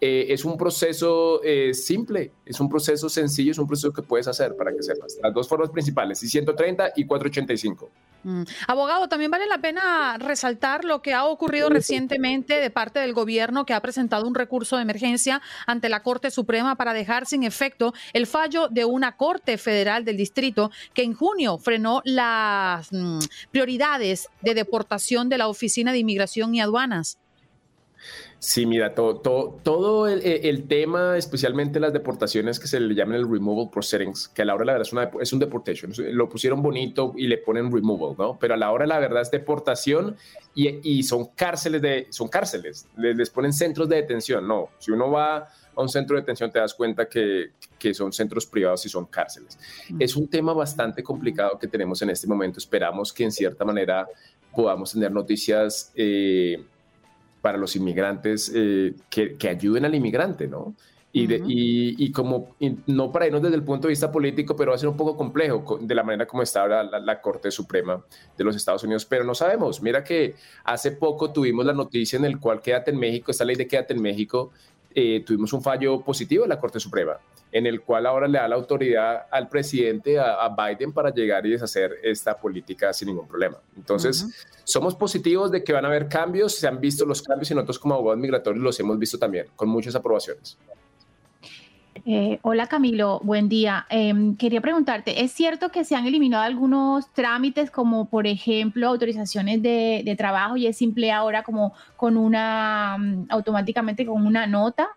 eh, 0.00 0.32
es 0.32 0.46
un 0.46 0.56
proceso 0.56 1.42
eh, 1.42 1.74
simple, 1.74 2.32
es 2.46 2.58
un 2.58 2.70
proceso 2.70 3.08
sencillo, 3.10 3.52
es 3.52 3.58
un 3.58 3.66
proceso 3.66 3.92
que 3.92 4.02
puedes 4.02 4.26
hacer 4.28 4.56
para 4.56 4.72
que 4.72 4.82
sepas. 4.82 5.18
Las 5.22 5.34
dos 5.34 5.46
formas 5.46 5.68
principales, 5.68 6.22
y 6.22 6.28
130 6.28 6.92
y 6.96 7.04
485. 7.04 7.90
Mm. 8.22 8.42
Abogado, 8.66 9.08
también 9.08 9.30
vale 9.30 9.46
la 9.46 9.58
pena 9.58 10.16
resaltar 10.18 10.84
lo 10.84 11.02
que 11.02 11.12
ha 11.12 11.24
ocurrido 11.24 11.68
recientemente 11.68 12.54
de 12.54 12.70
parte 12.70 12.98
del 12.98 13.12
gobierno 13.12 13.66
que 13.66 13.74
ha 13.74 13.80
presentado 13.80 14.26
un 14.26 14.34
recurso 14.34 14.76
de 14.76 14.82
emergencia 14.82 15.42
ante 15.66 15.88
la 15.88 16.02
Corte 16.02 16.30
Suprema 16.30 16.76
para 16.76 16.94
dejar 16.94 17.26
sin 17.26 17.44
efecto 17.44 17.92
el 18.12 18.26
fallo 18.26 18.68
de 18.68 18.86
una 18.86 19.16
Corte 19.16 19.58
Federal 19.58 20.04
del 20.04 20.16
Distrito 20.16 20.70
que 20.94 21.02
en 21.02 21.14
junio 21.14 21.58
frenó 21.58 22.00
las 22.04 22.90
mm, 22.90 23.18
prioridades 23.50 24.28
de 24.40 24.54
deportación 24.54 25.28
de 25.28 25.38
la 25.38 25.48
Oficina 25.48 25.92
de 25.92 25.98
Inmigración 25.98 26.54
y 26.54 26.60
Aduanas. 26.60 27.18
Sí, 28.42 28.64
mira, 28.64 28.94
todo, 28.94 29.16
todo, 29.16 30.08
el, 30.08 30.66
tema, 30.66 31.18
especialmente 31.18 31.78
las 31.78 31.92
deportaciones 31.92 32.58
que 32.58 32.68
se 32.68 32.80
le 32.80 32.94
llaman 32.94 33.16
el 33.16 33.30
removal 33.30 33.68
proceedings, 33.68 34.28
que 34.28 34.40
a 34.40 34.44
la 34.46 34.54
hora 34.54 34.62
de 34.62 34.66
la 34.66 34.72
verdad 34.72 34.88
es, 34.88 34.92
una, 34.94 35.10
es 35.20 35.32
un 35.34 35.40
deportation, 35.40 35.92
lo 36.14 36.26
pusieron 36.26 36.62
bonito 36.62 37.12
y 37.18 37.26
le 37.26 37.36
ponen 37.36 37.70
removal, 37.70 38.16
¿no? 38.16 38.38
Pero 38.40 38.54
a 38.54 38.56
la 38.56 38.72
hora 38.72 38.84
de 38.84 38.88
la 38.88 38.98
verdad 38.98 39.20
es 39.20 39.30
deportación 39.30 40.16
y, 40.54 40.68
y 40.82 41.02
son 41.02 41.26
cárceles, 41.34 41.82
de, 41.82 42.06
son 42.08 42.28
cárceles, 42.28 42.88
les, 42.96 43.28
ponen 43.28 43.52
centros 43.52 43.90
de 43.90 43.96
detención, 43.96 44.48
no, 44.48 44.70
si 44.78 44.90
uno 44.90 45.10
va 45.10 45.36
a 45.36 45.82
un 45.82 45.90
centro 45.90 46.16
de 46.16 46.22
detención 46.22 46.50
te 46.50 46.60
das 46.60 46.72
cuenta 46.72 47.10
que, 47.10 47.50
que 47.78 47.92
son 47.92 48.10
centros 48.10 48.46
privados 48.46 48.86
y 48.86 48.88
son 48.88 49.04
cárceles. 49.04 49.58
Mm. 49.90 50.00
Es 50.00 50.16
un 50.16 50.28
tema 50.28 50.54
bastante 50.54 51.02
complicado 51.02 51.58
que 51.58 51.68
tenemos 51.68 52.00
en 52.00 52.08
este 52.08 52.26
momento, 52.26 52.58
esperamos 52.58 53.12
que 53.12 53.24
en 53.24 53.32
cierta 53.32 53.66
manera 53.66 54.08
podamos 54.54 54.92
tener 54.92 55.12
noticias. 55.12 55.92
Eh, 55.94 56.64
para 57.40 57.58
los 57.58 57.76
inmigrantes 57.76 58.52
eh, 58.54 58.94
que, 59.08 59.36
que, 59.36 59.48
ayuden 59.48 59.84
al 59.84 59.94
inmigrante, 59.94 60.46
¿no? 60.46 60.74
Y, 61.12 61.24
y, 61.34 61.96
y, 61.98 62.12
como, 62.12 62.54
no 62.86 63.10
para 63.10 63.26
irnos 63.26 63.42
desde 63.42 63.56
el 63.56 63.64
punto 63.64 63.88
de 63.88 63.90
vista 63.90 64.12
político, 64.12 64.54
pero 64.54 64.70
va 64.70 64.76
a 64.76 64.78
ser 64.78 64.88
un 64.88 64.96
poco 64.96 65.16
complejo 65.16 65.78
de 65.80 65.92
la 65.92 66.04
manera 66.04 66.24
como 66.24 66.42
está 66.42 66.62
ahora 66.62 66.84
la, 66.84 67.20
Corte 67.20 67.50
Suprema 67.50 68.00
de 68.38 68.44
los 68.44 68.54
Estados 68.54 68.84
Unidos, 68.84 69.04
pero 69.06 69.24
no 69.24 69.34
sabemos. 69.34 69.82
Mira 69.82 70.04
que 70.04 70.36
hace 70.62 70.92
poco 70.92 71.32
tuvimos 71.32 71.66
la 71.66 71.72
noticia 71.72 72.16
en 72.16 72.26
el 72.26 72.38
cual 72.38 72.60
quédate 72.60 72.92
en 72.92 72.98
México, 73.00 73.32
esta 73.32 73.44
ley 73.44 73.56
de 73.56 73.66
quédate 73.66 73.92
en 73.92 74.00
México, 74.00 74.52
eh, 74.94 75.24
tuvimos 75.26 75.52
un 75.52 75.62
fallo 75.62 76.00
positivo 76.00 76.44
en 76.44 76.50
la 76.50 76.60
Corte 76.60 76.78
Suprema, 76.78 77.18
en 77.52 77.66
el 77.66 77.80
cual 77.82 78.06
ahora 78.06 78.28
le 78.28 78.38
da 78.38 78.48
la 78.48 78.56
autoridad 78.56 79.26
al 79.30 79.48
presidente, 79.48 80.18
a, 80.18 80.48
Biden, 80.48 80.92
para 80.92 81.12
llegar 81.12 81.46
y 81.46 81.50
deshacer 81.50 81.96
esta 82.02 82.38
política 82.38 82.92
sin 82.92 83.08
ningún 83.08 83.26
problema. 83.26 83.58
Entonces, 83.76 84.46
somos 84.64 84.94
positivos 84.94 85.50
de 85.50 85.64
que 85.64 85.72
van 85.72 85.84
a 85.84 85.88
haber 85.88 86.08
cambios, 86.08 86.54
se 86.54 86.68
han 86.68 86.80
visto 86.80 87.04
los 87.04 87.22
cambios 87.22 87.50
y 87.50 87.54
nosotros 87.54 87.78
como 87.78 87.94
abogados 87.94 88.20
migratorios 88.20 88.62
los 88.62 88.78
hemos 88.78 88.98
visto 88.98 89.18
también, 89.18 89.46
con 89.56 89.68
muchas 89.68 89.94
aprobaciones. 89.94 90.56
Eh, 92.06 92.38
hola 92.42 92.66
Camilo, 92.66 93.20
buen 93.22 93.48
día. 93.48 93.86
Em, 93.90 94.36
quería 94.36 94.60
preguntarte, 94.60 95.22
¿es 95.22 95.32
cierto 95.32 95.70
que 95.70 95.84
se 95.84 95.94
han 95.94 96.06
eliminado 96.06 96.44
algunos 96.44 97.12
trámites 97.12 97.70
como 97.70 98.06
por 98.06 98.26
ejemplo 98.26 98.88
autorizaciones 98.88 99.62
de, 99.62 100.14
trabajo 100.16 100.56
y 100.56 100.66
es 100.66 100.76
simple 100.76 101.12
ahora 101.12 101.42
como 101.42 101.74
con 101.96 102.16
una, 102.16 102.96
mm, 102.98 103.26
automáticamente 103.28 104.06
con 104.06 104.26
una 104.26 104.46
nota 104.46 104.88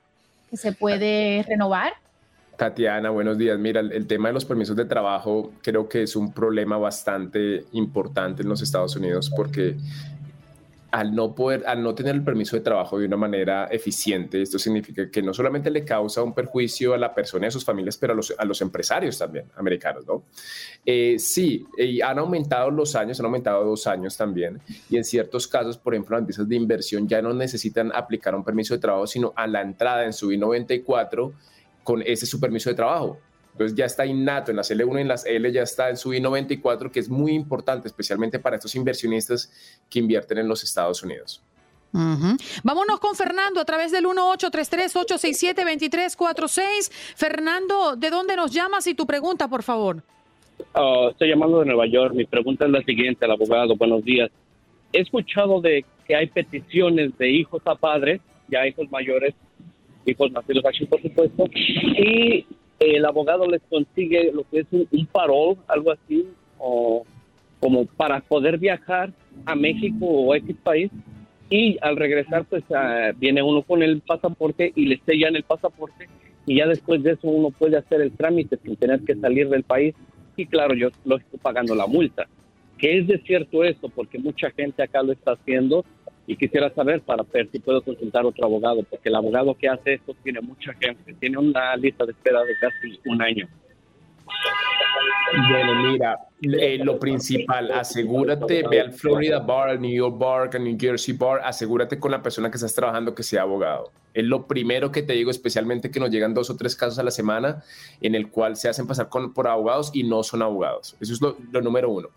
que 0.49 0.57
se 0.57 0.71
puede 0.71 1.43
renovar? 1.43 1.93
Tatiana, 2.57 3.09
buenos 3.09 3.37
días. 3.37 3.57
Mira, 3.57 3.79
el, 3.81 4.05
tema 4.07 4.29
de 4.29 4.33
los 4.33 4.45
permisos 4.45 4.75
de 4.75 4.85
trabajo 4.85 5.53
creo 5.61 5.89
que 5.89 6.03
es 6.03 6.15
un 6.15 6.33
problema 6.33 6.77
bastante 6.77 7.65
importante 7.71 8.43
en 8.43 8.49
los 8.49 8.61
Estados 8.61 8.95
Unidos 8.95 9.31
porque 9.35 9.75
al 10.91 11.15
no 11.15 11.33
poder, 11.33 11.63
al 11.65 11.81
no 11.81 11.95
tener 11.95 12.13
el 12.13 12.23
permiso 12.23 12.55
de 12.55 12.61
trabajo 12.61 12.99
de 12.99 13.07
una 13.07 13.17
manera 13.17 13.65
eficiente, 13.65 14.39
esto 14.39 14.59
significa 14.59 15.09
que 15.09 15.23
no 15.23 15.33
solamente 15.33 15.71
le 15.71 15.83
causa 15.83 16.21
un 16.21 16.35
perjuicio 16.35 16.93
a 16.93 16.99
la 16.99 17.15
persona 17.15 17.45
y 17.45 17.47
a 17.47 17.51
sus 17.51 17.65
familias, 17.65 17.97
pero 17.97 18.13
a 18.13 18.15
los, 18.15 18.31
a 18.37 18.45
los 18.45 18.61
empresarios 18.61 19.17
también 19.17 19.45
americanos, 19.55 20.05
¿no? 20.05 20.25
Eh, 20.85 21.15
sí, 21.17 21.65
han 22.05 22.19
aumentado 22.19 22.69
los 22.69 22.95
años, 22.95 23.19
han 23.19 23.25
aumentado 23.25 23.65
dos 23.65 23.87
años 23.87 24.15
también, 24.15 24.61
y 24.87 24.97
en 24.97 25.03
ciertos 25.03 25.47
casos, 25.47 25.79
por 25.79 25.95
ejemplo, 25.95 26.15
las 26.15 26.21
empresas 26.21 26.47
de 26.47 26.55
inversión 26.55 27.07
ya 27.07 27.23
no 27.23 27.33
necesitan 27.33 27.91
aplicar 27.91 28.35
un 28.35 28.43
permiso 28.43 28.75
de 28.75 28.79
trabajo, 28.79 29.07
sino 29.07 29.33
a 29.35 29.47
la 29.47 29.61
entrada 29.61 30.05
en 30.05 30.13
su 30.13 30.31
I-94 30.31 31.33
con 31.83 32.01
ese 32.01 32.25
su 32.25 32.39
permiso 32.39 32.69
de 32.69 32.75
trabajo. 32.75 33.19
Entonces 33.53 33.77
ya 33.77 33.85
está 33.85 34.05
innato 34.05 34.51
en 34.51 34.57
las 34.57 34.71
L1 34.71 34.97
y 34.97 35.01
en 35.01 35.07
las 35.07 35.25
L 35.25 35.51
ya 35.51 35.61
está 35.61 35.89
en 35.89 35.97
su 35.97 36.13
I-94, 36.13 36.89
que 36.89 36.99
es 36.99 37.09
muy 37.09 37.33
importante, 37.33 37.87
especialmente 37.87 38.39
para 38.39 38.55
estos 38.55 38.73
inversionistas 38.75 39.51
que 39.89 39.99
invierten 39.99 40.39
en 40.39 40.47
los 40.47 40.63
Estados 40.63 41.03
Unidos. 41.03 41.43
Vámonos 42.63 42.99
con 42.99 43.15
Fernando 43.15 43.61
a 43.61 43.65
través 43.65 43.91
del 43.91 44.05
1833-867-2346. 44.05 46.91
Fernando, 47.15 47.95
¿de 47.95 48.09
dónde 48.09 48.35
nos 48.35 48.49
llamas 48.51 48.87
y 48.87 48.95
tu 48.95 49.05
pregunta, 49.05 49.47
por 49.47 49.61
favor? 49.61 50.01
Ah, 50.73 51.09
estoy 51.11 51.29
llamando 51.29 51.59
de 51.59 51.67
Nueva 51.67 51.85
York. 51.85 52.15
Mi 52.15 52.25
pregunta 52.25 52.65
es 52.65 52.71
la 52.71 52.81
siguiente, 52.81 53.25
al 53.25 53.31
abogado. 53.31 53.75
Buenos 53.75 54.03
días. 54.03 54.31
He 54.91 55.01
escuchado 55.01 55.61
de 55.61 55.85
que 56.07 56.15
hay 56.15 56.25
peticiones 56.27 57.15
de 57.19 57.29
hijos 57.29 57.61
a 57.65 57.75
padres, 57.75 58.21
ya 58.47 58.65
hijos 58.65 58.89
mayores, 58.91 59.35
hijos 60.05 60.31
nacidos 60.31 60.65
aquí, 60.65 60.85
por 60.85 61.01
supuesto, 61.01 61.45
y 61.53 62.45
el 62.79 63.05
abogado 63.05 63.47
les 63.47 63.61
consigue 63.69 64.31
lo 64.33 64.43
que 64.49 64.59
es 64.59 64.67
un, 64.71 65.05
parol, 65.07 65.57
algo 65.67 65.91
así, 65.91 66.27
o 66.57 67.05
como 67.59 67.85
para 67.85 68.19
poder 68.21 68.57
viajar 68.57 69.13
a 69.45 69.55
México 69.55 70.05
o 70.05 70.33
a 70.33 70.37
X 70.37 70.55
país. 70.63 70.91
Y 71.49 71.77
al 71.81 71.97
regresar 71.97 72.45
pues 72.45 72.63
ah, 72.73 73.11
viene 73.15 73.43
uno 73.43 73.61
con 73.61 73.83
el 73.83 74.01
pasaporte 74.01 74.73
y 74.75 74.85
le 74.85 74.99
sellan 75.05 75.35
el 75.35 75.43
pasaporte. 75.43 76.09
Y 76.45 76.57
ya 76.57 76.67
después 76.67 77.03
de 77.03 77.11
eso 77.11 77.27
uno 77.27 77.51
puede 77.51 77.77
hacer 77.77 78.01
el 78.01 78.11
trámite 78.11 78.57
sin 78.63 78.75
tener 78.75 79.01
que 79.01 79.15
salir 79.15 79.49
del 79.49 79.63
país. 79.63 79.93
Y 80.35 80.47
claro 80.47 80.73
yo 80.73 80.89
lo 81.05 81.17
estoy 81.17 81.39
pagando 81.39 81.75
la 81.75 81.85
multa. 81.85 82.27
Que 82.77 82.97
es 82.97 83.07
de 83.07 83.19
cierto 83.19 83.63
eso 83.63 83.87
porque 83.89 84.17
mucha 84.17 84.49
gente 84.51 84.81
acá 84.81 85.03
lo 85.03 85.13
está 85.13 85.33
haciendo 85.33 85.85
y 86.25 86.35
quisiera 86.35 86.73
saber 86.73 87.01
para 87.01 87.23
ver 87.23 87.49
si 87.51 87.59
puedo 87.59 87.81
consultar 87.81 88.25
otro 88.25 88.45
abogado, 88.45 88.83
porque 88.83 89.09
el 89.09 89.15
abogado 89.15 89.55
que 89.55 89.67
hace 89.67 89.95
esto 89.95 90.15
tiene 90.23 90.41
mucha 90.41 90.73
gente, 90.73 91.13
tiene 91.13 91.37
una 91.37 91.75
lista 91.75 92.05
de 92.05 92.11
espera 92.11 92.43
de 92.43 92.53
casi 92.59 92.99
un 93.05 93.21
año. 93.21 93.47
Bueno, 95.49 95.91
mira, 95.91 96.19
eh, 96.41 96.77
lo 96.83 96.99
principal, 96.99 97.71
asegúrate, 97.71 98.67
ve 98.67 98.81
al 98.81 98.93
Florida 98.93 99.39
Bar, 99.39 99.69
al 99.69 99.81
New 99.81 99.91
York 99.91 100.17
Bar, 100.17 100.49
al 100.53 100.63
New 100.63 100.77
Jersey 100.79 101.15
Bar, 101.17 101.41
asegúrate 101.43 101.99
con 101.99 102.11
la 102.11 102.21
persona 102.21 102.51
que 102.51 102.57
estás 102.57 102.75
trabajando 102.75 103.15
que 103.15 103.23
sea 103.23 103.41
abogado. 103.41 103.91
Es 104.13 104.23
lo 104.25 104.45
primero 104.45 104.91
que 104.91 105.01
te 105.01 105.13
digo, 105.13 105.31
especialmente 105.31 105.89
que 105.89 105.99
nos 105.99 106.11
llegan 106.11 106.35
dos 106.35 106.51
o 106.51 106.55
tres 106.55 106.75
casos 106.75 106.99
a 106.99 107.03
la 107.03 107.09
semana 107.09 107.63
en 107.99 108.13
el 108.13 108.29
cual 108.29 108.55
se 108.55 108.69
hacen 108.69 108.85
pasar 108.85 109.09
con, 109.09 109.33
por 109.33 109.47
abogados 109.47 109.89
y 109.93 110.03
no 110.03 110.21
son 110.21 110.43
abogados. 110.43 110.95
Eso 110.99 111.13
es 111.13 111.21
lo, 111.21 111.35
lo 111.51 111.61
número 111.61 111.89
uno. 111.89 112.09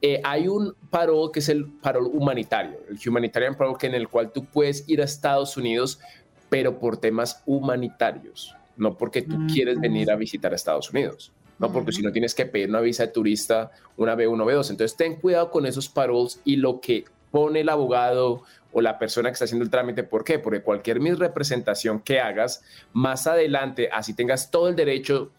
Eh, 0.00 0.20
hay 0.22 0.46
un 0.46 0.74
paro 0.90 1.32
que 1.32 1.40
es 1.40 1.48
el 1.48 1.66
paro 1.66 2.06
humanitario, 2.08 2.78
el 2.88 2.98
humanitarian 3.08 3.56
parole, 3.56 3.76
que 3.78 3.88
en 3.88 3.94
el 3.94 4.08
cual 4.08 4.32
tú 4.32 4.44
puedes 4.44 4.88
ir 4.88 5.00
a 5.00 5.04
Estados 5.04 5.56
Unidos, 5.56 5.98
pero 6.48 6.78
por 6.78 6.98
temas 6.98 7.42
humanitarios, 7.46 8.54
no 8.76 8.96
porque 8.96 9.22
tú 9.22 9.36
quieres 9.52 9.80
venir 9.80 10.10
a 10.10 10.16
visitar 10.16 10.52
a 10.52 10.56
Estados 10.56 10.90
Unidos, 10.90 11.32
no 11.58 11.72
porque 11.72 11.90
si 11.90 12.02
no 12.02 12.12
tienes 12.12 12.34
que 12.34 12.46
pedir 12.46 12.68
una 12.68 12.80
visa 12.80 13.06
de 13.06 13.12
turista, 13.12 13.72
una 13.96 14.14
B1, 14.14 14.44
B2. 14.44 14.70
Entonces 14.70 14.96
ten 14.96 15.16
cuidado 15.16 15.50
con 15.50 15.66
esos 15.66 15.88
paroles 15.88 16.40
y 16.44 16.56
lo 16.56 16.80
que 16.80 17.04
pone 17.32 17.60
el 17.60 17.68
abogado 17.68 18.42
o 18.72 18.80
la 18.80 18.98
persona 18.98 19.30
que 19.30 19.32
está 19.32 19.46
haciendo 19.46 19.64
el 19.64 19.70
trámite. 19.70 20.04
¿Por 20.04 20.22
qué? 20.22 20.38
Porque 20.38 20.62
cualquier 20.62 21.00
representación 21.18 22.00
que 22.00 22.20
hagas, 22.20 22.62
más 22.92 23.26
adelante, 23.26 23.88
así 23.92 24.14
tengas 24.14 24.50
todo 24.50 24.68
el 24.68 24.76
derecho 24.76 25.32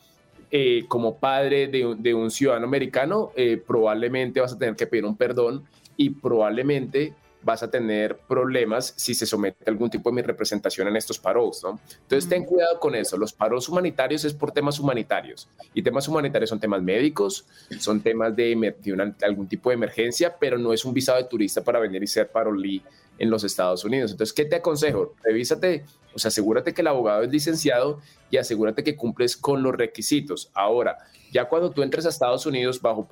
eh, 0.51 0.85
como 0.87 1.15
padre 1.17 1.67
de, 1.67 2.13
un 2.13 2.31
ciudadano 2.31 2.65
americano, 2.65 3.31
eh, 3.35 3.61
probablemente 3.65 4.41
vas 4.41 4.53
a 4.53 4.57
tener 4.57 4.75
que 4.75 4.87
pedir 4.87 5.05
un 5.05 5.15
perdón 5.15 5.63
y 5.95 6.09
probablemente 6.09 7.13
vas 7.41 7.63
a 7.63 7.69
tener 7.69 8.17
problemas 8.17 8.93
si 8.97 9.13
se 9.13 9.25
somete 9.25 9.63
a 9.65 9.69
algún 9.69 9.89
tipo 9.89 10.09
de 10.09 10.15
mi 10.15 10.21
representación 10.21 10.87
en 10.87 10.95
estos 10.95 11.19
paros, 11.19 11.61
¿no? 11.63 11.79
Entonces, 12.01 12.27
ten 12.27 12.43
cuidado 12.43 12.79
con 12.79 12.95
eso. 12.95 13.17
Los 13.17 13.31
paros 13.31 13.69
humanitarios 13.69 14.25
es 14.25 14.33
por 14.33 14.51
temas 14.51 14.79
humanitarios 14.79 15.47
y 15.73 15.81
temas 15.81 16.07
humanitarios 16.07 16.49
son 16.49 16.59
temas 16.59 16.81
médicos, 16.81 17.45
son 17.79 18.01
temas 18.01 18.35
de, 18.35 18.75
algún 19.21 19.47
tipo 19.47 19.69
de 19.69 19.75
emergencia, 19.75 20.35
pero 20.37 20.57
no 20.57 20.73
es 20.73 20.83
un 20.83 20.93
visado 20.93 21.17
de 21.17 21.25
turista 21.25 21.63
para 21.63 21.79
venir 21.79 22.03
y 22.03 22.07
ser 22.07 22.29
parolí 22.29 22.81
en 23.17 23.29
los 23.29 23.43
Estados 23.43 23.83
Unidos. 23.85 24.11
Entonces, 24.11 24.33
¿qué 24.33 24.45
te 24.45 24.57
aconsejo? 24.57 25.15
Revísate, 25.23 25.85
o 26.13 26.19
sea, 26.19 26.29
asegúrate 26.29 26.73
que 26.73 26.81
el 26.81 26.87
abogado 26.87 27.23
es 27.23 27.29
licenciado 27.29 27.99
y 28.29 28.37
asegúrate 28.37 28.83
que 28.83 28.95
cumples 28.95 29.37
con 29.37 29.63
los 29.63 29.75
requisitos. 29.75 30.49
Ahora, 30.53 30.97
ya 31.31 31.45
cuando 31.45 31.71
tú 31.71 31.83
entres 31.83 32.05
a 32.05 32.09
Estados 32.09 32.45
Unidos 32.45 32.81
bajo, 32.81 33.07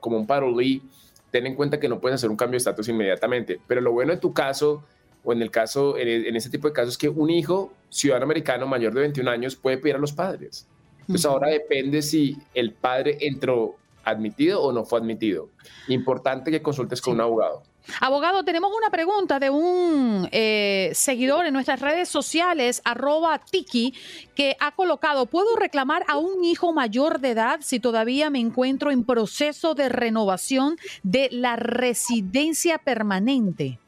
como 0.00 0.16
un 0.16 0.26
parolí, 0.26 0.82
ten 1.30 1.46
en 1.46 1.54
cuenta 1.54 1.80
que 1.80 1.88
no 1.88 2.00
puedes 2.00 2.16
hacer 2.16 2.30
un 2.30 2.36
cambio 2.36 2.54
de 2.54 2.58
estatus 2.58 2.88
inmediatamente. 2.88 3.60
Pero 3.66 3.80
lo 3.80 3.92
bueno 3.92 4.12
en 4.12 4.20
tu 4.20 4.32
caso, 4.32 4.84
o 5.24 5.32
en 5.32 5.42
el 5.42 5.50
caso, 5.50 5.96
en, 5.98 6.34
este 6.36 6.50
tipo 6.50 6.68
de 6.68 6.74
casos, 6.74 6.94
es 6.94 6.98
que 6.98 7.08
un 7.08 7.30
hijo 7.30 7.72
ciudadano 7.88 8.24
americano 8.24 8.66
mayor 8.66 8.94
de 8.94 9.00
21 9.00 9.30
años 9.30 9.56
puede 9.56 9.78
pedir 9.78 9.96
a 9.96 9.98
los 9.98 10.12
padres. 10.12 10.66
Entonces 11.00 11.26
ahora 11.26 11.48
depende 11.48 12.02
si 12.02 12.36
el 12.54 12.72
padre 12.72 13.18
entró 13.20 13.76
admitido 14.04 14.62
o 14.62 14.72
no 14.72 14.84
fue 14.84 15.00
admitido. 15.00 15.48
Importante 15.88 16.50
que 16.50 16.62
consultes 16.62 17.00
con 17.00 17.14
un 17.14 17.20
abogado. 17.22 17.62
Abogado, 18.00 18.44
tenemos 18.44 18.70
una 18.76 18.90
pregunta 18.90 19.38
de 19.38 19.50
un 19.50 20.28
eh, 20.32 20.90
seguidor 20.94 21.46
en 21.46 21.52
nuestras 21.52 21.80
redes 21.80 22.08
sociales, 22.08 22.82
arroba 22.84 23.38
Tiki, 23.38 23.94
que 24.34 24.56
ha 24.60 24.72
colocado, 24.72 25.26
¿puedo 25.26 25.56
reclamar 25.56 26.04
a 26.08 26.16
un 26.16 26.44
hijo 26.44 26.72
mayor 26.72 27.20
de 27.20 27.30
edad 27.30 27.60
si 27.62 27.80
todavía 27.80 28.30
me 28.30 28.38
encuentro 28.38 28.90
en 28.90 29.04
proceso 29.04 29.74
de 29.74 29.88
renovación 29.88 30.76
de 31.02 31.28
la 31.32 31.56
residencia 31.56 32.78
permanente? 32.78 33.78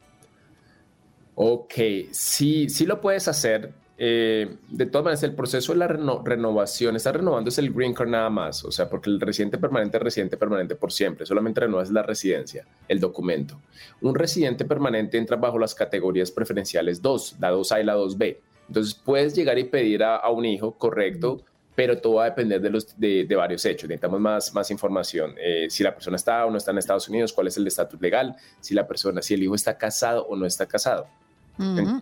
Ok, 1.35 1.75
sí, 2.11 2.69
sí 2.69 2.87
lo 2.87 3.01
puedes 3.01 3.29
hacer. 3.29 3.73
Eh, 3.99 4.57
de 4.69 4.87
todas 4.87 5.05
maneras, 5.05 5.23
el 5.23 5.35
proceso 5.35 5.73
de 5.73 5.79
la 5.79 5.87
renovación, 5.87 6.97
está 6.97 7.13
renovando 7.13 7.51
es 7.51 7.59
el 7.59 7.73
green 7.73 7.95
card 7.95 8.09
nada 8.09 8.31
más, 8.31 8.65
o 8.65 8.73
sea, 8.73 8.89
porque 8.89 9.11
el 9.11 9.21
residente 9.21 9.59
permanente 9.59 9.99
es 9.99 10.03
residente 10.03 10.37
permanente 10.37 10.75
por 10.75 10.93
siempre, 10.93 11.27
solamente 11.27 11.61
renuevas 11.61 11.91
la 11.91 12.03
residencia, 12.03 12.67
el 12.89 13.01
documento. 13.01 13.61
Un 14.01 14.15
residente 14.15 14.65
permanente 14.65 15.19
entra 15.19 15.37
bajo 15.37 15.59
las 15.59 15.75
categorías 15.75 16.31
preferenciales 16.31 17.03
2, 17.03 17.37
la 17.39 17.53
2A 17.53 17.81
y 17.81 17.85
la 17.85 17.97
2B. 17.97 18.39
Entonces 18.69 18.95
puedes 18.95 19.35
llegar 19.35 19.59
y 19.59 19.65
pedir 19.65 20.03
a, 20.03 20.29
un 20.31 20.47
hijo, 20.47 20.73
correcto, 20.73 21.43
pero 21.75 21.99
todo 21.99 22.15
va 22.15 22.25
a 22.25 22.31
depender 22.31 22.61
de, 22.61 22.71
los, 22.71 22.99
de, 22.99 23.27
varios 23.37 23.65
hechos. 23.65 23.89
Necesitamos 23.89 24.21
más, 24.21 24.55
más 24.55 24.71
información. 24.71 25.35
Eh, 25.39 25.67
si 25.69 25.83
la 25.83 25.95
persona 25.95 26.17
está 26.17 26.47
o 26.47 26.51
no 26.51 26.57
está 26.57 26.71
en 26.71 26.79
Estados 26.79 27.09
Unidos, 27.09 27.33
cuál 27.33 27.49
es 27.49 27.57
el 27.57 27.67
estatus 27.67 28.01
legal, 28.01 28.37
si 28.61 28.75
la 28.75 28.87
persona, 28.87 29.23
si 29.23 29.35
el 29.35 29.43
hijo 29.43 29.55
está 29.55 29.77
casado 29.77 30.27
o 30.27 30.37
no 30.37 30.47
está 30.47 30.67
casado. 30.67 31.07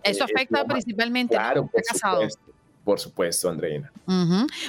Eso 0.03 0.23
afecta 0.23 0.65
principalmente 0.65 1.35
claro, 1.35 1.67
por 1.67 1.81
Supuesto, 1.83 2.41
por 2.83 2.99
supuesto, 2.99 3.49
Andreina. 3.49 3.91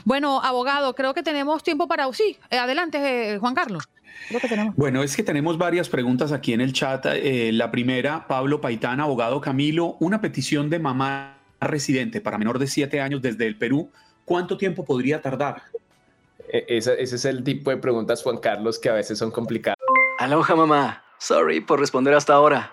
Bueno, 0.05 0.41
abogado, 0.43 0.95
creo 0.95 1.15
que 1.15 1.23
tenemos 1.23 1.63
tiempo 1.63 1.89
para... 1.89 2.13
Sí, 2.13 2.39
eh, 2.51 2.59
adelante, 2.59 3.35
eh, 3.35 3.39
Juan 3.39 3.55
Carlos. 3.55 3.89
Bueno, 4.77 5.03
es 5.03 5.17
que 5.17 5.23
tenemos 5.23 5.59
varias 5.59 5.89
preguntas 5.89 6.33
aquí 6.33 6.53
en 6.53 6.61
el 6.61 6.73
chat. 6.73 7.07
Eh, 7.07 7.51
la 7.53 7.71
primera, 7.71 8.27
Pablo 8.29 8.61
Paitán, 8.61 9.01
abogado 9.01 9.41
Camilo, 9.41 9.97
una 10.01 10.21
petición 10.21 10.71
de 10.71 10.79
mamá 10.79 11.39
residente 11.61 12.21
para 12.21 12.39
menor 12.39 12.59
de 12.59 12.67
siete 12.67 13.01
años 13.01 13.23
desde 13.23 13.47
el 13.47 13.57
Perú, 13.57 13.91
¿cuánto 14.25 14.57
tiempo 14.57 14.85
podría 14.85 15.23
tardar? 15.23 15.63
E, 16.53 16.65
ese, 16.69 17.01
ese 17.01 17.17
es 17.17 17.25
el 17.25 17.43
tipo 17.43 17.71
de 17.71 17.77
preguntas, 17.79 18.23
Juan 18.23 18.39
Carlos, 18.39 18.79
que 18.79 18.89
a 18.89 18.95
veces 18.95 19.19
son 19.19 19.31
complicadas. 19.31 19.79
Aloha, 20.19 20.55
mamá. 20.55 21.05
Sorry 21.19 21.61
por 21.61 21.81
responder 21.81 22.15
hasta 22.15 22.35
ahora. 22.35 22.73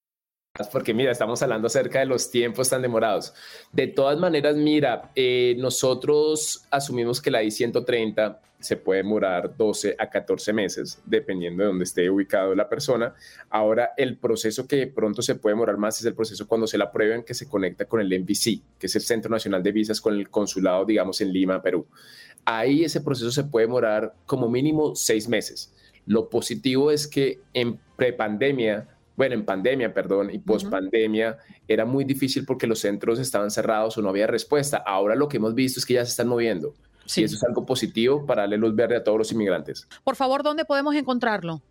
Porque 0.71 0.93
mira, 0.93 1.13
estamos 1.13 1.41
hablando 1.41 1.67
acerca 1.67 1.99
de 1.99 2.05
los 2.05 2.29
tiempos 2.29 2.69
tan 2.69 2.81
demorados. 2.81 3.33
De 3.71 3.87
todas 3.87 4.19
maneras, 4.19 4.57
mira, 4.57 5.09
eh, 5.15 5.55
nosotros 5.57 6.65
asumimos 6.69 7.21
que 7.21 7.31
la 7.31 7.41
I-130 7.41 8.37
se 8.59 8.75
puede 8.75 8.97
demorar 8.97 9.55
12 9.55 9.95
a 9.97 10.09
14 10.09 10.51
meses, 10.51 11.01
dependiendo 11.05 11.63
de 11.63 11.69
dónde 11.69 11.85
esté 11.85 12.09
ubicado 12.09 12.53
la 12.53 12.67
persona. 12.67 13.15
Ahora, 13.49 13.91
el 13.95 14.17
proceso 14.17 14.67
que 14.67 14.87
pronto 14.87 15.21
se 15.21 15.35
puede 15.35 15.55
demorar 15.55 15.77
más 15.77 15.99
es 15.99 16.05
el 16.05 16.15
proceso 16.15 16.45
cuando 16.45 16.67
se 16.67 16.77
la 16.77 16.85
aprueben 16.85 17.23
que 17.23 17.33
se 17.33 17.47
conecta 17.47 17.85
con 17.85 18.01
el 18.01 18.07
MVC, 18.07 18.61
que 18.77 18.87
es 18.87 18.95
el 18.95 19.01
Centro 19.01 19.31
Nacional 19.31 19.63
de 19.63 19.71
Visas, 19.71 20.01
con 20.01 20.15
el 20.15 20.29
consulado, 20.29 20.83
digamos, 20.83 21.21
en 21.21 21.31
Lima, 21.31 21.61
Perú. 21.61 21.87
Ahí 22.43 22.83
ese 22.83 22.99
proceso 22.99 23.31
se 23.31 23.45
puede 23.45 23.67
demorar 23.67 24.13
como 24.25 24.49
mínimo 24.49 24.95
seis 24.95 25.29
meses. 25.29 25.73
Lo 26.05 26.29
positivo 26.29 26.91
es 26.91 27.07
que 27.07 27.39
en 27.53 27.79
prepandemia, 27.95 28.87
bueno, 29.15 29.35
en 29.35 29.45
pandemia, 29.45 29.93
perdón, 29.93 30.29
y 30.31 30.39
pospandemia, 30.39 31.37
era 31.67 31.85
muy 31.85 32.03
difícil 32.05 32.45
porque 32.45 32.67
los 32.67 32.79
centros 32.79 33.19
estaban 33.19 33.51
cerrados 33.51 33.97
o 33.97 34.01
no 34.01 34.09
había 34.09 34.27
respuesta. 34.27 34.77
Ahora 34.77 35.15
lo 35.15 35.27
que 35.27 35.37
hemos 35.37 35.53
visto 35.53 35.79
es 35.79 35.85
que 35.85 35.95
ya 35.95 36.05
se 36.05 36.11
están 36.11 36.27
moviendo. 36.27 36.73
Sí. 37.05 37.21
Y 37.21 37.23
eso 37.25 37.35
es 37.35 37.43
algo 37.43 37.65
positivo 37.65 38.25
para 38.25 38.43
darle 38.43 38.57
luz 38.57 38.75
verde 38.75 38.95
a 38.95 39.03
todos 39.03 39.17
los 39.17 39.31
inmigrantes. 39.31 39.87
Por 40.03 40.15
favor, 40.15 40.43
¿dónde 40.43 40.65
podemos 40.65 40.95
encontrarlo? 40.95 41.61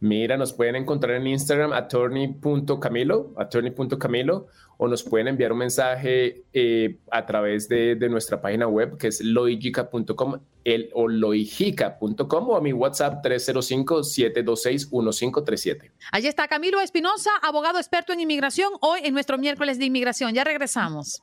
Mira, 0.00 0.36
nos 0.36 0.52
pueden 0.52 0.76
encontrar 0.76 1.16
en 1.16 1.26
Instagram 1.26 1.72
attorney.camilo, 1.72 3.32
attorney.camilo, 3.36 4.46
o 4.78 4.86
nos 4.88 5.02
pueden 5.02 5.26
enviar 5.28 5.52
un 5.52 5.58
mensaje 5.58 6.44
eh, 6.54 6.96
a 7.10 7.26
través 7.26 7.68
de, 7.68 7.96
nuestra 8.08 8.40
página 8.40 8.66
web 8.66 8.96
que 8.96 9.08
es 9.08 9.20
loigica.com 9.20 10.38
el, 10.64 10.88
o 10.94 11.06
loigica.com 11.06 12.48
o 12.48 12.56
a 12.56 12.62
mi 12.62 12.72
WhatsApp 12.72 13.22
305-726-1537. 13.24 15.90
Allí 16.12 16.28
está 16.28 16.48
Camilo 16.48 16.80
Espinosa, 16.80 17.28
abogado 17.42 17.78
experto 17.78 18.14
en 18.14 18.20
inmigración, 18.20 18.72
hoy 18.80 19.00
en 19.04 19.12
nuestro 19.12 19.36
miércoles 19.36 19.78
de 19.78 19.84
inmigración. 19.84 20.32
Ya 20.34 20.44
regresamos. 20.44 21.22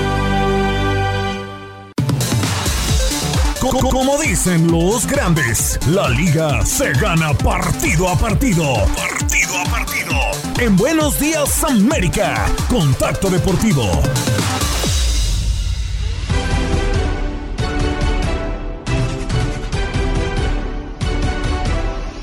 Como 3.69 4.17
dicen 4.17 4.71
los 4.71 5.05
grandes, 5.05 5.79
la 5.85 6.09
liga 6.09 6.65
se 6.65 6.93
gana 6.93 7.31
partido 7.31 8.09
a 8.09 8.15
partido. 8.17 8.63
Partido 8.95 9.55
a 9.55 9.63
partido. 9.65 10.11
En 10.59 10.75
Buenos 10.75 11.19
Días 11.19 11.63
América, 11.63 12.47
Contacto 12.67 13.29
Deportivo. 13.29 13.83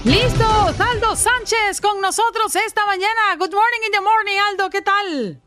Listo, 0.02 0.74
Aldo 0.76 1.14
Sánchez 1.14 1.80
con 1.80 2.00
nosotros 2.00 2.56
esta 2.56 2.84
mañana. 2.84 3.36
Good 3.38 3.54
morning 3.54 3.86
in 3.86 3.92
the 3.92 4.00
morning, 4.00 4.38
Aldo, 4.50 4.70
¿qué 4.70 4.82
tal? 4.82 5.40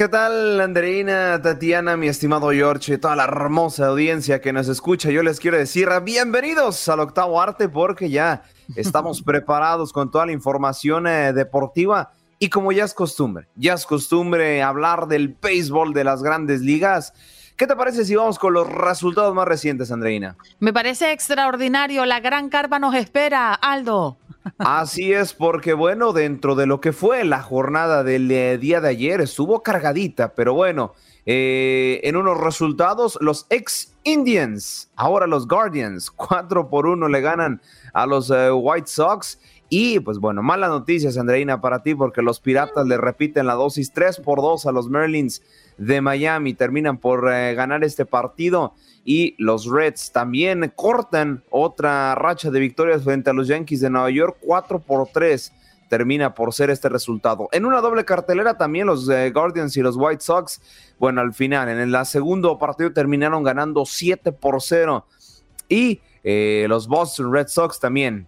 ¿Qué 0.00 0.08
tal, 0.08 0.58
Andreina, 0.62 1.42
Tatiana, 1.42 1.94
mi 1.94 2.08
estimado 2.08 2.52
George, 2.52 2.96
toda 2.96 3.16
la 3.16 3.24
hermosa 3.24 3.88
audiencia 3.88 4.40
que 4.40 4.50
nos 4.50 4.66
escucha? 4.66 5.10
Yo 5.10 5.22
les 5.22 5.38
quiero 5.38 5.58
decir 5.58 5.90
bienvenidos 6.02 6.88
al 6.88 7.00
octavo 7.00 7.38
arte 7.38 7.68
porque 7.68 8.08
ya 8.08 8.44
estamos 8.76 9.20
preparados 9.26 9.92
con 9.92 10.10
toda 10.10 10.24
la 10.24 10.32
información 10.32 11.06
eh, 11.06 11.34
deportiva 11.34 12.12
y 12.38 12.48
como 12.48 12.72
ya 12.72 12.84
es 12.84 12.94
costumbre, 12.94 13.48
ya 13.56 13.74
es 13.74 13.84
costumbre 13.84 14.62
hablar 14.62 15.06
del 15.06 15.36
béisbol 15.38 15.92
de 15.92 16.04
las 16.04 16.22
grandes 16.22 16.62
ligas. 16.62 17.12
¿Qué 17.58 17.66
te 17.66 17.76
parece 17.76 18.06
si 18.06 18.14
vamos 18.14 18.38
con 18.38 18.54
los 18.54 18.66
resultados 18.72 19.34
más 19.34 19.46
recientes, 19.46 19.92
Andreina? 19.92 20.34
Me 20.60 20.72
parece 20.72 21.12
extraordinario, 21.12 22.06
la 22.06 22.20
gran 22.20 22.48
carpa 22.48 22.78
nos 22.78 22.94
espera, 22.94 23.52
Aldo. 23.52 24.16
Así 24.58 25.12
es, 25.12 25.34
porque 25.34 25.74
bueno, 25.74 26.12
dentro 26.12 26.54
de 26.54 26.66
lo 26.66 26.80
que 26.80 26.92
fue 26.92 27.24
la 27.24 27.42
jornada 27.42 28.02
del 28.04 28.30
eh, 28.30 28.58
día 28.58 28.80
de 28.80 28.88
ayer, 28.88 29.20
estuvo 29.20 29.62
cargadita, 29.62 30.34
pero 30.34 30.54
bueno, 30.54 30.94
eh, 31.26 32.00
en 32.04 32.16
unos 32.16 32.38
resultados, 32.40 33.18
los 33.20 33.46
ex 33.50 33.94
Indians, 34.04 34.90
ahora 34.96 35.26
los 35.26 35.46
Guardians, 35.46 36.10
4 36.16 36.68
por 36.68 36.86
1 36.86 37.08
le 37.08 37.20
ganan 37.20 37.60
a 37.92 38.06
los 38.06 38.30
eh, 38.30 38.50
White 38.50 38.88
Sox. 38.88 39.38
Y 39.72 40.00
pues 40.00 40.18
bueno, 40.18 40.42
malas 40.42 40.70
noticias, 40.70 41.16
Andreina, 41.16 41.60
para 41.60 41.84
ti, 41.84 41.94
porque 41.94 42.22
los 42.22 42.40
Piratas 42.40 42.88
le 42.88 42.96
repiten 42.96 43.46
la 43.46 43.54
dosis 43.54 43.92
3 43.92 44.18
por 44.18 44.40
2 44.42 44.66
a 44.66 44.72
los 44.72 44.88
Merlins 44.88 45.42
de 45.80 46.00
Miami, 46.00 46.54
terminan 46.54 46.98
por 46.98 47.24
ganar 47.24 47.82
este 47.84 48.04
partido 48.04 48.74
y 49.04 49.34
los 49.38 49.66
Reds 49.66 50.12
también 50.12 50.70
cortan 50.76 51.42
otra 51.50 52.14
racha 52.14 52.50
de 52.50 52.60
victorias 52.60 53.02
frente 53.02 53.30
a 53.30 53.32
los 53.32 53.48
Yankees 53.48 53.80
de 53.80 53.88
Nueva 53.88 54.10
York, 54.10 54.36
4 54.42 54.78
por 54.78 55.08
3 55.08 55.52
termina 55.88 56.34
por 56.34 56.54
ser 56.54 56.70
este 56.70 56.88
resultado. 56.88 57.48
En 57.50 57.64
una 57.64 57.80
doble 57.80 58.04
cartelera 58.04 58.56
también 58.56 58.86
los 58.86 59.08
eh, 59.08 59.30
Guardians 59.32 59.76
y 59.76 59.82
los 59.82 59.96
White 59.96 60.22
Sox, 60.22 60.62
bueno, 60.98 61.20
al 61.20 61.34
final, 61.34 61.68
en 61.68 61.78
el 61.78 62.06
segundo 62.06 62.58
partido 62.58 62.92
terminaron 62.92 63.42
ganando 63.42 63.84
7 63.84 64.30
por 64.32 64.62
0 64.62 65.04
y 65.68 66.00
eh, 66.22 66.66
los 66.68 66.86
Boston 66.86 67.32
Red 67.32 67.48
Sox 67.48 67.80
también 67.80 68.26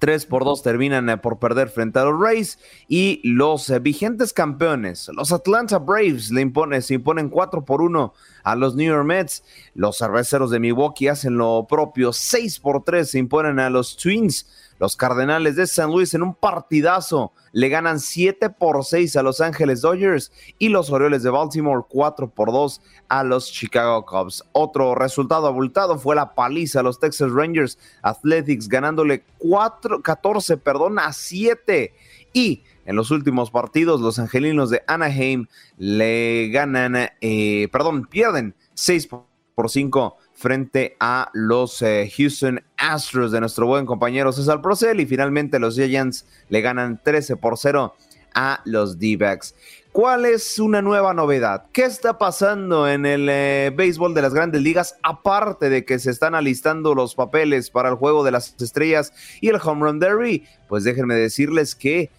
3 0.00 0.26
por 0.26 0.44
2 0.44 0.62
terminan 0.62 1.08
eh, 1.10 1.18
por 1.18 1.38
perder 1.38 1.68
frente 1.68 2.00
a 2.00 2.04
los 2.04 2.20
Rays 2.20 2.58
y 2.88 3.20
los 3.22 3.72
vigentes 3.82 4.32
campeones, 4.32 5.08
los 5.14 5.30
Atlanta 5.30 5.78
Braves 5.78 6.30
le 6.30 6.40
imponen, 6.40 6.82
se 6.82 6.94
imponen 6.94 7.28
4 7.28 7.64
por 7.64 7.82
1 7.82 8.12
a 8.42 8.56
los 8.56 8.74
New 8.74 8.86
York 8.86 9.06
Mets. 9.06 9.44
Los 9.74 9.98
cerveceros 9.98 10.50
de 10.50 10.58
Milwaukee 10.58 11.08
hacen 11.08 11.36
lo 11.36 11.66
propio, 11.68 12.12
6 12.12 12.60
por 12.60 12.82
3 12.82 13.08
se 13.08 13.18
imponen 13.18 13.60
a 13.60 13.70
los 13.70 13.96
Twins. 13.96 14.46
Los 14.80 14.96
Cardenales 14.96 15.56
de 15.56 15.66
San 15.66 15.90
Luis 15.90 16.14
en 16.14 16.22
un 16.22 16.34
partidazo 16.34 17.34
le 17.52 17.68
ganan 17.68 18.00
7 18.00 18.48
por 18.48 18.82
6 18.82 19.14
a 19.14 19.22
Los 19.22 19.42
Ángeles 19.42 19.82
Dodgers 19.82 20.32
y 20.58 20.70
los 20.70 20.90
Orioles 20.90 21.22
de 21.22 21.28
Baltimore 21.28 21.84
4 21.86 22.30
por 22.30 22.50
2 22.50 22.80
a 23.10 23.22
los 23.22 23.52
Chicago 23.52 24.06
Cubs. 24.06 24.42
Otro 24.52 24.94
resultado 24.94 25.46
abultado 25.46 25.98
fue 25.98 26.16
la 26.16 26.34
paliza 26.34 26.80
a 26.80 26.82
los 26.82 26.98
Texas 26.98 27.30
Rangers 27.30 27.78
Athletics 28.00 28.68
ganándole 28.68 29.22
4, 29.36 30.00
14 30.00 30.56
perdón, 30.56 30.98
a 30.98 31.12
7 31.12 31.92
y 32.32 32.62
en 32.86 32.96
los 32.96 33.10
últimos 33.10 33.50
partidos 33.50 34.00
los 34.00 34.18
angelinos 34.18 34.70
de 34.70 34.82
Anaheim 34.86 35.46
le 35.76 36.48
ganan, 36.48 37.10
eh, 37.20 37.68
perdón, 37.70 38.06
pierden 38.06 38.54
6 38.72 39.08
por 39.54 39.68
5 39.68 40.16
frente 40.32 40.96
a 41.00 41.28
los 41.34 41.82
eh, 41.82 42.10
Houston 42.16 42.62
Astros 42.80 43.30
de 43.30 43.40
nuestro 43.40 43.66
buen 43.66 43.84
compañero 43.84 44.32
César 44.32 44.62
Procel 44.62 45.00
y 45.00 45.06
finalmente 45.06 45.58
los 45.58 45.76
Giants 45.76 46.24
le 46.48 46.62
ganan 46.62 46.98
13 47.04 47.36
por 47.36 47.58
0 47.58 47.94
a 48.34 48.60
los 48.64 48.98
D-Backs. 48.98 49.54
¿Cuál 49.92 50.24
es 50.24 50.58
una 50.58 50.80
nueva 50.80 51.12
novedad? 51.12 51.66
¿Qué 51.72 51.84
está 51.84 52.16
pasando 52.16 52.88
en 52.88 53.04
el 53.04 53.28
eh, 53.28 53.72
béisbol 53.76 54.14
de 54.14 54.22
las 54.22 54.32
grandes 54.32 54.62
ligas? 54.62 54.96
Aparte 55.02 55.68
de 55.68 55.84
que 55.84 55.98
se 55.98 56.10
están 56.10 56.34
alistando 56.34 56.94
los 56.94 57.14
papeles 57.14 57.70
para 57.70 57.90
el 57.90 57.96
juego 57.96 58.24
de 58.24 58.30
las 58.30 58.54
estrellas 58.60 59.12
y 59.40 59.48
el 59.48 59.60
Home 59.62 59.84
Run 59.84 59.98
Derby, 59.98 60.44
pues 60.68 60.84
déjenme 60.84 61.16
decirles 61.16 61.74
que, 61.74 62.10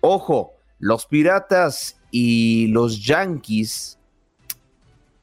ojo, 0.00 0.54
los 0.78 1.06
Piratas 1.06 2.00
y 2.10 2.68
los 2.68 3.04
Yankees 3.04 3.98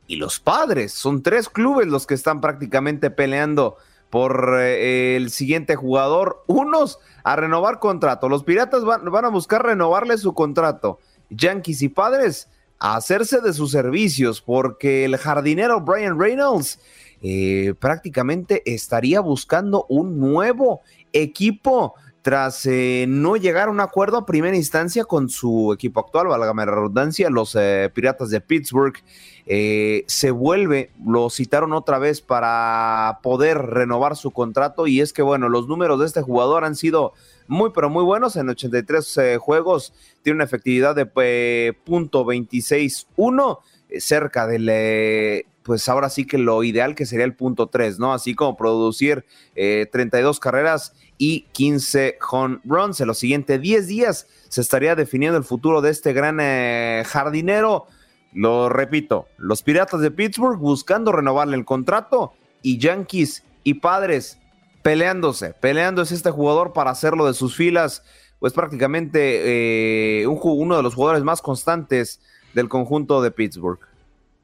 y 0.07 0.17
los 0.17 0.39
padres. 0.39 0.93
Son 0.93 1.23
tres 1.23 1.49
clubes 1.49 1.87
los 1.87 2.05
que 2.05 2.13
están 2.13 2.39
prácticamente 2.39 3.09
peleando 3.09 3.77
por 4.15 4.61
eh, 4.61 5.17
el 5.17 5.29
siguiente 5.29 5.75
jugador. 5.75 6.45
Unos 6.47 6.99
a 7.25 7.35
renovar 7.35 7.79
contrato. 7.79 8.29
Los 8.29 8.45
Piratas 8.45 8.85
van, 8.85 9.25
a 9.25 9.27
buscar 9.27 9.65
renovarle 9.65 10.17
su 10.17 10.33
contrato. 10.33 10.99
Yankees 11.29 11.81
y 11.81 11.89
padres 11.89 12.47
a 12.79 12.95
hacerse 12.95 13.41
de 13.41 13.51
sus 13.51 13.71
servicios 13.71 14.39
porque 14.39 15.03
el 15.03 15.17
jardinero 15.17 15.81
Brian 15.81 16.17
Reynolds 16.17 16.79
eh, 17.21 17.73
prácticamente 17.77 18.63
estaría 18.65 19.19
buscando 19.19 19.85
un 19.89 20.17
nuevo 20.17 20.79
equipo 21.11 21.95
tras 22.21 22.65
eh, 22.67 23.07
no 23.09 23.35
llegar 23.35 23.67
a 23.67 23.71
un 23.71 23.81
acuerdo 23.81 24.15
a 24.15 24.25
primera 24.25 24.55
instancia 24.55 25.03
con 25.03 25.27
su 25.27 25.73
equipo 25.73 25.99
actual, 25.99 26.27
valga 26.27 26.53
la 26.53 26.65
redundancia, 26.65 27.29
los 27.29 27.57
Piratas 27.93 28.29
de 28.29 28.39
Pittsburgh. 28.39 28.95
Eh, 29.47 30.05
se 30.07 30.31
vuelve, 30.31 30.89
lo 31.05 31.29
citaron 31.29 31.73
otra 31.73 31.99
vez 31.99 32.19
para 32.19 33.19
poder 33.21 33.59
renovar 33.59 34.15
su 34.15 34.31
contrato 34.31 34.87
y 34.87 35.01
es 35.01 35.13
que 35.13 35.21
bueno, 35.21 35.49
los 35.49 35.67
números 35.67 35.99
de 35.99 36.07
este 36.07 36.23
jugador 36.23 36.63
han 36.65 36.75
sido 36.75 37.13
muy 37.47 37.69
pero 37.69 37.91
muy 37.91 38.03
buenos 38.03 38.35
en 38.37 38.49
83 38.49 39.17
eh, 39.17 39.37
juegos, 39.37 39.93
tiene 40.23 40.37
una 40.37 40.45
efectividad 40.45 40.95
de 40.95 41.07
eh, 41.17 41.73
punto 41.83 42.25
.26.1 42.25 43.59
cerca 43.99 44.47
del 44.47 45.45
pues 45.61 45.87
ahora 45.89 46.09
sí 46.09 46.25
que 46.25 46.39
lo 46.39 46.63
ideal 46.63 46.95
que 46.95 47.05
sería 47.05 47.25
el 47.25 47.35
punto 47.35 47.67
3, 47.67 47.97
¿no? 47.97 48.13
Así 48.13 48.35
como 48.35 48.55
producir 48.55 49.25
32 49.55 50.39
carreras 50.39 50.93
y 51.17 51.47
15 51.53 52.19
home 52.29 52.59
runs. 52.65 53.01
En 53.01 53.07
los 53.07 53.17
siguientes 53.17 53.59
10 53.59 53.87
días 53.87 54.27
se 54.47 54.61
estaría 54.61 54.95
definiendo 54.95 55.39
el 55.39 55.43
futuro 55.43 55.81
de 55.81 55.89
este 55.89 56.13
gran 56.13 56.37
jardinero. 57.03 57.87
Lo 58.35 58.67
repito, 58.67 59.27
los 59.37 59.63
Piratas 59.63 60.01
de 60.01 60.11
Pittsburgh 60.11 60.59
buscando 60.59 61.13
renovarle 61.13 61.55
el 61.55 61.63
contrato 61.63 62.33
y 62.61 62.77
Yankees 62.77 63.43
y 63.63 63.75
Padres 63.75 64.37
peleándose, 64.83 65.53
peleándose 65.53 66.13
este 66.13 66.31
jugador 66.31 66.73
para 66.73 66.91
hacerlo 66.91 67.25
de 67.25 67.33
sus 67.33 67.55
filas, 67.55 68.03
pues 68.39 68.51
prácticamente 68.51 70.21
eh, 70.21 70.27
uno 70.27 70.75
de 70.75 70.83
los 70.83 70.95
jugadores 70.95 71.23
más 71.23 71.41
constantes 71.41 72.19
del 72.53 72.67
conjunto 72.67 73.21
de 73.21 73.31
Pittsburgh. 73.31 73.79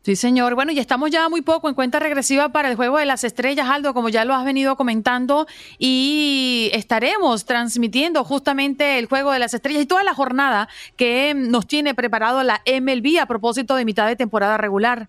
Sí, 0.04 0.16
señor. 0.16 0.56
Bueno, 0.56 0.72
y 0.72 0.80
estamos 0.80 1.12
ya 1.12 1.30
muy 1.30 1.41
poco 1.41 1.70
en 1.70 1.76
cuenta 1.76 1.99
regresiva 1.99 2.49
para 2.49 2.70
el 2.70 2.76
Juego 2.76 2.97
de 2.97 3.06
las 3.06 3.24
Estrellas, 3.24 3.70
Aldo, 3.70 3.93
como 3.93 4.10
ya 4.10 4.26
lo 4.26 4.34
has 4.34 4.43
venido 4.43 4.76
comentando, 4.76 5.45
y 5.78 6.72
estaremos 6.74 7.45
transmitiendo 7.45 8.24
justamente 8.24 8.97
el 8.97 9.06
Juego 9.06 9.32
de 9.32 9.38
las 9.38 9.54
Estrellas 9.54 9.84
y 9.84 9.86
toda 9.86 10.04
la 10.04 10.16
jornada 10.16 10.70
que 10.95 11.36
nos 11.36 11.68
tiene 11.68 11.93
preparado 11.93 12.41
la 12.41 12.64
MLB 12.66 13.20
a 13.22 13.28
propósito 13.28 13.76
de 13.76 13.86
mitad 13.86 14.08
de 14.08 14.16
temporada 14.16 14.58
regular. 14.58 15.08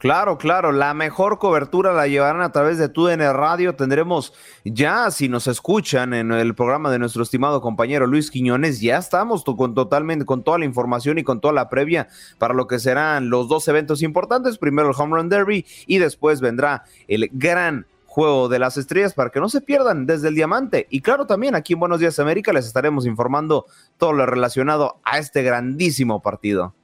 Claro, 0.00 0.38
claro, 0.38 0.72
la 0.72 0.94
mejor 0.94 1.38
cobertura 1.38 1.92
la 1.92 2.08
llevarán 2.08 2.40
a 2.40 2.52
través 2.52 2.78
de 2.78 2.88
TUDN 2.88 3.34
Radio. 3.34 3.74
Tendremos 3.74 4.32
ya, 4.64 5.10
si 5.10 5.28
nos 5.28 5.46
escuchan 5.46 6.14
en 6.14 6.32
el 6.32 6.54
programa 6.54 6.90
de 6.90 6.98
nuestro 6.98 7.22
estimado 7.22 7.60
compañero 7.60 8.06
Luis 8.06 8.30
Quiñones, 8.30 8.80
ya 8.80 8.96
estamos 8.96 9.44
con 9.44 9.74
totalmente 9.74 10.24
con 10.24 10.42
toda 10.42 10.58
la 10.58 10.64
información 10.64 11.18
y 11.18 11.22
con 11.22 11.42
toda 11.42 11.52
la 11.52 11.68
previa 11.68 12.08
para 12.38 12.54
lo 12.54 12.66
que 12.66 12.78
serán 12.78 13.28
los 13.28 13.46
dos 13.46 13.68
eventos 13.68 14.00
importantes. 14.00 14.56
Primero 14.56 14.88
el 14.88 14.94
Home 14.96 15.16
Run 15.18 15.28
Derby 15.28 15.66
y 15.86 15.98
después 15.98 16.40
vendrá 16.40 16.84
el 17.06 17.28
gran 17.34 17.84
juego 18.06 18.48
de 18.48 18.58
las 18.58 18.78
estrellas 18.78 19.12
para 19.12 19.28
que 19.28 19.38
no 19.38 19.50
se 19.50 19.60
pierdan 19.60 20.06
desde 20.06 20.28
el 20.28 20.34
diamante. 20.34 20.86
Y 20.88 21.02
claro, 21.02 21.26
también 21.26 21.54
aquí 21.54 21.74
en 21.74 21.80
Buenos 21.80 22.00
Días 22.00 22.18
América 22.18 22.54
les 22.54 22.66
estaremos 22.66 23.04
informando 23.04 23.66
todo 23.98 24.14
lo 24.14 24.24
relacionado 24.24 24.98
a 25.04 25.18
este 25.18 25.42
grandísimo 25.42 26.22
partido 26.22 26.74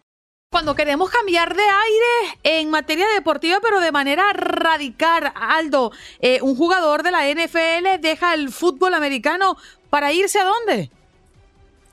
cuando 0.56 0.74
queremos 0.74 1.10
cambiar 1.10 1.54
de 1.54 1.60
aire 1.60 2.38
en 2.42 2.70
materia 2.70 3.06
deportiva, 3.14 3.58
pero 3.60 3.78
de 3.78 3.92
manera 3.92 4.32
radical, 4.32 5.30
Aldo, 5.34 5.92
eh, 6.18 6.38
un 6.40 6.56
jugador 6.56 7.02
de 7.02 7.10
la 7.10 7.28
NFL 7.28 8.00
deja 8.00 8.32
el 8.32 8.48
fútbol 8.48 8.94
americano 8.94 9.58
para 9.90 10.14
irse 10.14 10.38
a 10.38 10.44
dónde? 10.44 10.90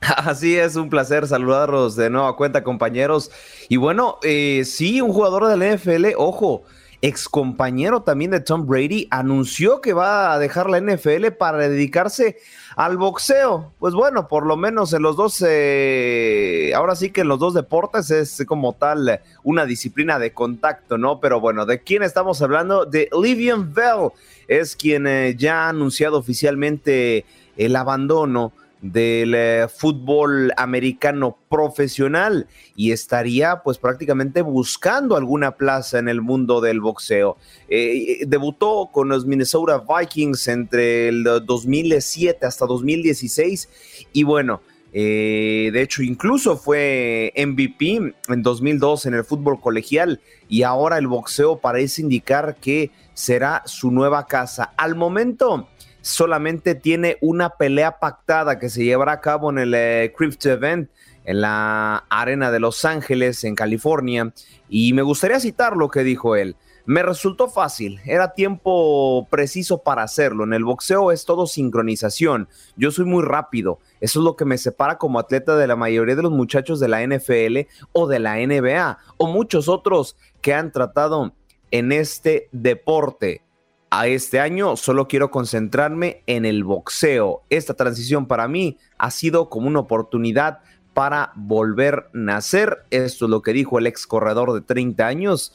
Así 0.00 0.56
es, 0.56 0.76
un 0.76 0.88
placer 0.88 1.26
saludarlos 1.26 1.94
de 1.94 2.08
nueva 2.08 2.36
cuenta, 2.36 2.64
compañeros. 2.64 3.30
Y 3.68 3.76
bueno, 3.76 4.18
eh, 4.22 4.62
sí, 4.64 5.02
un 5.02 5.12
jugador 5.12 5.46
de 5.46 5.58
la 5.58 5.76
NFL, 5.76 6.14
ojo, 6.16 6.62
ex 7.06 7.28
compañero 7.28 8.00
también 8.02 8.30
de 8.30 8.40
Tom 8.40 8.66
Brady, 8.66 9.06
anunció 9.10 9.82
que 9.82 9.92
va 9.92 10.32
a 10.32 10.38
dejar 10.38 10.70
la 10.70 10.80
NFL 10.80 11.32
para 11.38 11.58
dedicarse 11.58 12.38
al 12.76 12.96
boxeo. 12.96 13.74
Pues 13.78 13.92
bueno, 13.92 14.26
por 14.26 14.46
lo 14.46 14.56
menos 14.56 14.94
en 14.94 15.02
los 15.02 15.14
dos, 15.14 15.44
eh, 15.46 16.72
ahora 16.74 16.96
sí 16.96 17.10
que 17.10 17.20
en 17.20 17.28
los 17.28 17.38
dos 17.38 17.52
deportes 17.52 18.10
es 18.10 18.42
como 18.46 18.72
tal 18.72 19.20
una 19.42 19.66
disciplina 19.66 20.18
de 20.18 20.32
contacto, 20.32 20.96
¿no? 20.96 21.20
Pero 21.20 21.40
bueno, 21.40 21.66
¿de 21.66 21.80
quién 21.80 22.02
estamos 22.02 22.40
hablando? 22.40 22.86
De 22.86 23.10
Livian 23.22 23.74
Bell, 23.74 24.08
es 24.48 24.74
quien 24.74 25.06
eh, 25.06 25.34
ya 25.36 25.66
ha 25.66 25.68
anunciado 25.68 26.16
oficialmente 26.16 27.26
el 27.58 27.76
abandono 27.76 28.52
del 28.84 29.34
eh, 29.34 29.66
fútbol 29.74 30.52
americano 30.58 31.38
profesional 31.48 32.46
y 32.76 32.92
estaría 32.92 33.62
pues 33.62 33.78
prácticamente 33.78 34.42
buscando 34.42 35.16
alguna 35.16 35.52
plaza 35.56 35.98
en 35.98 36.06
el 36.06 36.20
mundo 36.20 36.60
del 36.60 36.82
boxeo. 36.82 37.38
Eh, 37.70 38.24
debutó 38.26 38.90
con 38.92 39.08
los 39.08 39.24
Minnesota 39.24 39.82
Vikings 39.88 40.48
entre 40.48 41.08
el 41.08 41.24
2007 41.24 42.44
hasta 42.44 42.66
2016 42.66 43.70
y 44.12 44.22
bueno, 44.22 44.60
eh, 44.92 45.70
de 45.72 45.80
hecho, 45.80 46.02
incluso 46.02 46.56
fue 46.56 47.32
MVP 47.36 48.14
en 48.28 48.42
2002 48.42 49.06
en 49.06 49.14
el 49.14 49.24
fútbol 49.24 49.60
colegial 49.60 50.20
y 50.46 50.62
ahora 50.62 50.98
el 50.98 51.08
boxeo 51.08 51.58
parece 51.58 52.02
indicar 52.02 52.56
que 52.60 52.90
será 53.14 53.62
su 53.64 53.90
nueva 53.90 54.26
casa. 54.26 54.72
Al 54.76 54.94
momento, 54.94 55.68
solamente 56.04 56.74
tiene 56.74 57.16
una 57.22 57.50
pelea 57.50 57.98
pactada 57.98 58.58
que 58.58 58.68
se 58.68 58.84
llevará 58.84 59.12
a 59.12 59.20
cabo 59.22 59.48
en 59.48 59.58
el 59.58 59.72
eh, 59.74 60.12
Crypto 60.14 60.50
Event 60.50 60.90
en 61.24 61.40
la 61.40 62.04
Arena 62.10 62.50
de 62.50 62.60
Los 62.60 62.84
Ángeles, 62.84 63.42
en 63.44 63.54
California. 63.54 64.34
Y 64.68 64.92
me 64.92 65.00
gustaría 65.00 65.40
citar 65.40 65.78
lo 65.78 65.88
que 65.88 66.04
dijo 66.04 66.36
él. 66.36 66.56
Me 66.84 67.02
resultó 67.02 67.48
fácil, 67.48 68.00
era 68.04 68.34
tiempo 68.34 69.26
preciso 69.30 69.78
para 69.78 70.02
hacerlo. 70.02 70.44
En 70.44 70.52
el 70.52 70.64
boxeo 70.64 71.10
es 71.10 71.24
todo 71.24 71.46
sincronización. 71.46 72.50
Yo 72.76 72.90
soy 72.90 73.06
muy 73.06 73.24
rápido. 73.24 73.78
Eso 74.02 74.20
es 74.20 74.24
lo 74.24 74.36
que 74.36 74.44
me 74.44 74.58
separa 74.58 74.98
como 74.98 75.18
atleta 75.18 75.56
de 75.56 75.66
la 75.66 75.76
mayoría 75.76 76.16
de 76.16 76.22
los 76.22 76.32
muchachos 76.32 76.80
de 76.80 76.88
la 76.88 77.00
NFL 77.02 77.60
o 77.92 78.06
de 78.06 78.18
la 78.18 78.36
NBA 78.36 78.98
o 79.16 79.26
muchos 79.26 79.70
otros 79.70 80.18
que 80.42 80.52
han 80.52 80.70
tratado 80.70 81.32
en 81.70 81.92
este 81.92 82.50
deporte 82.52 83.43
a 83.96 84.08
este 84.08 84.40
año 84.40 84.76
solo 84.76 85.06
quiero 85.06 85.30
concentrarme 85.30 86.24
en 86.26 86.44
el 86.44 86.64
boxeo. 86.64 87.44
Esta 87.48 87.74
transición 87.74 88.26
para 88.26 88.48
mí 88.48 88.76
ha 88.98 89.12
sido 89.12 89.48
como 89.48 89.68
una 89.68 89.78
oportunidad 89.78 90.58
para 90.94 91.30
volver 91.36 91.94
a 91.94 92.10
nacer. 92.12 92.84
Esto 92.90 93.26
es 93.26 93.30
lo 93.30 93.40
que 93.42 93.52
dijo 93.52 93.78
el 93.78 93.86
ex 93.86 94.08
corredor 94.08 94.52
de 94.52 94.62
30 94.62 95.06
años. 95.06 95.54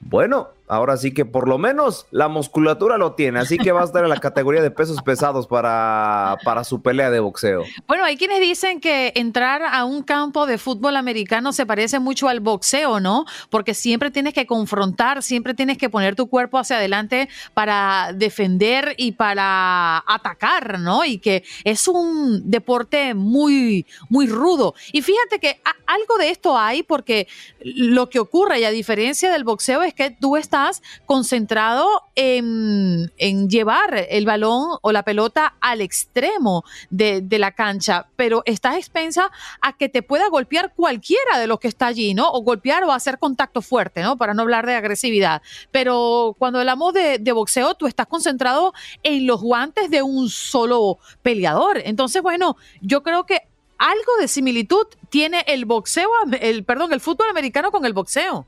Bueno, 0.00 0.50
Ahora 0.70 0.96
sí 0.96 1.12
que 1.12 1.24
por 1.24 1.48
lo 1.48 1.58
menos 1.58 2.06
la 2.12 2.28
musculatura 2.28 2.96
lo 2.96 3.14
tiene, 3.14 3.40
así 3.40 3.58
que 3.58 3.72
va 3.72 3.82
a 3.82 3.84
estar 3.84 4.04
en 4.04 4.08
la 4.08 4.16
categoría 4.20 4.62
de 4.62 4.70
pesos 4.70 5.02
pesados 5.02 5.48
para, 5.48 6.38
para 6.44 6.62
su 6.62 6.80
pelea 6.80 7.10
de 7.10 7.18
boxeo. 7.18 7.64
Bueno, 7.88 8.04
hay 8.04 8.16
quienes 8.16 8.38
dicen 8.38 8.80
que 8.80 9.12
entrar 9.16 9.62
a 9.64 9.84
un 9.84 10.04
campo 10.04 10.46
de 10.46 10.58
fútbol 10.58 10.94
americano 10.94 11.52
se 11.52 11.66
parece 11.66 11.98
mucho 11.98 12.28
al 12.28 12.38
boxeo, 12.38 13.00
¿no? 13.00 13.24
Porque 13.48 13.74
siempre 13.74 14.12
tienes 14.12 14.32
que 14.32 14.46
confrontar, 14.46 15.24
siempre 15.24 15.54
tienes 15.54 15.76
que 15.76 15.90
poner 15.90 16.14
tu 16.14 16.28
cuerpo 16.28 16.56
hacia 16.56 16.76
adelante 16.76 17.28
para 17.52 18.12
defender 18.14 18.94
y 18.96 19.10
para 19.12 20.04
atacar, 20.06 20.78
¿no? 20.78 21.04
Y 21.04 21.18
que 21.18 21.42
es 21.64 21.88
un 21.88 22.48
deporte 22.48 23.14
muy, 23.14 23.86
muy 24.08 24.28
rudo. 24.28 24.74
Y 24.92 25.02
fíjate 25.02 25.40
que 25.40 25.60
algo 25.86 26.16
de 26.18 26.30
esto 26.30 26.56
hay 26.56 26.84
porque 26.84 27.26
lo 27.58 28.08
que 28.08 28.20
ocurre, 28.20 28.60
y 28.60 28.64
a 28.64 28.70
diferencia 28.70 29.32
del 29.32 29.42
boxeo, 29.42 29.82
es 29.82 29.94
que 29.94 30.10
tú 30.12 30.36
estás 30.36 30.59
concentrado 31.06 31.86
en, 32.14 33.10
llevar 33.48 34.06
el 34.08 34.26
balón 34.26 34.78
o 34.82 34.92
la 34.92 35.02
pelota 35.02 35.54
al 35.60 35.80
extremo 35.80 36.64
de, 36.90 37.24
la 37.38 37.52
cancha, 37.52 38.06
pero 38.16 38.42
estás 38.44 38.76
expensa 38.76 39.30
a 39.62 39.76
que 39.76 39.88
te 39.88 40.02
pueda 40.02 40.28
golpear 40.28 40.74
cualquiera 40.74 41.38
de 41.38 41.46
los 41.46 41.58
que 41.58 41.68
está 41.68 41.86
allí, 41.86 42.12
¿no? 42.12 42.30
O 42.30 42.42
golpear 42.42 42.84
o 42.84 42.92
hacer 42.92 43.18
contacto 43.18 43.62
fuerte, 43.62 44.02
¿no? 44.02 44.18
Para 44.18 44.34
no 44.34 44.42
hablar 44.42 44.66
de 44.66 44.74
agresividad. 44.74 45.42
Pero 45.70 46.36
cuando 46.38 46.58
hablamos 46.58 46.92
de, 46.92 47.18
de 47.18 47.32
boxeo, 47.32 47.74
tú 47.74 47.86
estás 47.86 48.06
concentrado 48.06 48.74
en 49.02 49.26
los 49.26 49.40
guantes 49.40 49.90
de 49.90 50.02
un 50.02 50.28
solo 50.28 50.98
peleador. 51.22 51.78
Entonces, 51.84 52.20
bueno, 52.22 52.56
yo 52.82 53.02
creo 53.02 53.24
que 53.24 53.40
algo 53.80 54.16
de 54.20 54.28
similitud 54.28 54.86
tiene 55.08 55.42
el 55.46 55.64
boxeo, 55.64 56.10
el 56.38 56.64
perdón, 56.64 56.92
el 56.92 57.00
fútbol 57.00 57.30
americano 57.30 57.70
con 57.70 57.86
el 57.86 57.94
boxeo. 57.94 58.46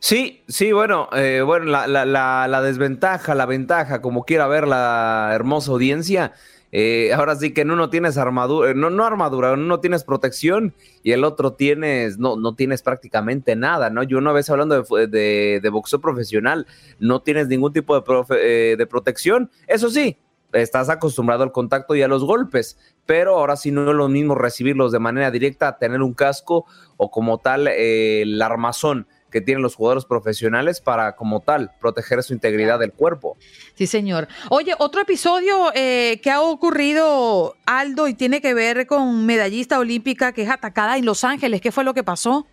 Sí, 0.00 0.42
sí, 0.48 0.72
bueno, 0.72 1.10
eh, 1.12 1.42
bueno, 1.44 1.66
la, 1.66 2.62
desventaja, 2.62 3.34
la 3.34 3.44
ventaja, 3.44 4.00
como 4.00 4.24
quiera 4.24 4.46
ver 4.46 4.66
la 4.66 5.30
hermosa 5.34 5.72
audiencia, 5.72 6.32
eh, 6.72 7.12
ahora 7.12 7.36
sí 7.36 7.52
que 7.52 7.60
en 7.60 7.70
uno 7.70 7.90
tienes 7.90 8.16
armadura, 8.16 8.72
no, 8.72 8.88
no 8.88 9.04
armadura, 9.04 9.52
en 9.52 9.60
uno 9.60 9.78
tienes 9.80 10.04
protección 10.04 10.72
y 11.02 11.12
el 11.12 11.22
otro 11.22 11.52
tienes, 11.52 12.18
no, 12.18 12.36
no 12.36 12.54
tienes 12.54 12.80
prácticamente 12.80 13.56
nada, 13.56 13.90
¿no? 13.90 14.02
Yo 14.02 14.16
una 14.16 14.32
vez 14.32 14.48
hablando 14.48 14.82
de, 14.82 15.70
boxeo 15.70 16.00
profesional, 16.00 16.66
no 16.98 17.20
tienes 17.20 17.48
ningún 17.48 17.74
tipo 17.74 18.00
de, 18.00 18.24
eh, 18.38 18.76
de 18.78 18.86
protección, 18.86 19.50
eso 19.66 19.90
sí, 19.90 20.16
estás 20.54 20.88
acostumbrado 20.88 21.42
al 21.42 21.52
contacto 21.52 21.94
y 21.94 22.00
a 22.00 22.08
los 22.08 22.24
golpes, 22.24 22.78
pero 23.04 23.36
ahora 23.36 23.54
sí 23.56 23.70
no 23.70 23.90
es 23.90 23.94
lo 23.94 24.08
mismo 24.08 24.34
recibirlos 24.34 24.92
de 24.92 24.98
manera 24.98 25.30
directa, 25.30 25.76
tener 25.76 26.00
un 26.00 26.14
casco 26.14 26.64
o 26.96 27.10
como 27.10 27.36
tal 27.36 27.68
el 27.68 28.40
armazón 28.40 29.06
que 29.30 29.40
tienen 29.40 29.62
los 29.62 29.74
jugadores 29.74 30.04
profesionales 30.04 30.80
para, 30.80 31.16
como 31.16 31.40
tal, 31.40 31.70
proteger 31.80 32.22
su 32.22 32.32
integridad 32.32 32.78
del 32.78 32.92
cuerpo. 32.92 33.36
Sí, 33.74 33.86
señor. 33.86 34.28
Oye, 34.48 34.74
otro 34.78 35.00
episodio 35.00 35.72
eh, 35.74 36.20
que 36.22 36.30
ha 36.30 36.40
ocurrido, 36.40 37.56
Aldo, 37.66 38.08
y 38.08 38.14
tiene 38.14 38.40
que 38.40 38.54
ver 38.54 38.86
con 38.86 39.26
medallista 39.26 39.78
olímpica 39.78 40.32
que 40.32 40.42
es 40.42 40.50
atacada 40.50 40.98
en 40.98 41.04
Los 41.04 41.24
Ángeles. 41.24 41.60
¿Qué 41.60 41.72
fue 41.72 41.84
lo 41.84 41.94
que 41.94 42.02
pasó? 42.02 42.46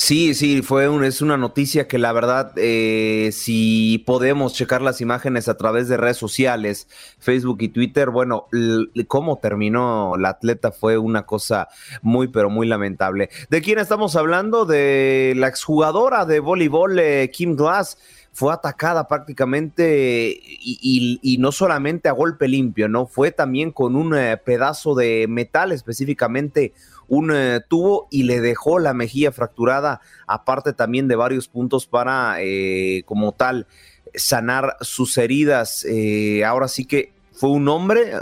Sí, 0.00 0.32
sí, 0.32 0.62
fue 0.62 0.88
un, 0.88 1.04
es 1.04 1.20
una 1.20 1.36
noticia 1.36 1.86
que 1.86 1.98
la 1.98 2.10
verdad, 2.12 2.52
eh, 2.56 3.28
si 3.34 4.02
podemos 4.06 4.54
checar 4.54 4.80
las 4.80 5.02
imágenes 5.02 5.46
a 5.46 5.58
través 5.58 5.88
de 5.88 5.98
redes 5.98 6.16
sociales, 6.16 6.88
Facebook 7.18 7.58
y 7.60 7.68
Twitter, 7.68 8.08
bueno, 8.08 8.46
cómo 9.08 9.36
terminó 9.36 10.16
la 10.16 10.30
atleta 10.30 10.72
fue 10.72 10.96
una 10.96 11.26
cosa 11.26 11.68
muy, 12.00 12.28
pero 12.28 12.48
muy 12.48 12.66
lamentable. 12.66 13.28
¿De 13.50 13.60
quién 13.60 13.78
estamos 13.78 14.16
hablando? 14.16 14.64
De 14.64 15.34
la 15.36 15.48
exjugadora 15.48 16.24
de 16.24 16.40
voleibol, 16.40 16.98
eh, 16.98 17.30
Kim 17.30 17.54
Glass 17.54 17.98
fue 18.32 18.54
atacada 18.54 19.06
prácticamente 19.06 20.34
y, 20.40 21.36
no 21.38 21.52
solamente 21.52 22.08
a 22.08 22.12
golpe 22.12 22.48
limpio, 22.48 22.88
¿no? 22.88 23.06
Fue 23.06 23.32
también 23.32 23.70
con 23.70 23.96
un 23.96 24.16
eh, 24.16 24.38
pedazo 24.38 24.94
de 24.94 25.26
metal, 25.28 25.72
específicamente 25.72 26.72
un 27.10 27.32
eh, 27.34 27.60
tubo 27.68 28.06
y 28.08 28.22
le 28.22 28.40
dejó 28.40 28.78
la 28.78 28.94
mejilla 28.94 29.32
fracturada, 29.32 30.00
aparte 30.28 30.72
también 30.72 31.08
de 31.08 31.16
varios 31.16 31.48
puntos 31.48 31.86
para, 31.86 32.36
eh, 32.38 33.02
como 33.04 33.32
tal, 33.32 33.66
sanar 34.14 34.76
sus 34.80 35.18
heridas. 35.18 35.84
Eh, 35.84 36.44
ahora 36.44 36.68
sí 36.68 36.84
que 36.84 37.12
fue 37.32 37.50
un 37.50 37.68
hombre, 37.68 38.12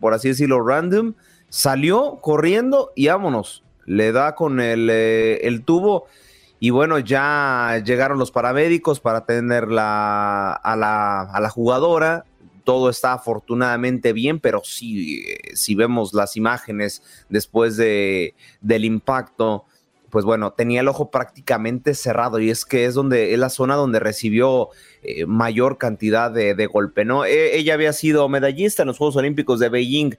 por 0.00 0.12
así 0.12 0.28
decirlo, 0.28 0.60
random, 0.60 1.14
salió 1.48 2.18
corriendo 2.20 2.90
y 2.96 3.06
vámonos, 3.06 3.62
le 3.86 4.10
da 4.10 4.34
con 4.34 4.60
el, 4.60 4.90
el 4.90 5.62
tubo. 5.64 6.06
Y 6.58 6.70
bueno, 6.70 6.98
ya 6.98 7.80
llegaron 7.84 8.18
los 8.18 8.32
paramédicos 8.32 8.98
para 8.98 9.18
atender 9.18 9.68
la, 9.68 10.52
a, 10.52 10.76
la, 10.76 11.20
a 11.22 11.40
la 11.40 11.48
jugadora 11.48 12.24
todo 12.64 12.90
está 12.90 13.12
afortunadamente 13.12 14.12
bien, 14.12 14.40
pero 14.40 14.62
si, 14.64 15.24
si 15.54 15.74
vemos 15.74 16.14
las 16.14 16.36
imágenes 16.36 17.02
después 17.28 17.76
de, 17.76 18.34
del 18.60 18.84
impacto, 18.84 19.66
pues 20.12 20.26
bueno, 20.26 20.52
tenía 20.52 20.82
el 20.82 20.88
ojo 20.88 21.10
prácticamente 21.10 21.94
cerrado 21.94 22.38
y 22.38 22.50
es 22.50 22.66
que 22.66 22.84
es 22.84 22.92
donde 22.92 23.32
es 23.32 23.38
la 23.38 23.48
zona 23.48 23.76
donde 23.76 23.98
recibió 23.98 24.68
eh, 25.02 25.24
mayor 25.24 25.78
cantidad 25.78 26.30
de, 26.30 26.66
golpe, 26.66 27.06
¿no? 27.06 27.24
E, 27.24 27.56
ella 27.56 27.72
había 27.72 27.94
sido 27.94 28.28
medallista 28.28 28.82
en 28.82 28.88
los 28.88 28.98
Juegos 28.98 29.16
Olímpicos 29.16 29.58
de 29.58 29.70
Beijing 29.70 30.10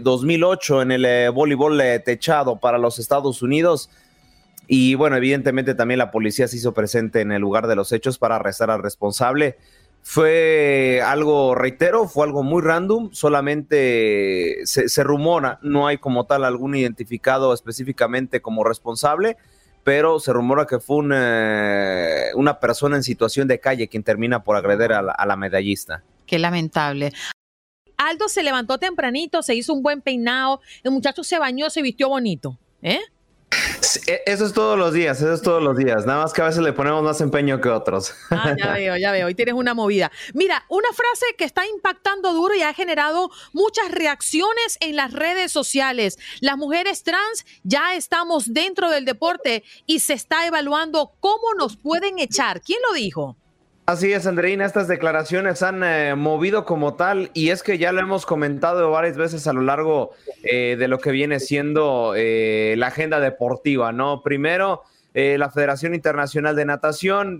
2008 0.00 0.78
eh, 0.78 0.82
en 0.84 0.92
el 0.92 1.04
eh, 1.04 1.28
voleibol 1.28 1.82
techado 2.04 2.60
para 2.60 2.78
los 2.78 3.00
Estados 3.00 3.42
Unidos. 3.42 3.90
Y 4.68 4.94
bueno, 4.94 5.16
evidentemente 5.16 5.74
también 5.74 5.98
la 5.98 6.12
policía 6.12 6.46
se 6.46 6.58
hizo 6.58 6.72
presente 6.72 7.20
en 7.20 7.32
el 7.32 7.40
lugar 7.40 7.66
de 7.66 7.74
los 7.74 7.90
hechos 7.90 8.18
para 8.18 8.36
arrestar 8.36 8.70
al 8.70 8.80
responsable. 8.80 9.56
Fue 10.02 11.00
algo, 11.04 11.54
reitero, 11.54 12.08
fue 12.08 12.26
algo 12.26 12.42
muy 12.42 12.60
random, 12.60 13.10
solamente 13.12 14.66
se, 14.66 15.04
rumora, 15.04 15.58
no 15.62 15.86
hay 15.86 15.98
como 15.98 16.26
tal 16.26 16.44
algún 16.44 16.74
identificado 16.74 17.54
específicamente 17.54 18.42
como 18.42 18.64
responsable, 18.64 19.36
pero 19.84 20.18
se 20.18 20.32
rumora 20.32 20.66
que 20.66 20.80
fue 20.80 20.96
una, 20.96 22.58
persona 22.60 22.96
en 22.96 23.04
situación 23.04 23.46
de 23.46 23.60
calle 23.60 23.88
quien 23.88 24.02
termina 24.02 24.42
por 24.42 24.56
agreder 24.56 24.92
a 24.92 25.02
la, 25.02 25.12
a 25.12 25.24
la 25.24 25.36
medallista. 25.36 26.02
Qué 26.26 26.38
lamentable. 26.38 27.12
Aldo 27.96 28.28
se 28.28 28.42
levantó 28.42 28.78
tempranito, 28.78 29.40
se 29.42 29.54
hizo 29.54 29.72
un 29.72 29.82
buen 29.82 30.00
peinado, 30.00 30.60
el 30.82 30.90
muchacho 30.90 31.22
se 31.22 31.38
bañó, 31.38 31.70
se 31.70 31.80
vistió 31.80 32.08
bonito, 32.08 32.58
¿eh? 32.82 33.00
E, 34.06 34.22
eso 34.26 34.46
es 34.46 34.52
todos 34.52 34.78
los 34.78 34.92
días, 34.92 35.18
eso 35.18 35.32
es 35.32 35.42
todos 35.42 35.62
los 35.62 35.76
días. 35.76 36.06
Nada 36.06 36.22
más 36.22 36.32
que 36.32 36.42
a 36.42 36.46
veces 36.46 36.62
le 36.62 36.72
ponemos 36.72 37.02
más 37.02 37.20
empeño 37.20 37.60
que 37.60 37.68
otros. 37.68 38.14
Ah, 38.30 38.54
ya 38.58 38.72
veo, 38.74 38.96
ya 38.96 39.12
veo. 39.12 39.26
Hoy 39.26 39.34
tienes 39.34 39.54
una 39.54 39.74
movida. 39.74 40.10
Mira, 40.34 40.64
una 40.68 40.88
frase 40.88 41.26
que 41.36 41.44
está 41.44 41.66
impactando 41.66 42.32
duro 42.32 42.54
y 42.54 42.62
ha 42.62 42.74
generado 42.74 43.30
muchas 43.52 43.90
reacciones 43.90 44.78
en 44.80 44.96
las 44.96 45.12
redes 45.12 45.52
sociales. 45.52 46.18
Las 46.40 46.56
mujeres 46.56 47.02
trans 47.02 47.44
ya 47.62 47.94
estamos 47.94 48.52
dentro 48.52 48.90
del 48.90 49.04
deporte 49.04 49.64
y 49.86 50.00
se 50.00 50.14
está 50.14 50.46
evaluando 50.46 51.12
cómo 51.20 51.54
nos 51.58 51.76
pueden 51.76 52.18
echar. 52.18 52.60
¿Quién 52.62 52.80
lo 52.88 52.94
dijo? 52.94 53.36
Así 53.84 54.12
es, 54.12 54.28
Andreina, 54.28 54.64
estas 54.64 54.86
declaraciones 54.86 55.60
han 55.64 55.82
eh, 55.82 56.14
movido 56.14 56.64
como 56.64 56.94
tal 56.94 57.32
y 57.34 57.48
es 57.48 57.64
que 57.64 57.78
ya 57.78 57.90
lo 57.90 58.00
hemos 58.00 58.26
comentado 58.26 58.92
varias 58.92 59.16
veces 59.16 59.48
a 59.48 59.52
lo 59.52 59.60
largo 59.60 60.12
eh, 60.44 60.76
de 60.78 60.86
lo 60.86 61.00
que 61.00 61.10
viene 61.10 61.40
siendo 61.40 62.14
eh, 62.16 62.76
la 62.78 62.86
agenda 62.86 63.18
deportiva, 63.18 63.90
¿no? 63.90 64.22
Primero, 64.22 64.82
la 65.14 65.50
Federación 65.50 65.94
Internacional 65.94 66.56
de 66.56 66.64
Natación 66.64 67.38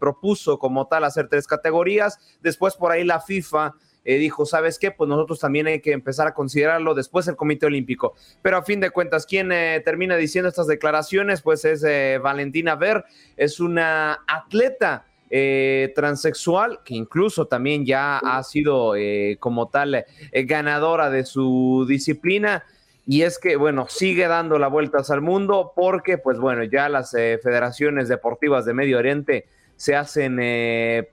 propuso 0.00 0.58
como 0.58 0.88
tal 0.88 1.04
hacer 1.04 1.28
tres 1.28 1.46
categorías, 1.46 2.18
después 2.42 2.74
por 2.74 2.90
ahí 2.90 3.04
la 3.04 3.20
FIFA 3.20 3.74
dijo, 4.04 4.46
¿sabes 4.46 4.80
qué? 4.80 4.90
Pues 4.90 5.06
nosotros 5.06 5.38
también 5.38 5.68
hay 5.68 5.80
que 5.80 5.92
empezar 5.92 6.26
a 6.26 6.34
considerarlo 6.34 6.96
después 6.96 7.28
el 7.28 7.36
Comité 7.36 7.66
Olímpico. 7.66 8.14
Pero 8.42 8.56
a 8.56 8.64
fin 8.64 8.80
de 8.80 8.90
cuentas, 8.90 9.26
quien 9.26 9.50
termina 9.84 10.16
diciendo 10.16 10.48
estas 10.48 10.66
declaraciones? 10.66 11.40
Pues 11.40 11.64
es 11.64 11.84
Valentina 12.20 12.74
Ver, 12.74 13.04
es 13.36 13.60
una 13.60 14.24
atleta 14.26 15.07
eh, 15.30 15.92
transexual, 15.94 16.80
que 16.84 16.94
incluso 16.94 17.46
también 17.46 17.84
ya 17.84 18.16
ha 18.16 18.42
sido 18.42 18.96
eh, 18.96 19.36
como 19.38 19.68
tal 19.68 19.94
eh, 19.94 20.06
ganadora 20.44 21.10
de 21.10 21.26
su 21.26 21.84
disciplina. 21.86 22.64
Y 23.06 23.22
es 23.22 23.38
que, 23.38 23.56
bueno, 23.56 23.86
sigue 23.88 24.26
dando 24.26 24.58
la 24.58 24.68
vueltas 24.68 25.10
al 25.10 25.20
mundo 25.20 25.72
porque, 25.76 26.16
pues 26.16 26.38
bueno, 26.38 26.64
ya 26.64 26.88
las 26.88 27.10
federaciones 27.10 28.08
deportivas 28.08 28.64
de 28.64 28.74
Medio 28.74 28.98
Oriente 28.98 29.46
se 29.76 29.96
hacen 29.96 30.36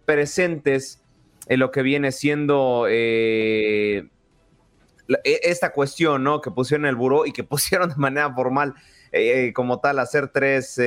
presentes 0.06 1.02
en 1.48 1.60
lo 1.60 1.72
que 1.72 1.82
viene 1.84 2.12
siendo 2.12 2.86
e, 2.90 4.10
esta 5.24 5.72
cuestión, 5.72 6.24
¿no? 6.24 6.42
Que 6.42 6.52
pusieron 6.52 6.86
el 6.86 6.96
buró 6.96 7.26
y 7.26 7.32
que 7.32 7.44
pusieron 7.46 7.90
de 7.90 7.96
manera 7.96 8.34
formal 8.34 8.76
como 9.54 9.80
tal 9.80 10.00
hacer 10.00 10.28
tres 10.28 10.78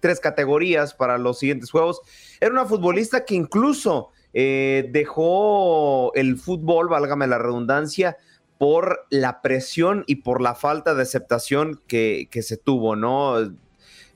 tres 0.00 0.20
categorías 0.20 0.94
para 0.94 1.18
los 1.18 1.38
siguientes 1.38 1.70
juegos. 1.70 2.00
Era 2.40 2.52
una 2.52 2.66
futbolista 2.66 3.24
que 3.24 3.34
incluso 3.34 4.10
eh, 4.32 4.88
dejó 4.90 6.12
el 6.14 6.36
fútbol, 6.36 6.88
válgame 6.88 7.26
la 7.26 7.38
redundancia, 7.38 8.16
por 8.58 9.06
la 9.10 9.40
presión 9.40 10.04
y 10.06 10.16
por 10.16 10.40
la 10.40 10.54
falta 10.54 10.94
de 10.94 11.02
aceptación 11.02 11.80
que, 11.86 12.28
se 12.42 12.56
tuvo, 12.56 12.96
¿no? 12.96 13.36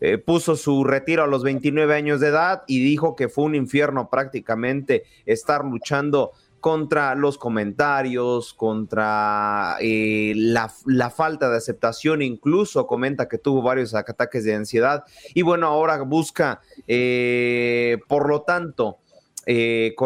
eh, 0.00 0.18
puso 0.18 0.56
su 0.56 0.82
retiro 0.82 1.22
a 1.22 1.28
los 1.28 1.44
29 1.44 1.94
años 1.94 2.18
de 2.18 2.28
edad 2.28 2.64
y 2.66 2.82
dijo 2.82 3.14
que 3.14 3.28
fue 3.28 3.44
un 3.44 3.54
infierno 3.54 4.10
prácticamente 4.10 5.04
estar 5.26 5.64
luchando 5.64 6.32
contra 6.62 7.16
los 7.16 7.38
comentarios, 7.38 8.54
contra 8.54 9.78
eh, 9.80 10.32
la, 10.36 11.10
falta 11.10 11.50
de 11.50 11.56
aceptación, 11.56 12.22
incluso 12.22 12.86
comenta 12.86 13.28
que 13.28 13.36
tuvo 13.36 13.62
varios 13.62 13.96
ataques 13.96 14.44
de 14.44 14.54
ansiedad 14.54 15.02
y 15.34 15.42
bueno, 15.42 15.66
ahora 15.66 16.00
busca, 16.02 16.60
eh, 16.86 17.98
por 18.06 18.28
lo 18.28 18.42
tanto, 18.42 18.98
eh, 19.44 19.96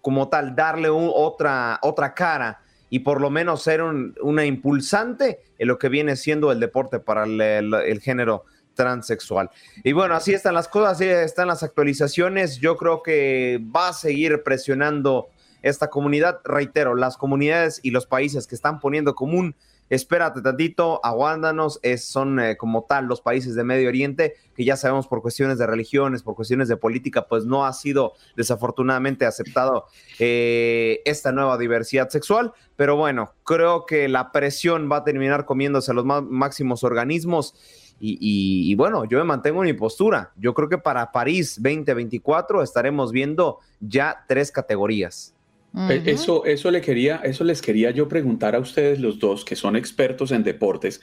como 0.00 0.28
tal, 0.30 0.56
darle 0.56 0.88
otra, 0.88 1.78
otra 1.82 2.14
cara 2.14 2.62
y 2.88 3.00
por 3.00 3.20
lo 3.20 3.28
menos 3.28 3.62
ser 3.62 3.82
un, 3.82 4.14
una 4.22 4.46
impulsante 4.46 5.40
en 5.58 5.68
lo 5.68 5.78
que 5.78 5.90
viene 5.90 6.16
siendo 6.16 6.50
el 6.50 6.60
deporte 6.60 6.98
para 6.98 7.24
el 7.24 8.00
género 8.00 8.46
transexual. 8.72 9.50
Y 9.84 9.92
bueno, 9.92 10.14
así 10.14 10.32
están 10.32 10.54
las 10.54 10.66
cosas, 10.66 10.92
así 10.92 11.04
están 11.04 11.48
las 11.48 11.62
actualizaciones. 11.62 12.56
Yo 12.56 12.78
creo 12.78 13.02
que 13.02 13.62
va 13.76 13.88
a 13.88 13.92
seguir 13.92 14.42
presionando 14.42 15.28
esta 15.62 15.88
comunidad. 15.88 16.40
Reitero, 16.44 16.94
las 16.94 17.16
comunidades 17.16 17.80
y 17.82 17.90
los 17.90 18.06
países 18.06 18.46
que 18.46 18.54
están 18.54 18.80
poniendo 18.80 19.14
común, 19.14 19.54
espérate 19.90 20.40
tantito, 20.40 21.00
aguándanos, 21.04 21.80
es, 21.82 22.04
son 22.04 22.38
eh, 22.38 22.56
como 22.56 22.84
tal 22.84 23.06
los 23.06 23.20
países 23.20 23.54
de 23.56 23.64
Medio 23.64 23.88
Oriente, 23.88 24.34
que 24.54 24.64
ya 24.64 24.76
sabemos 24.76 25.08
por 25.08 25.20
cuestiones 25.20 25.58
de 25.58 25.66
religiones, 25.66 26.22
por 26.22 26.36
cuestiones 26.36 26.68
de 26.68 26.76
política, 26.76 27.26
pues 27.26 27.44
no 27.44 27.66
ha 27.66 27.72
sido 27.72 28.14
desafortunadamente 28.36 29.26
aceptado 29.26 29.86
eh, 30.18 31.00
esta 31.04 31.32
nueva 31.32 31.58
diversidad 31.58 32.08
sexual. 32.08 32.52
Pero 32.76 32.96
bueno, 32.96 33.34
creo 33.44 33.84
que 33.84 34.08
la 34.08 34.32
presión 34.32 34.88
va 34.90 34.98
a 34.98 35.04
terminar 35.04 35.44
comiéndose 35.44 35.90
a 35.90 35.94
los 35.94 36.04
máximos 36.04 36.84
organismos. 36.84 37.54
Y, 38.02 38.16
y, 38.22 38.74
bueno, 38.76 39.04
yo 39.04 39.18
me 39.18 39.24
mantengo 39.24 39.62
en 39.62 39.66
mi 39.66 39.74
postura. 39.74 40.32
Yo 40.36 40.54
creo 40.54 40.70
que 40.70 40.78
para 40.78 41.12
París 41.12 41.56
2024 41.56 42.62
estaremos 42.62 43.12
viendo 43.12 43.58
ya 43.78 44.24
tres 44.26 44.50
categorías. 44.50 45.34
Uh 45.72 45.78
-huh. 45.78 46.02
Eso, 46.06 46.44
eso, 46.44 46.70
le 46.70 46.80
quería, 46.80 47.20
eso 47.24 47.44
les 47.44 47.62
quería 47.62 47.90
yo 47.90 48.08
preguntar 48.08 48.54
a 48.54 48.58
ustedes 48.58 49.00
los 49.00 49.18
dos, 49.18 49.44
que 49.44 49.56
son 49.56 49.76
expertos 49.76 50.32
en 50.32 50.42
deportes, 50.42 51.00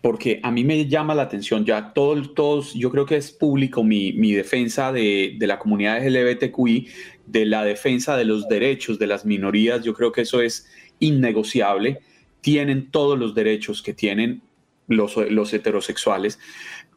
porque 0.00 0.40
a 0.42 0.50
mí 0.50 0.64
me 0.64 0.86
llama 0.88 1.14
la 1.14 1.22
atención 1.22 1.64
ya 1.64 1.92
todos, 1.92 2.34
todos 2.34 2.74
yo 2.74 2.90
creo 2.90 3.06
que 3.06 3.16
es 3.16 3.30
público 3.30 3.84
mi, 3.84 4.12
mi 4.12 4.32
defensa 4.32 4.92
de, 4.92 5.36
de, 5.38 5.46
la 5.46 5.58
comunidad 5.60 6.04
LGBTQI, 6.04 6.88
de 7.26 7.46
la 7.46 7.64
defensa 7.64 8.16
de 8.16 8.24
los 8.24 8.48
derechos 8.48 8.98
de 8.98 9.06
las 9.06 9.24
minorías, 9.24 9.84
yo 9.84 9.94
creo 9.94 10.10
que 10.10 10.22
eso 10.22 10.40
es 10.40 10.66
innegociable, 10.98 12.00
tienen 12.40 12.90
todos 12.90 13.16
los 13.16 13.34
derechos 13.34 13.82
que 13.82 13.94
tienen 13.94 14.42
los, 14.88 15.16
los 15.16 15.52
heterosexuales, 15.52 16.38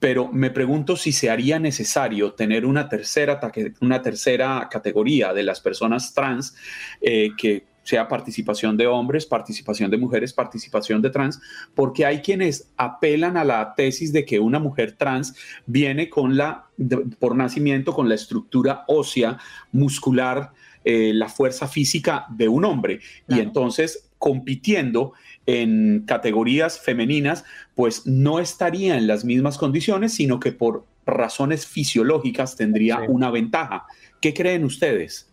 pero 0.06 0.32
me 0.32 0.52
pregunto 0.52 0.98
si 0.98 1.12
se 1.12 1.32
haría 1.32 1.58
necesario 1.58 2.34
tener 2.34 2.68
una 2.68 2.88
tercera, 2.88 3.40
una 3.82 4.04
tercera 4.04 4.68
categoría 4.70 5.34
de 5.34 5.42
las 5.42 5.62
personas 5.62 6.14
trans 6.14 6.56
eh, 7.02 7.30
que 7.36 7.66
sea 7.82 8.08
participación 8.08 8.78
de 8.78 8.86
hombres, 8.86 9.26
participación 9.26 9.90
de 9.90 9.98
mujeres, 9.98 10.32
participación 10.32 11.02
de 11.02 11.10
trans, 11.10 11.42
porque 11.74 12.06
hay 12.06 12.20
quienes 12.22 12.72
apelan 12.78 13.36
a 13.36 13.44
la 13.44 13.74
tesis 13.74 14.14
de 14.14 14.26
que 14.26 14.40
una 14.40 14.60
mujer 14.60 14.92
trans 14.92 15.36
viene 15.66 16.08
con 16.08 16.38
la, 16.38 16.68
de, 16.78 16.98
por 16.98 17.36
nacimiento, 17.36 17.92
con 17.92 18.08
la 18.08 18.14
estructura 18.14 18.84
ósea, 18.88 19.40
muscular, 19.72 20.52
eh, 20.84 21.14
la 21.16 21.30
fuerza 21.30 21.68
física 21.68 22.28
de 22.30 22.48
un 22.48 22.64
hombre. 22.64 23.00
Claro. 23.26 23.42
Y 23.42 23.44
entonces, 23.44 24.08
compitiendo 24.20 25.14
en 25.46 26.04
categorías 26.06 26.80
femeninas, 26.80 27.44
pues 27.76 28.06
no 28.06 28.40
estaría 28.40 28.98
en 28.98 29.08
las 29.08 29.26
mismas 29.26 29.58
condiciones, 29.58 30.14
sino 30.14 30.40
que 30.40 30.52
por 30.52 30.86
razones 31.06 31.68
fisiológicas 31.68 32.56
tendría 32.56 32.98
sí. 32.98 33.04
una 33.08 33.30
ventaja. 33.30 33.86
¿Qué 34.22 34.34
creen 34.34 34.64
ustedes? 34.66 35.32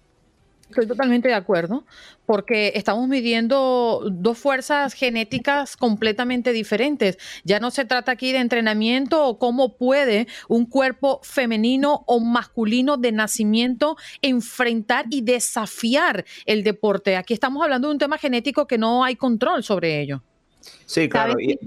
Estoy 0.72 0.86
totalmente 0.86 1.28
de 1.28 1.34
acuerdo, 1.34 1.84
porque 2.24 2.72
estamos 2.74 3.06
midiendo 3.06 4.08
dos 4.10 4.38
fuerzas 4.38 4.94
genéticas 4.94 5.76
completamente 5.76 6.52
diferentes. 6.52 7.18
Ya 7.44 7.60
no 7.60 7.70
se 7.70 7.84
trata 7.84 8.12
aquí 8.12 8.32
de 8.32 8.38
entrenamiento 8.38 9.26
o 9.26 9.38
cómo 9.38 9.76
puede 9.76 10.26
un 10.48 10.64
cuerpo 10.64 11.20
femenino 11.22 12.04
o 12.06 12.20
masculino 12.20 12.96
de 12.96 13.12
nacimiento 13.12 13.96
enfrentar 14.22 15.04
y 15.10 15.20
desafiar 15.20 16.24
el 16.46 16.64
deporte. 16.64 17.16
Aquí 17.16 17.34
estamos 17.34 17.62
hablando 17.62 17.88
de 17.88 17.92
un 17.92 17.98
tema 17.98 18.16
genético 18.16 18.66
que 18.66 18.78
no 18.78 19.04
hay 19.04 19.16
control 19.16 19.62
sobre 19.62 20.00
ello. 20.00 20.22
Sí, 20.86 21.06
claro. 21.08 21.38
Y, 21.38 21.58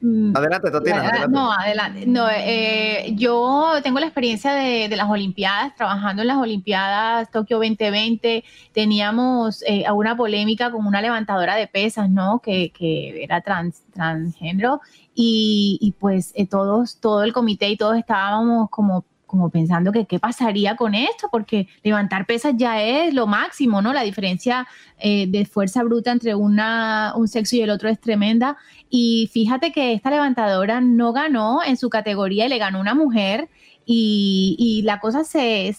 Adelante, 0.00 0.70
Tatiana. 0.70 1.00
Adelante. 1.08 1.28
No, 1.28 1.52
adelante. 1.52 2.06
No, 2.06 2.28
eh, 2.30 3.12
yo 3.16 3.72
tengo 3.82 3.98
la 3.98 4.06
experiencia 4.06 4.54
de, 4.54 4.88
de, 4.88 4.96
las 4.96 5.10
Olimpiadas, 5.10 5.74
trabajando 5.74 6.22
en 6.22 6.28
las 6.28 6.36
Olimpiadas 6.36 7.30
Tokio 7.32 7.56
2020. 7.56 8.44
Teníamos 8.72 9.64
eh, 9.66 9.84
una 9.92 10.16
polémica 10.16 10.70
con 10.70 10.86
una 10.86 11.02
levantadora 11.02 11.56
de 11.56 11.66
pesas, 11.66 12.08
¿no? 12.08 12.38
Que, 12.38 12.70
que 12.70 13.24
era 13.24 13.40
trans, 13.40 13.82
transgénero. 13.92 14.80
Y, 15.14 15.78
y 15.80 15.92
pues 15.92 16.32
eh, 16.36 16.46
todos, 16.46 17.00
todo 17.00 17.24
el 17.24 17.32
comité 17.32 17.68
y 17.68 17.76
todos 17.76 17.96
estábamos 17.96 18.70
como 18.70 19.04
como 19.28 19.50
pensando 19.50 19.92
que 19.92 20.06
qué 20.06 20.18
pasaría 20.18 20.74
con 20.74 20.96
esto, 20.96 21.28
porque 21.30 21.68
levantar 21.84 22.26
pesas 22.26 22.54
ya 22.56 22.82
es 22.82 23.14
lo 23.14 23.28
máximo, 23.28 23.80
¿no? 23.80 23.92
La 23.92 24.02
diferencia 24.02 24.66
eh, 24.98 25.28
de 25.28 25.44
fuerza 25.44 25.84
bruta 25.84 26.10
entre 26.10 26.34
una, 26.34 27.12
un 27.14 27.28
sexo 27.28 27.54
y 27.54 27.60
el 27.60 27.70
otro 27.70 27.88
es 27.88 28.00
tremenda. 28.00 28.56
Y 28.90 29.30
fíjate 29.32 29.70
que 29.70 29.92
esta 29.92 30.10
levantadora 30.10 30.80
no 30.80 31.12
ganó 31.12 31.60
en 31.62 31.76
su 31.76 31.90
categoría 31.90 32.46
y 32.46 32.48
le 32.48 32.58
ganó 32.58 32.80
una 32.80 32.94
mujer. 32.94 33.48
Y, 33.90 34.54
y, 34.58 34.82
la 34.82 35.00
cosa 35.00 35.24
se 35.24 35.74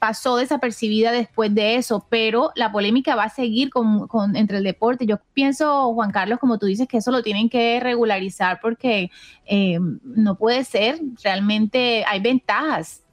pasó 0.00 0.36
desapercibida 0.36 1.12
después 1.12 1.54
de 1.54 1.76
eso, 1.76 2.04
pero 2.10 2.50
la 2.56 2.72
polémica 2.72 3.14
va 3.14 3.22
a 3.22 3.28
seguir 3.28 3.70
con, 3.70 4.08
con, 4.08 4.34
entre 4.34 4.58
el 4.58 4.64
deporte. 4.64 5.06
Yo 5.06 5.20
pienso, 5.32 5.94
Juan 5.94 6.10
Carlos, 6.10 6.40
como 6.40 6.58
tú 6.58 6.66
dices, 6.66 6.88
que 6.88 6.96
eso 6.96 7.12
lo 7.12 7.22
tienen 7.22 7.48
que 7.48 7.78
regularizar 7.78 8.58
porque 8.60 9.12
eh, 9.44 9.78
no 10.02 10.34
puede 10.34 10.64
ser, 10.64 11.00
realmente 11.22 12.04
hay 12.08 12.18
ventajas 12.18 13.05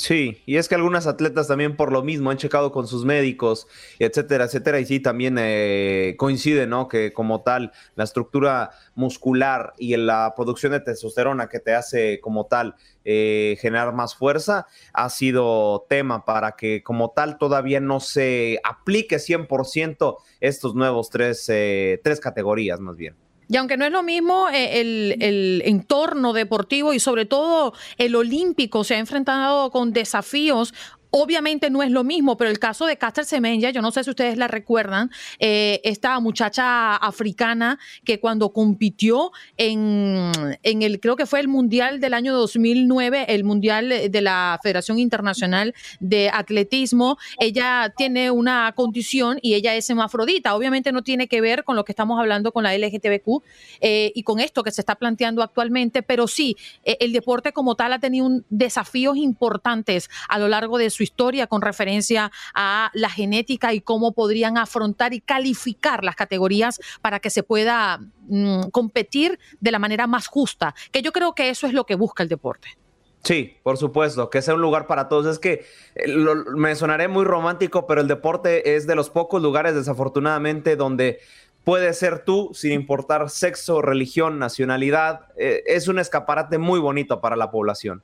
Sí, 0.00 0.42
y 0.46 0.56
es 0.56 0.66
que 0.66 0.76
algunas 0.76 1.06
atletas 1.06 1.48
también 1.48 1.76
por 1.76 1.92
lo 1.92 2.02
mismo 2.02 2.30
han 2.30 2.38
checado 2.38 2.72
con 2.72 2.86
sus 2.86 3.04
médicos, 3.04 3.66
etcétera, 3.98 4.44
etcétera, 4.46 4.80
y 4.80 4.86
sí 4.86 4.98
también 4.98 5.36
eh, 5.38 6.14
coincide, 6.16 6.66
¿no? 6.66 6.88
Que 6.88 7.12
como 7.12 7.42
tal, 7.42 7.72
la 7.96 8.04
estructura 8.04 8.70
muscular 8.94 9.74
y 9.76 9.94
la 9.98 10.32
producción 10.34 10.72
de 10.72 10.80
testosterona 10.80 11.50
que 11.50 11.60
te 11.60 11.74
hace 11.74 12.18
como 12.20 12.46
tal 12.46 12.76
eh, 13.04 13.58
generar 13.60 13.92
más 13.92 14.14
fuerza 14.14 14.66
ha 14.94 15.10
sido 15.10 15.84
tema 15.86 16.24
para 16.24 16.52
que 16.52 16.82
como 16.82 17.10
tal 17.10 17.36
todavía 17.36 17.80
no 17.80 18.00
se 18.00 18.58
aplique 18.64 19.16
100% 19.16 20.16
estos 20.40 20.74
nuevos 20.74 21.10
tres, 21.10 21.44
eh, 21.50 22.00
tres 22.02 22.20
categorías 22.20 22.80
más 22.80 22.96
bien. 22.96 23.16
Y 23.50 23.56
aunque 23.56 23.76
no 23.76 23.84
es 23.84 23.90
lo 23.90 24.04
mismo 24.04 24.48
eh, 24.48 24.80
el, 24.80 25.16
el, 25.20 25.62
entorno 25.64 26.32
deportivo 26.32 26.92
y 26.92 27.00
sobre 27.00 27.26
todo 27.26 27.74
el 27.98 28.14
olímpico 28.14 28.84
se 28.84 28.94
ha 28.94 28.98
enfrentado 28.98 29.72
con 29.72 29.92
desafíos 29.92 30.72
Obviamente 31.10 31.70
no 31.70 31.82
es 31.82 31.90
lo 31.90 32.04
mismo, 32.04 32.36
pero 32.36 32.50
el 32.50 32.58
caso 32.58 32.86
de 32.86 32.96
Caster 32.96 33.24
Semenya, 33.24 33.70
yo 33.70 33.82
no 33.82 33.90
sé 33.90 34.04
si 34.04 34.10
ustedes 34.10 34.38
la 34.38 34.48
recuerdan, 34.48 35.10
eh, 35.38 35.80
esta 35.84 36.18
muchacha 36.20 36.96
africana 36.96 37.78
que 38.04 38.20
cuando 38.20 38.52
compitió 38.52 39.32
en, 39.56 40.30
en, 40.62 40.82
el, 40.82 41.00
creo 41.00 41.16
que 41.16 41.26
fue 41.26 41.40
el 41.40 41.48
Mundial 41.48 42.00
del 42.00 42.14
año 42.14 42.32
2009, 42.34 43.26
el 43.28 43.44
Mundial 43.44 43.88
de 43.88 44.20
la 44.20 44.58
Federación 44.62 44.98
Internacional 44.98 45.74
de 45.98 46.30
Atletismo, 46.32 47.18
ella 47.38 47.92
tiene 47.96 48.30
una 48.30 48.72
condición 48.76 49.38
y 49.42 49.54
ella 49.54 49.74
es 49.74 49.90
hemafrodita. 49.90 50.54
Obviamente 50.54 50.92
no 50.92 51.02
tiene 51.02 51.26
que 51.26 51.40
ver 51.40 51.64
con 51.64 51.76
lo 51.76 51.84
que 51.84 51.92
estamos 51.92 52.18
hablando 52.20 52.52
con 52.52 52.62
la 52.62 52.76
LGTBQ 52.76 53.42
eh, 53.80 54.12
y 54.14 54.22
con 54.22 54.40
esto 54.40 54.62
que 54.62 54.70
se 54.70 54.80
está 54.80 54.94
planteando 54.94 55.42
actualmente, 55.42 56.02
pero 56.02 56.28
sí, 56.28 56.56
eh, 56.84 56.96
el 57.00 57.12
deporte 57.12 57.52
como 57.52 57.74
tal 57.74 57.92
ha 57.92 57.98
tenido 57.98 58.26
un, 58.26 58.44
desafíos 58.48 59.16
importantes 59.16 60.08
a 60.28 60.38
lo 60.38 60.48
largo 60.48 60.78
de 60.78 60.90
su 60.90 60.99
su 61.00 61.04
historia 61.04 61.46
con 61.46 61.62
referencia 61.62 62.30
a 62.54 62.90
la 62.92 63.08
genética 63.08 63.72
y 63.72 63.80
cómo 63.80 64.12
podrían 64.12 64.58
afrontar 64.58 65.14
y 65.14 65.22
calificar 65.22 66.04
las 66.04 66.14
categorías 66.14 66.78
para 67.00 67.20
que 67.20 67.30
se 67.30 67.42
pueda 67.42 68.00
mmm, 68.28 68.68
competir 68.70 69.38
de 69.60 69.70
la 69.70 69.78
manera 69.78 70.06
más 70.06 70.26
justa, 70.26 70.74
que 70.92 71.00
yo 71.00 71.12
creo 71.12 71.34
que 71.34 71.48
eso 71.48 71.66
es 71.66 71.72
lo 71.72 71.86
que 71.86 71.94
busca 71.94 72.22
el 72.22 72.28
deporte. 72.28 72.76
Sí, 73.22 73.56
por 73.62 73.78
supuesto, 73.78 74.28
que 74.28 74.42
sea 74.42 74.54
un 74.54 74.60
lugar 74.60 74.86
para 74.86 75.08
todos. 75.08 75.26
Es 75.26 75.38
que 75.38 75.64
eh, 75.94 76.08
lo, 76.08 76.34
me 76.56 76.74
sonaré 76.74 77.08
muy 77.08 77.24
romántico, 77.24 77.86
pero 77.86 78.02
el 78.02 78.08
deporte 78.08 78.76
es 78.76 78.86
de 78.86 78.94
los 78.94 79.08
pocos 79.08 79.40
lugares, 79.40 79.74
desafortunadamente, 79.74 80.76
donde 80.76 81.20
puedes 81.64 81.98
ser 81.98 82.24
tú 82.24 82.50
sin 82.52 82.72
importar 82.72 83.30
sexo, 83.30 83.80
religión, 83.80 84.38
nacionalidad. 84.38 85.28
Eh, 85.36 85.62
es 85.66 85.88
un 85.88 85.98
escaparate 85.98 86.58
muy 86.58 86.78
bonito 86.78 87.22
para 87.22 87.36
la 87.36 87.50
población. 87.50 88.02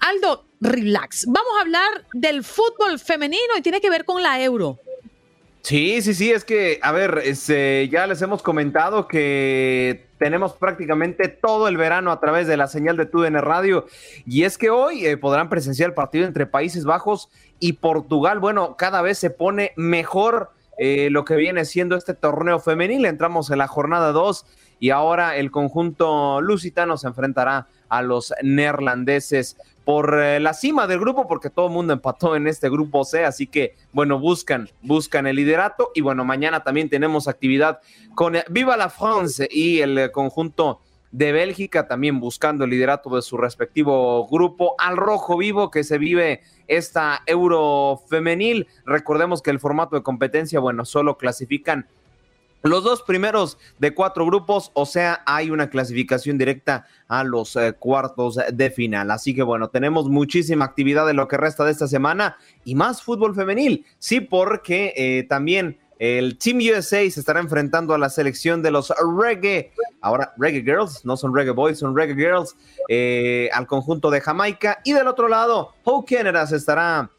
Aldo, 0.00 0.44
relax. 0.60 1.26
Vamos 1.26 1.52
a 1.58 1.62
hablar 1.62 2.06
del 2.12 2.44
fútbol 2.44 2.98
femenino 2.98 3.54
y 3.56 3.62
tiene 3.62 3.80
que 3.80 3.90
ver 3.90 4.04
con 4.04 4.22
la 4.22 4.42
Euro. 4.42 4.78
Sí, 5.62 6.00
sí, 6.02 6.14
sí, 6.14 6.30
es 6.30 6.44
que, 6.44 6.78
a 6.82 6.92
ver, 6.92 7.20
este, 7.24 7.88
ya 7.90 8.06
les 8.06 8.22
hemos 8.22 8.42
comentado 8.42 9.06
que 9.06 10.06
tenemos 10.16 10.54
prácticamente 10.54 11.28
todo 11.28 11.68
el 11.68 11.76
verano 11.76 12.10
a 12.10 12.20
través 12.20 12.46
de 12.46 12.56
la 12.56 12.68
señal 12.68 12.96
de 12.96 13.06
TUDN 13.06 13.34
Radio. 13.42 13.86
Y 14.24 14.44
es 14.44 14.56
que 14.56 14.70
hoy 14.70 15.04
eh, 15.04 15.16
podrán 15.16 15.48
presenciar 15.48 15.90
el 15.90 15.94
partido 15.94 16.26
entre 16.26 16.46
Países 16.46 16.84
Bajos 16.84 17.28
y 17.60 17.74
Portugal. 17.74 18.38
Bueno, 18.38 18.76
cada 18.76 19.02
vez 19.02 19.18
se 19.18 19.30
pone 19.30 19.72
mejor 19.76 20.52
eh, 20.78 21.08
lo 21.10 21.24
que 21.24 21.36
viene 21.36 21.64
siendo 21.64 21.96
este 21.96 22.14
torneo 22.14 22.60
femenil. 22.60 23.04
Entramos 23.04 23.50
en 23.50 23.58
la 23.58 23.68
jornada 23.68 24.12
2 24.12 24.46
y 24.80 24.90
ahora 24.90 25.36
el 25.36 25.50
conjunto 25.50 26.40
lusitano 26.40 26.96
se 26.96 27.08
enfrentará 27.08 27.66
a 27.88 28.02
los 28.02 28.32
neerlandeses 28.42 29.56
por 29.84 30.20
eh, 30.20 30.38
la 30.38 30.52
cima 30.52 30.86
del 30.86 31.00
grupo, 31.00 31.26
porque 31.26 31.48
todo 31.48 31.68
el 31.68 31.72
mundo 31.72 31.94
empató 31.94 32.36
en 32.36 32.46
este 32.46 32.68
grupo 32.68 33.04
C, 33.04 33.24
así 33.24 33.46
que 33.46 33.74
bueno, 33.92 34.18
buscan, 34.18 34.68
buscan 34.82 35.26
el 35.26 35.36
liderato 35.36 35.92
y 35.94 36.02
bueno, 36.02 36.26
mañana 36.26 36.62
también 36.62 36.90
tenemos 36.90 37.26
actividad 37.26 37.80
con 38.14 38.36
eh, 38.36 38.44
Viva 38.50 38.76
la 38.76 38.90
France 38.90 39.48
y 39.50 39.80
el 39.80 39.96
eh, 39.96 40.12
conjunto 40.12 40.80
de 41.10 41.32
Bélgica 41.32 41.88
también 41.88 42.20
buscando 42.20 42.64
el 42.64 42.70
liderato 42.70 43.14
de 43.16 43.22
su 43.22 43.38
respectivo 43.38 44.26
grupo 44.28 44.74
al 44.78 44.98
rojo 44.98 45.38
vivo 45.38 45.70
que 45.70 45.84
se 45.84 45.96
vive 45.96 46.42
esta 46.66 47.22
Euro 47.24 48.02
femenil. 48.10 48.66
Recordemos 48.84 49.40
que 49.40 49.50
el 49.50 49.58
formato 49.58 49.96
de 49.96 50.02
competencia, 50.02 50.60
bueno, 50.60 50.84
solo 50.84 51.16
clasifican 51.16 51.88
los 52.62 52.82
dos 52.82 53.02
primeros 53.02 53.56
de 53.78 53.94
cuatro 53.94 54.26
grupos, 54.26 54.72
o 54.74 54.84
sea, 54.84 55.22
hay 55.26 55.50
una 55.50 55.70
clasificación 55.70 56.38
directa 56.38 56.86
a 57.06 57.22
los 57.22 57.54
eh, 57.54 57.74
cuartos 57.78 58.38
de 58.52 58.70
final. 58.70 59.10
Así 59.12 59.34
que 59.34 59.42
bueno, 59.42 59.68
tenemos 59.68 60.08
muchísima 60.08 60.64
actividad 60.64 61.08
en 61.08 61.16
lo 61.16 61.28
que 61.28 61.36
resta 61.36 61.64
de 61.64 61.70
esta 61.70 61.86
semana 61.86 62.36
y 62.64 62.74
más 62.74 63.02
fútbol 63.02 63.34
femenil. 63.34 63.86
Sí, 63.98 64.20
porque 64.20 64.92
eh, 64.96 65.24
también 65.28 65.78
el 66.00 66.36
Team 66.36 66.58
USA 66.58 67.08
se 67.08 67.20
estará 67.20 67.38
enfrentando 67.38 67.94
a 67.94 67.98
la 67.98 68.10
selección 68.10 68.60
de 68.60 68.72
los 68.72 68.92
Reggae, 69.18 69.72
ahora 70.00 70.32
Reggae 70.36 70.62
Girls, 70.62 71.04
no 71.04 71.16
son 71.16 71.34
Reggae 71.34 71.52
Boys, 71.52 71.78
son 71.78 71.96
Reggae 71.96 72.14
Girls, 72.14 72.56
eh, 72.88 73.50
al 73.52 73.68
conjunto 73.68 74.10
de 74.10 74.20
Jamaica. 74.20 74.80
Y 74.84 74.92
del 74.94 75.06
otro 75.06 75.28
lado, 75.28 75.74
Hope 75.84 76.16
Canada 76.16 76.44
se 76.46 76.56
estará 76.56 77.10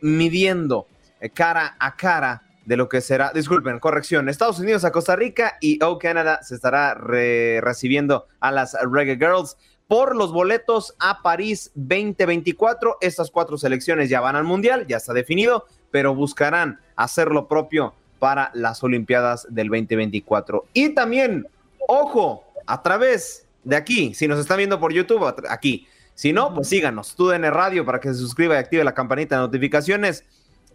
midiendo 0.00 0.86
cara 1.34 1.76
a 1.78 1.94
cara 1.94 2.42
de 2.64 2.76
lo 2.76 2.88
que 2.88 3.00
será, 3.00 3.32
disculpen, 3.34 3.78
corrección, 3.78 4.28
Estados 4.28 4.58
Unidos 4.58 4.84
a 4.84 4.92
Costa 4.92 5.16
Rica 5.16 5.58
y 5.60 5.82
O 5.82 5.98
Canada 5.98 6.40
se 6.42 6.54
estará 6.54 6.94
recibiendo 6.94 8.26
a 8.40 8.52
las 8.52 8.76
Reggae 8.90 9.16
Girls 9.16 9.56
por 9.88 10.16
los 10.16 10.32
boletos 10.32 10.94
a 10.98 11.22
París 11.22 11.70
2024. 11.74 12.98
Estas 13.00 13.30
cuatro 13.30 13.58
selecciones 13.58 14.08
ya 14.08 14.20
van 14.20 14.36
al 14.36 14.44
Mundial, 14.44 14.86
ya 14.86 14.96
está 14.96 15.12
definido, 15.12 15.66
pero 15.90 16.14
buscarán 16.14 16.80
hacer 16.96 17.28
lo 17.28 17.48
propio 17.48 17.94
para 18.18 18.50
las 18.54 18.82
Olimpiadas 18.82 19.46
del 19.50 19.68
2024. 19.68 20.66
Y 20.72 20.90
también, 20.90 21.46
ojo, 21.88 22.44
a 22.66 22.82
través 22.82 23.46
de 23.64 23.76
aquí, 23.76 24.14
si 24.14 24.28
nos 24.28 24.38
están 24.38 24.58
viendo 24.58 24.80
por 24.80 24.92
YouTube, 24.92 25.44
aquí. 25.48 25.86
Si 26.14 26.32
no, 26.32 26.54
pues 26.54 26.68
síganos, 26.68 27.16
TUDN 27.16 27.50
Radio 27.50 27.84
para 27.84 27.98
que 27.98 28.08
se 28.08 28.14
suscriba 28.14 28.54
y 28.54 28.58
active 28.58 28.84
la 28.84 28.94
campanita 28.94 29.36
de 29.36 29.42
notificaciones 29.42 30.24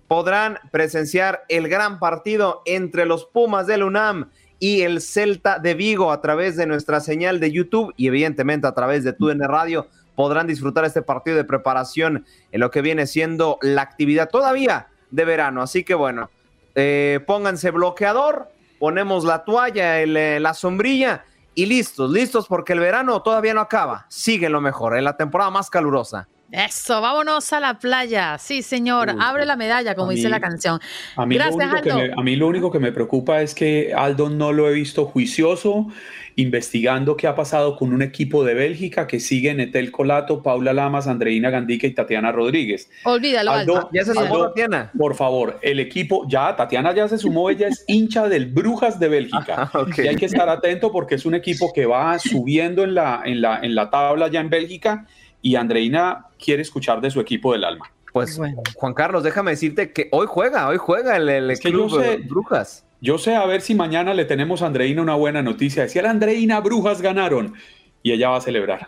podrán 0.07 0.59
presenciar 0.71 1.43
el 1.49 1.67
gran 1.67 1.99
partido 1.99 2.61
entre 2.65 3.05
los 3.05 3.25
Pumas 3.25 3.67
del 3.67 3.83
UNAM 3.83 4.29
y 4.59 4.81
el 4.81 5.01
Celta 5.01 5.59
de 5.59 5.73
Vigo 5.73 6.11
a 6.11 6.21
través 6.21 6.55
de 6.55 6.65
nuestra 6.65 6.99
señal 6.99 7.39
de 7.39 7.51
YouTube 7.51 7.93
y 7.97 8.07
evidentemente 8.07 8.67
a 8.67 8.73
través 8.73 9.03
de 9.03 9.13
TUDN 9.13 9.41
Radio 9.43 9.87
podrán 10.15 10.47
disfrutar 10.47 10.83
este 10.85 11.01
partido 11.01 11.37
de 11.37 11.43
preparación 11.43 12.25
en 12.51 12.59
lo 12.59 12.71
que 12.71 12.81
viene 12.81 13.05
siendo 13.05 13.59
la 13.61 13.83
actividad 13.83 14.29
todavía 14.29 14.87
de 15.11 15.25
verano. 15.25 15.61
Así 15.61 15.83
que 15.83 15.93
bueno, 15.93 16.31
eh, 16.73 17.19
pónganse 17.27 17.69
bloqueador, 17.71 18.49
ponemos 18.79 19.25
la 19.25 19.43
toalla, 19.43 20.01
eh, 20.01 20.39
la 20.39 20.53
sombrilla 20.53 21.23
y 21.53 21.65
listos, 21.67 22.11
listos 22.11 22.47
porque 22.47 22.73
el 22.73 22.79
verano 22.79 23.21
todavía 23.21 23.53
no 23.53 23.61
acaba. 23.61 24.05
Sigue 24.09 24.49
lo 24.49 24.61
mejor, 24.61 24.97
en 24.97 25.03
la 25.03 25.17
temporada 25.17 25.51
más 25.51 25.69
calurosa. 25.69 26.27
Eso, 26.51 27.01
vámonos 27.01 27.51
a 27.51 27.59
la 27.59 27.77
playa. 27.77 28.37
Sí, 28.37 28.61
señor, 28.61 29.09
abre 29.19 29.45
la 29.45 29.57
medalla, 29.57 29.95
como 29.95 30.11
dice 30.11 30.29
la 30.29 30.39
canción. 30.39 30.79
A 31.17 31.25
mí, 31.25 31.35
Gracias, 31.35 31.57
lo 31.57 31.77
único 31.77 31.99
Aldo. 31.99 32.19
a 32.19 32.23
mí 32.23 32.35
lo 32.37 32.47
único 32.47 32.71
que 32.71 32.79
me 32.79 32.93
preocupa 32.93 33.41
es 33.41 33.53
que 33.53 33.93
Aldo 33.93 34.29
no 34.29 34.53
lo 34.53 34.69
he 34.69 34.73
visto 34.73 35.05
juicioso, 35.05 35.87
investigando 36.37 37.17
qué 37.17 37.27
ha 37.27 37.35
pasado 37.35 37.75
con 37.75 37.91
un 37.91 38.01
equipo 38.01 38.45
de 38.45 38.53
Bélgica 38.53 39.07
que 39.07 39.19
sigue 39.19 39.51
Etel 39.61 39.91
Colato, 39.91 40.41
Paula 40.41 40.71
Lamas, 40.71 41.07
Andreina 41.07 41.49
Gandica 41.49 41.85
y 41.85 41.91
Tatiana 41.91 42.31
Rodríguez. 42.31 42.89
Olvídalo, 43.03 43.51
Aldo. 43.51 43.89
Ya 43.91 44.05
se 44.05 44.13
sumó 44.13 44.47
Tatiana. 44.47 44.91
Por 44.97 45.15
favor, 45.15 45.59
el 45.61 45.81
equipo, 45.81 46.25
ya, 46.29 46.55
Tatiana 46.55 46.95
ya 46.95 47.09
se 47.09 47.17
sumó, 47.17 47.49
ella 47.49 47.67
es 47.67 47.83
hincha 47.87 48.29
del 48.29 48.45
Brujas 48.45 48.99
de 48.99 49.09
Bélgica. 49.09 49.69
Ah, 49.73 49.85
y 49.97 50.07
hay 50.07 50.15
que 50.15 50.27
estar 50.27 50.47
atento 50.47 50.93
porque 50.93 51.15
es 51.15 51.25
un 51.25 51.35
equipo 51.35 51.73
que 51.73 51.85
va 51.85 52.17
subiendo 52.19 52.85
en 52.85 52.93
la, 52.93 53.21
en 53.25 53.41
la, 53.41 53.59
en 53.61 53.75
la 53.75 53.89
tabla 53.89 54.29
ya 54.29 54.39
en 54.39 54.49
Bélgica 54.49 55.05
y 55.41 55.55
Andreina 55.55 56.27
quiere 56.37 56.61
escuchar 56.61 57.01
de 57.01 57.11
su 57.11 57.19
equipo 57.19 57.53
del 57.53 57.63
alma. 57.63 57.91
Pues 58.13 58.39
Juan 58.75 58.93
Carlos, 58.93 59.23
déjame 59.23 59.51
decirte 59.51 59.91
que 59.93 60.09
hoy 60.11 60.25
juega, 60.27 60.67
hoy 60.67 60.77
juega 60.77 61.17
el, 61.17 61.29
el 61.29 61.51
equipo 61.51 61.97
de 61.99 62.17
Brujas. 62.17 62.85
Yo 62.99 63.19
sé 63.19 63.35
a 63.35 63.45
ver 63.45 63.61
si 63.61 63.75
mañana 63.75 64.13
le 64.13 64.25
tenemos 64.25 64.61
a 64.61 64.67
Andreina 64.67 65.01
una 65.01 65.13
buena 65.13 65.43
noticia. 65.43 65.83
Decía 65.83 66.01
la 66.01 66.09
Andreina, 66.09 66.59
Brujas 66.61 67.01
ganaron 67.01 67.53
y 68.01 68.11
ella 68.11 68.29
va 68.29 68.37
a 68.37 68.41
celebrar. 68.41 68.87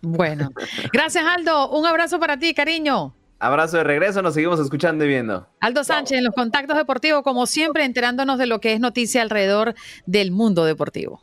Bueno, 0.00 0.50
gracias 0.92 1.24
Aldo. 1.24 1.70
Un 1.70 1.84
abrazo 1.84 2.18
para 2.18 2.38
ti, 2.38 2.54
cariño. 2.54 3.14
Abrazo 3.38 3.78
de 3.78 3.84
regreso, 3.84 4.20
nos 4.20 4.34
seguimos 4.34 4.60
escuchando 4.60 5.04
y 5.04 5.08
viendo. 5.08 5.46
Aldo 5.60 5.82
Sánchez 5.82 6.18
en 6.18 6.24
los 6.24 6.34
contactos 6.34 6.76
deportivos, 6.76 7.22
como 7.22 7.46
siempre, 7.46 7.84
enterándonos 7.84 8.38
de 8.38 8.46
lo 8.46 8.60
que 8.60 8.74
es 8.74 8.80
noticia 8.80 9.22
alrededor 9.22 9.74
del 10.04 10.30
mundo 10.30 10.66
deportivo. 10.66 11.22